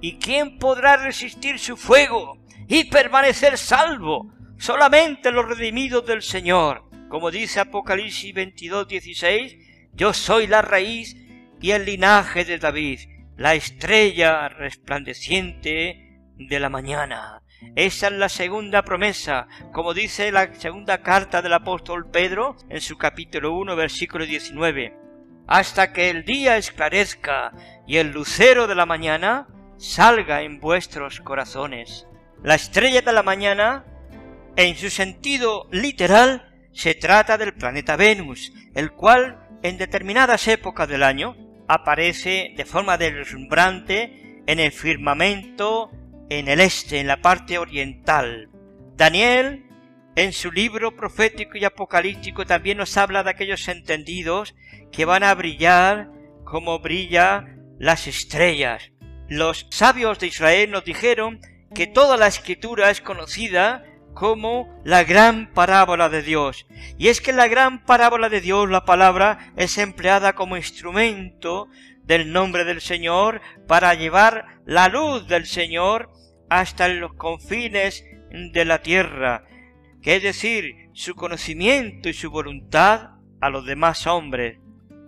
¿Y 0.00 0.16
quién 0.16 0.58
podrá 0.58 0.96
resistir 0.96 1.58
su 1.58 1.76
fuego 1.76 2.38
y 2.66 2.84
permanecer 2.84 3.58
salvo? 3.58 4.32
Solamente 4.56 5.30
los 5.30 5.46
redimidos 5.46 6.06
del 6.06 6.22
Señor. 6.22 6.84
Como 7.10 7.30
dice 7.30 7.60
Apocalipsis 7.60 8.32
22, 8.32 8.88
16, 8.88 9.56
yo 9.92 10.14
soy 10.14 10.46
la 10.46 10.62
raíz 10.62 11.14
y 11.60 11.72
el 11.72 11.84
linaje 11.84 12.46
de 12.46 12.56
David 12.56 13.13
la 13.36 13.54
estrella 13.54 14.48
resplandeciente 14.48 16.20
de 16.36 16.60
la 16.60 16.68
mañana. 16.68 17.42
Esa 17.76 18.06
es 18.08 18.12
la 18.12 18.28
segunda 18.28 18.82
promesa, 18.82 19.48
como 19.72 19.94
dice 19.94 20.30
la 20.30 20.54
segunda 20.54 21.02
carta 21.02 21.42
del 21.42 21.54
apóstol 21.54 22.10
Pedro 22.10 22.56
en 22.68 22.80
su 22.80 22.96
capítulo 22.96 23.54
1, 23.54 23.74
versículo 23.74 24.26
19. 24.26 24.96
Hasta 25.46 25.92
que 25.92 26.10
el 26.10 26.24
día 26.24 26.56
esclarezca 26.56 27.52
y 27.86 27.96
el 27.96 28.12
lucero 28.12 28.66
de 28.66 28.74
la 28.74 28.86
mañana 28.86 29.48
salga 29.78 30.42
en 30.42 30.60
vuestros 30.60 31.20
corazones. 31.20 32.06
La 32.42 32.54
estrella 32.54 33.02
de 33.02 33.12
la 33.12 33.22
mañana, 33.22 33.84
en 34.56 34.76
su 34.76 34.90
sentido 34.90 35.68
literal, 35.70 36.50
se 36.72 36.94
trata 36.94 37.36
del 37.38 37.54
planeta 37.54 37.96
Venus, 37.96 38.52
el 38.74 38.92
cual 38.92 39.48
en 39.62 39.78
determinadas 39.78 40.46
épocas 40.48 40.88
del 40.88 41.02
año 41.02 41.36
aparece 41.68 42.54
de 42.56 42.64
forma 42.64 42.98
deslumbrante 42.98 44.42
en 44.46 44.60
el 44.60 44.72
firmamento 44.72 45.90
en 46.30 46.48
el 46.48 46.60
este, 46.60 47.00
en 47.00 47.06
la 47.06 47.20
parte 47.20 47.58
oriental. 47.58 48.48
Daniel, 48.96 49.66
en 50.16 50.32
su 50.32 50.50
libro 50.52 50.96
profético 50.96 51.58
y 51.58 51.64
apocalíptico, 51.64 52.46
también 52.46 52.78
nos 52.78 52.96
habla 52.96 53.22
de 53.22 53.30
aquellos 53.30 53.68
entendidos 53.68 54.54
que 54.92 55.04
van 55.04 55.22
a 55.22 55.34
brillar 55.34 56.10
como 56.44 56.78
brilla 56.78 57.56
las 57.78 58.06
estrellas. 58.06 58.92
Los 59.28 59.66
sabios 59.70 60.18
de 60.18 60.28
Israel 60.28 60.70
nos 60.70 60.84
dijeron 60.84 61.40
que 61.74 61.86
toda 61.86 62.16
la 62.16 62.28
escritura 62.28 62.90
es 62.90 63.00
conocida 63.00 63.84
como 64.14 64.80
la 64.84 65.04
gran 65.04 65.52
parábola 65.52 66.08
de 66.08 66.22
Dios. 66.22 66.66
Y 66.96 67.08
es 67.08 67.20
que 67.20 67.32
la 67.32 67.48
gran 67.48 67.84
parábola 67.84 68.28
de 68.28 68.40
Dios, 68.40 68.70
la 68.70 68.84
palabra, 68.84 69.52
es 69.56 69.76
empleada 69.78 70.34
como 70.34 70.56
instrumento 70.56 71.68
del 72.04 72.32
nombre 72.32 72.64
del 72.64 72.80
Señor 72.80 73.40
para 73.66 73.94
llevar 73.94 74.60
la 74.64 74.88
luz 74.88 75.26
del 75.26 75.46
Señor 75.46 76.10
hasta 76.48 76.88
los 76.88 77.14
confines 77.14 78.04
de 78.30 78.64
la 78.64 78.82
tierra, 78.82 79.44
que 80.02 80.16
es 80.16 80.22
decir, 80.22 80.90
su 80.92 81.14
conocimiento 81.14 82.08
y 82.08 82.14
su 82.14 82.30
voluntad 82.30 83.10
a 83.40 83.50
los 83.50 83.66
demás 83.66 84.06
hombres. 84.06 84.58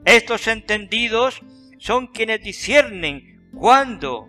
Estos 0.04 0.46
entendidos 0.48 1.42
son 1.78 2.06
quienes 2.08 2.42
disciernen 2.42 3.50
cuándo, 3.52 4.28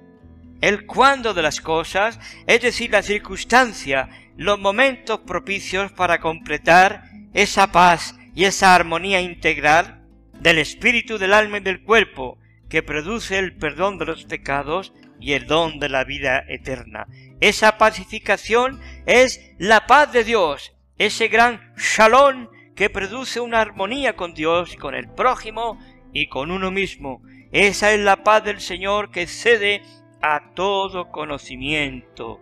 el 0.61 0.85
cuándo 0.85 1.33
de 1.33 1.41
las 1.41 1.61
cosas, 1.61 2.19
es 2.45 2.61
decir, 2.61 2.91
la 2.91 3.03
circunstancia 3.03 4.09
los 4.37 4.59
momentos 4.59 5.21
propicios 5.21 5.91
para 5.91 6.19
completar 6.19 7.03
esa 7.33 7.71
paz 7.71 8.15
y 8.35 8.45
esa 8.45 8.75
armonía 8.75 9.19
integral 9.19 10.03
del 10.33 10.59
espíritu, 10.59 11.17
del 11.17 11.33
alma 11.33 11.57
y 11.57 11.61
del 11.61 11.81
cuerpo 11.81 12.37
que 12.69 12.83
produce 12.83 13.39
el 13.39 13.55
perdón 13.57 13.97
de 13.97 14.05
los 14.05 14.25
pecados 14.25 14.93
y 15.19 15.33
el 15.33 15.47
don 15.47 15.79
de 15.79 15.89
la 15.89 16.03
vida 16.03 16.43
eterna. 16.47 17.07
Esa 17.39 17.77
pacificación 17.79 18.79
es 19.07 19.41
la 19.57 19.87
paz 19.87 20.11
de 20.13 20.23
Dios, 20.23 20.73
ese 20.99 21.27
gran 21.27 21.73
shalom 21.75 22.49
que 22.75 22.91
produce 22.91 23.39
una 23.39 23.59
armonía 23.59 24.15
con 24.15 24.35
Dios, 24.35 24.75
con 24.75 24.93
el 24.93 25.09
prójimo 25.09 25.79
y 26.13 26.27
con 26.27 26.51
uno 26.51 26.69
mismo. 26.69 27.23
Esa 27.51 27.91
es 27.91 27.99
la 27.99 28.23
paz 28.23 28.43
del 28.43 28.59
Señor 28.59 29.09
que 29.09 29.25
cede 29.25 29.81
a 30.21 30.53
todo 30.53 31.11
conocimiento 31.11 32.39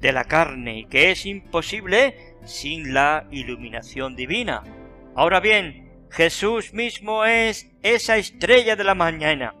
de 0.00 0.12
la 0.12 0.24
carne 0.24 0.80
y 0.80 0.84
que 0.86 1.10
es 1.10 1.26
imposible 1.26 2.36
sin 2.44 2.94
la 2.94 3.26
iluminación 3.30 4.16
divina. 4.16 4.62
Ahora 5.14 5.40
bien, 5.40 6.06
Jesús 6.10 6.72
mismo 6.72 7.24
es 7.24 7.70
esa 7.82 8.16
estrella 8.16 8.76
de 8.76 8.84
la 8.84 8.94
mañana. 8.94 9.54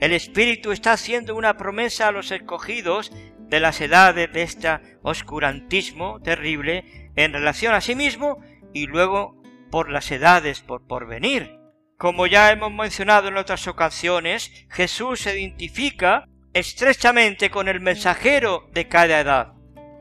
El 0.00 0.12
Espíritu 0.12 0.72
está 0.72 0.92
haciendo 0.92 1.36
una 1.36 1.56
promesa 1.56 2.08
a 2.08 2.12
los 2.12 2.30
escogidos 2.30 3.12
de 3.38 3.60
las 3.60 3.80
edades 3.80 4.32
de 4.32 4.42
este 4.42 4.68
oscurantismo 5.02 6.20
terrible 6.20 7.10
en 7.14 7.32
relación 7.32 7.74
a 7.74 7.80
sí 7.80 7.94
mismo 7.94 8.38
y 8.72 8.86
luego 8.86 9.40
por 9.70 9.90
las 9.90 10.10
edades 10.10 10.60
por 10.60 10.86
porvenir. 10.86 11.58
Como 11.96 12.26
ya 12.26 12.50
hemos 12.50 12.72
mencionado 12.72 13.28
en 13.28 13.36
otras 13.36 13.68
ocasiones, 13.68 14.66
Jesús 14.68 15.20
se 15.20 15.38
identifica 15.38 16.28
estrechamente 16.54 17.50
con 17.50 17.68
el 17.68 17.80
mensajero 17.80 18.68
de 18.72 18.88
cada 18.88 19.20
edad. 19.20 19.52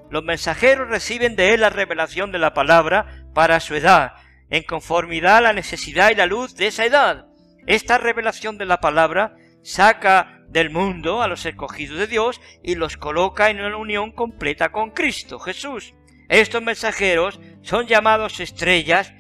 Los 0.10 0.24
mensajeros 0.24 0.88
reciben 0.88 1.36
de 1.36 1.54
él 1.54 1.62
la 1.62 1.72
revelación 1.72 2.32
de 2.32 2.38
la 2.38 2.54
palabra 2.54 3.26
para 3.34 3.60
su 3.60 3.74
edad, 3.74 4.14
en 4.52 4.62
conformidad 4.64 5.38
a 5.38 5.42
la 5.42 5.54
necesidad 5.54 6.12
y 6.12 6.16
la 6.16 6.28
luz 6.28 6.56
de 6.56 6.68
esa 6.68 6.86
edad. 6.86 7.26
Esta 7.66 7.98
revelación 7.98 8.60
de 8.60 8.66
la 8.66 8.80
palabra 8.80 9.36
saca 9.64 10.42
del 10.48 10.70
mundo 10.70 11.24
a 11.24 11.28
los 11.28 11.46
escogidos 11.48 11.98
de 11.98 12.06
Dios 12.06 12.40
y 12.62 12.76
los 12.76 12.98
coloca 12.98 13.50
en 13.50 13.60
una 13.60 13.76
unión 13.76 14.12
completa 14.12 14.72
con 14.72 14.92
Cristo 14.92 15.40
Jesús. 15.40 15.96
Estos 16.30 16.62
mensajeros 16.62 17.40
son 17.64 17.88
llamados 17.88 18.40
estrellas 18.40 19.12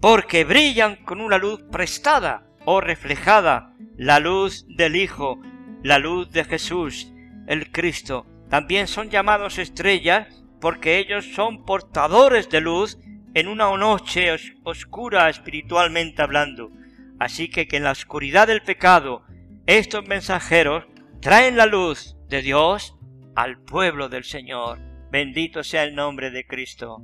porque 0.00 0.44
brillan 0.44 0.96
con 0.96 1.22
una 1.22 1.38
luz 1.38 1.62
prestada 1.70 2.46
o 2.66 2.82
reflejada, 2.82 3.74
la 3.96 4.18
luz 4.18 4.66
del 4.68 4.96
Hijo, 4.96 5.40
la 5.82 5.98
luz 5.98 6.30
de 6.30 6.44
Jesús, 6.44 7.12
el 7.46 7.70
Cristo. 7.70 8.26
También 8.48 8.86
son 8.86 9.10
llamados 9.10 9.58
estrellas 9.58 10.42
porque 10.60 10.98
ellos 10.98 11.26
son 11.34 11.64
portadores 11.64 12.48
de 12.48 12.60
luz 12.60 12.98
en 13.34 13.48
una 13.48 13.76
noche 13.76 14.28
oscura 14.64 15.28
espiritualmente 15.28 16.22
hablando. 16.22 16.70
Así 17.18 17.48
que 17.48 17.66
que 17.66 17.78
en 17.78 17.84
la 17.84 17.92
oscuridad 17.92 18.46
del 18.46 18.62
pecado 18.62 19.24
estos 19.66 20.06
mensajeros 20.06 20.84
traen 21.20 21.56
la 21.56 21.66
luz 21.66 22.16
de 22.28 22.42
Dios 22.42 22.96
al 23.34 23.58
pueblo 23.62 24.08
del 24.08 24.24
Señor. 24.24 24.78
Bendito 25.10 25.62
sea 25.62 25.84
el 25.84 25.94
nombre 25.94 26.30
de 26.30 26.46
Cristo. 26.46 27.02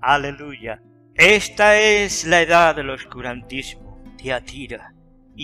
Aleluya. 0.00 0.82
Esta 1.14 1.78
es 1.78 2.24
la 2.24 2.40
edad 2.40 2.74
del 2.74 2.90
oscurantismo, 2.90 4.02
Tiatira. 4.16 4.94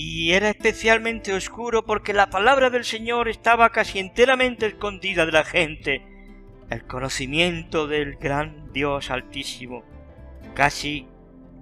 Y 0.00 0.32
era 0.32 0.50
especialmente 0.50 1.32
oscuro 1.32 1.84
porque 1.84 2.12
la 2.12 2.30
palabra 2.30 2.70
del 2.70 2.84
Señor 2.84 3.28
estaba 3.28 3.70
casi 3.70 3.98
enteramente 3.98 4.66
escondida 4.66 5.26
de 5.26 5.32
la 5.32 5.42
gente. 5.42 6.06
El 6.70 6.84
conocimiento 6.84 7.88
del 7.88 8.14
gran 8.14 8.72
Dios 8.72 9.10
altísimo 9.10 9.82
casi 10.54 11.08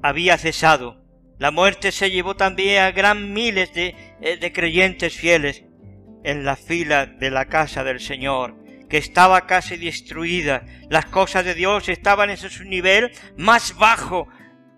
había 0.03 0.37
cesado. 0.37 1.03
La 1.39 1.51
muerte 1.51 1.91
se 1.93 2.11
llevó 2.11 2.37
también 2.37 2.83
a 2.83 2.91
gran 2.91 3.33
miles 3.33 3.73
de, 3.73 3.95
eh, 4.21 4.37
de 4.37 4.53
creyentes 4.53 5.17
fieles 5.17 5.65
en 6.23 6.45
la 6.45 6.57
fila 6.57 7.07
de 7.07 7.31
la 7.31 7.47
casa 7.47 7.85
del 7.85 8.01
Señor, 8.01 8.55
que 8.91 8.99
estaba 8.99 9.47
casi 9.47 9.79
destruida. 9.79 10.67
Las 10.91 11.07
cosas 11.07 11.47
de 11.47 11.55
Dios 11.55 11.89
estaban 11.89 12.29
en 12.29 12.37
su 12.37 12.65
nivel 12.65 13.13
más 13.39 13.79
bajo 13.79 14.29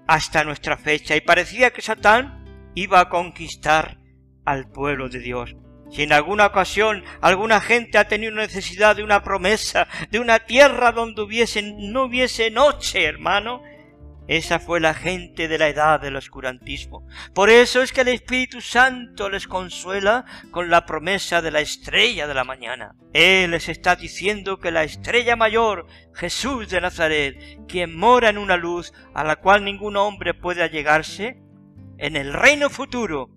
hasta 0.06 0.44
nuestra 0.44 0.76
fecha 0.76 1.16
y 1.16 1.20
parecía 1.20 1.72
que 1.72 1.82
Satán 1.82 2.37
iba 2.82 3.00
a 3.00 3.08
conquistar 3.08 3.98
al 4.44 4.70
pueblo 4.70 5.08
de 5.08 5.18
Dios. 5.18 5.56
Si 5.90 6.02
en 6.02 6.12
alguna 6.12 6.46
ocasión 6.46 7.02
alguna 7.20 7.60
gente 7.60 7.98
ha 7.98 8.08
tenido 8.08 8.32
necesidad 8.32 8.96
de 8.96 9.02
una 9.02 9.22
promesa, 9.22 9.88
de 10.10 10.20
una 10.20 10.40
tierra 10.40 10.92
donde 10.92 11.22
hubiese, 11.22 11.62
no 11.62 12.04
hubiese 12.04 12.50
noche, 12.50 13.04
hermano, 13.04 13.62
esa 14.28 14.58
fue 14.58 14.78
la 14.78 14.92
gente 14.92 15.48
de 15.48 15.56
la 15.56 15.68
edad 15.68 16.00
del 16.00 16.16
oscurantismo. 16.16 17.06
Por 17.34 17.48
eso 17.48 17.80
es 17.80 17.92
que 17.92 18.02
el 18.02 18.08
Espíritu 18.08 18.60
Santo 18.60 19.30
les 19.30 19.48
consuela 19.48 20.26
con 20.50 20.68
la 20.68 20.84
promesa 20.84 21.40
de 21.40 21.50
la 21.50 21.60
estrella 21.60 22.26
de 22.26 22.34
la 22.34 22.44
mañana. 22.44 22.94
Él 23.14 23.52
les 23.52 23.70
está 23.70 23.96
diciendo 23.96 24.58
que 24.58 24.70
la 24.70 24.84
estrella 24.84 25.34
mayor, 25.34 25.86
Jesús 26.14 26.68
de 26.68 26.82
Nazaret, 26.82 27.58
quien 27.66 27.96
mora 27.96 28.28
en 28.28 28.36
una 28.36 28.58
luz 28.58 28.92
a 29.14 29.24
la 29.24 29.36
cual 29.36 29.64
ningún 29.64 29.96
hombre 29.96 30.34
puede 30.34 30.62
allegarse, 30.62 31.38
en 31.98 32.16
el 32.16 32.32
reino 32.32 32.70
futuro, 32.70 33.30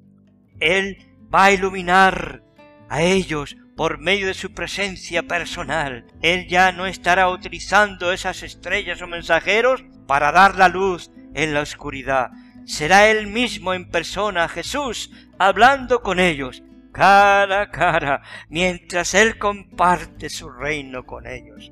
Él 0.59 0.97
va 1.33 1.45
a 1.45 1.51
iluminar 1.51 2.43
a 2.89 3.01
ellos 3.01 3.57
por 3.75 3.99
medio 3.99 4.27
de 4.27 4.33
su 4.33 4.53
presencia 4.53 5.23
personal. 5.23 6.05
Él 6.21 6.47
ya 6.47 6.71
no 6.71 6.85
estará 6.85 7.29
utilizando 7.29 8.11
esas 8.11 8.43
estrellas 8.43 9.01
o 9.01 9.07
mensajeros 9.07 9.83
para 10.07 10.31
dar 10.31 10.55
la 10.55 10.67
luz 10.67 11.09
en 11.33 11.53
la 11.53 11.61
oscuridad. 11.61 12.29
Será 12.65 13.09
Él 13.09 13.27
mismo 13.27 13.73
en 13.73 13.89
persona, 13.89 14.47
Jesús, 14.47 15.11
hablando 15.39 16.01
con 16.01 16.19
ellos, 16.19 16.61
cara 16.91 17.61
a 17.61 17.71
cara, 17.71 18.21
mientras 18.49 19.13
Él 19.13 19.37
comparte 19.37 20.29
su 20.29 20.49
reino 20.49 21.05
con 21.05 21.25
ellos. 21.25 21.71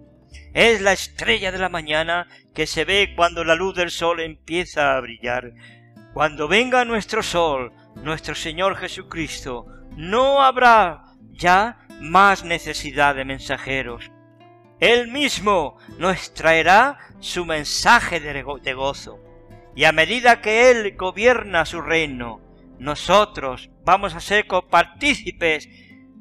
Es 0.54 0.82
la 0.82 0.94
estrella 0.94 1.52
de 1.52 1.60
la 1.60 1.70
mañana 1.70 2.28
que 2.56 2.66
se 2.66 2.86
ve 2.86 3.14
cuando 3.16 3.44
la 3.44 3.56
luz 3.56 3.76
del 3.76 3.92
sol 3.92 4.20
empieza 4.20 4.96
a 4.96 5.00
brillar. 5.00 5.54
Cuando 6.14 6.48
venga 6.48 6.86
nuestro 6.86 7.22
sol, 7.22 7.72
nuestro 7.96 8.34
Señor 8.34 8.76
Jesucristo, 8.76 9.68
no 9.96 10.42
habrá 10.42 11.04
ya 11.32 11.86
más 12.02 12.44
necesidad 12.44 13.16
de 13.16 13.26
mensajeros. 13.26 14.12
Él 14.80 15.10
mismo 15.10 15.78
nos 15.98 16.34
traerá 16.34 16.98
su 17.20 17.46
mensaje 17.46 18.20
de 18.20 18.74
gozo. 18.74 19.20
Y 19.76 19.84
a 19.84 19.92
medida 19.92 20.42
que 20.42 20.72
Él 20.72 20.96
gobierna 20.98 21.66
su 21.66 21.82
reino, 21.82 22.42
nosotros 22.80 23.70
vamos 23.86 24.16
a 24.16 24.20
ser 24.20 24.48
copartícipes 24.48 25.70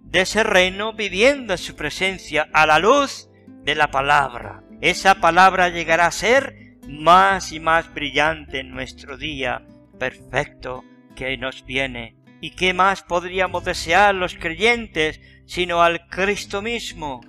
de 0.04 0.20
ese 0.20 0.42
reino 0.42 0.92
viviendo 0.92 1.54
en 1.54 1.58
su 1.58 1.76
presencia 1.76 2.48
a 2.52 2.66
la 2.66 2.78
luz 2.78 3.30
de 3.64 3.74
la 3.74 3.90
palabra. 3.90 4.62
Esa 4.80 5.16
palabra 5.16 5.70
llegará 5.70 6.06
a 6.06 6.12
ser 6.12 6.76
más 6.86 7.52
y 7.52 7.60
más 7.60 7.92
brillante 7.94 8.60
en 8.60 8.70
nuestro 8.70 9.16
día 9.16 9.62
perfecto 9.98 10.84
que 11.16 11.36
nos 11.36 11.64
viene. 11.64 12.16
¿Y 12.40 12.52
qué 12.52 12.72
más 12.72 13.02
podríamos 13.02 13.64
desear 13.64 14.14
los 14.14 14.34
creyentes 14.34 15.20
sino 15.46 15.82
al 15.82 16.08
Cristo 16.08 16.62
mismo? 16.62 17.20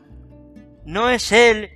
¿No 0.85 1.09
es 1.09 1.31
Él, 1.31 1.69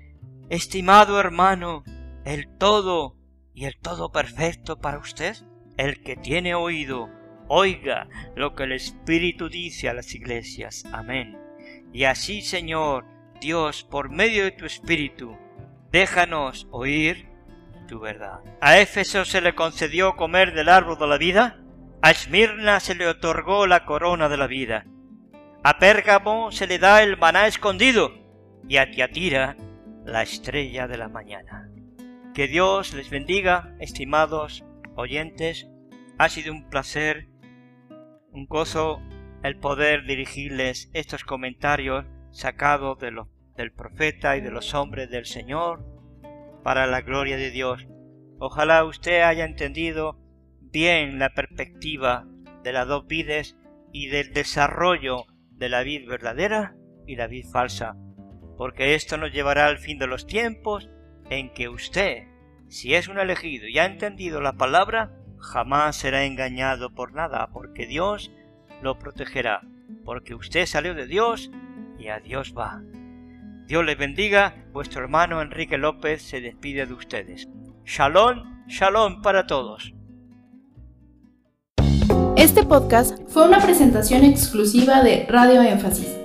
estimado 0.50 1.20
hermano, 1.20 1.84
el 2.26 2.48
todo 2.58 3.18
y 3.54 3.66
el 3.66 3.78
todo 3.80 4.12
perfecto 4.12 4.80
para 4.80 5.00
usted? 5.00 5.36
El 5.78 6.04
que 6.04 6.16
tiene 6.16 6.54
oído, 6.54 7.10
oiga 7.48 8.08
lo 8.36 8.54
que 8.54 8.64
el 8.64 8.74
Espíritu 8.74 9.50
dice 9.50 9.90
a 9.90 9.94
las 9.94 10.14
iglesias. 10.14 10.84
Amén. 10.92 11.38
Y 11.92 12.04
así, 12.04 12.42
Señor, 12.42 13.06
Dios, 13.42 13.84
por 13.84 14.10
medio 14.10 14.44
de 14.44 14.52
tu 14.52 14.66
Espíritu, 14.66 15.36
déjanos 15.92 16.68
oír 16.72 17.33
verdad. 18.00 18.40
A 18.62 18.80
Éfeso 18.80 19.26
se 19.26 19.42
le 19.42 19.56
concedió 19.56 20.16
comer 20.16 20.54
del 20.54 20.70
árbol 20.70 20.98
de 20.98 21.08
la 21.08 21.18
vida, 21.18 21.60
a 22.02 22.12
Esmirna 22.12 22.80
se 22.80 22.96
le 22.96 23.08
otorgó 23.08 23.68
la 23.68 23.86
corona 23.86 24.30
de 24.30 24.38
la 24.38 24.48
vida, 24.48 24.86
a 25.64 25.78
Pérgamo 25.80 26.52
se 26.52 26.68
le 26.68 26.80
da 26.80 27.04
el 27.04 27.18
maná 27.18 27.48
escondido, 27.48 28.12
y 28.68 28.78
a 28.78 28.90
Tiatira 28.90 29.58
la 30.06 30.22
estrella 30.22 30.88
de 30.88 30.98
la 30.98 31.10
mañana. 31.10 31.70
Que 32.34 32.48
Dios 32.48 32.94
les 32.94 33.10
bendiga, 33.10 33.76
estimados 33.80 34.64
oyentes. 34.96 35.68
Ha 36.18 36.30
sido 36.30 36.52
un 36.52 36.70
placer, 36.70 37.28
un 38.32 38.46
gozo 38.48 39.02
el 39.44 39.58
poder 39.58 40.06
dirigirles 40.06 40.90
estos 40.94 41.24
comentarios 41.24 42.06
sacados 42.32 42.98
de 43.00 43.12
del 43.56 43.72
profeta 43.72 44.36
y 44.36 44.42
de 44.42 44.50
los 44.50 44.74
hombres 44.74 45.12
del 45.12 45.26
Señor 45.26 45.93
para 46.64 46.88
la 46.88 47.02
gloria 47.02 47.38
de 47.38 47.52
Dios. 47.52 47.88
Ojalá 48.40 48.84
usted 48.86 49.22
haya 49.22 49.46
entendido 49.46 50.18
bien 50.60 51.20
la 51.20 51.30
perspectiva 51.30 52.26
de 52.64 52.74
las 52.74 52.88
dos 52.88 53.06
vides 53.08 53.58
y 53.92 54.08
del 54.08 54.34
desarrollo 54.34 55.26
de 55.52 55.70
la 55.70 55.84
vid 55.84 56.08
verdadera 56.08 56.76
y 57.06 57.16
la 57.16 57.28
vid 57.28 57.46
falsa 57.46 57.96
porque 58.58 58.96
esto 58.96 59.18
nos 59.18 59.32
llevará 59.32 59.68
al 59.68 59.78
fin 59.78 60.00
de 60.00 60.08
los 60.08 60.26
tiempos 60.26 60.90
en 61.30 61.54
que 61.54 61.70
usted, 61.70 62.28
si 62.68 62.94
es 62.94 63.08
un 63.08 63.20
elegido 63.20 63.68
y 63.68 63.80
ha 63.80 63.86
entendido 63.86 64.42
la 64.42 64.54
palabra, 64.54 65.12
jamás 65.40 65.96
será 65.96 66.26
engañado 66.26 66.94
por 66.94 67.14
nada, 67.14 67.50
porque 67.52 67.86
Dios 67.86 68.32
lo 68.82 69.00
protegerá, 69.00 69.62
porque 70.06 70.36
usted 70.36 70.66
salió 70.66 70.94
de 70.94 71.08
Dios 71.08 71.52
y 71.98 72.08
a 72.08 72.20
Dios 72.20 72.54
va. 72.58 72.82
Dios 73.68 73.86
les 73.86 73.98
bendiga, 73.98 74.56
vuestro 74.74 75.02
hermano 75.02 75.42
Enrique 75.42 75.78
López 75.78 76.22
se 76.22 76.42
despide 76.42 76.86
de 76.86 76.94
ustedes. 76.94 77.48
Shalom, 77.86 78.66
shalom 78.68 79.22
para 79.22 79.48
todos. 79.48 79.94
Este 82.36 82.64
podcast 82.64 83.18
fue 83.30 83.48
una 83.48 83.60
presentación 83.60 84.26
exclusiva 84.26 85.02
de 85.02 85.26
Radio 85.30 85.62
Énfasis. 85.62 86.18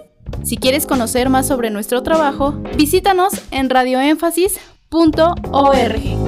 Si 0.43 0.57
quieres 0.57 0.86
conocer 0.86 1.30
más 1.30 1.47
sobre 1.47 1.70
nuestro 1.70 2.03
trabajo, 2.03 2.61
visítanos 2.76 3.32
en 3.53 3.70
radioénfasis.org. 3.70 6.28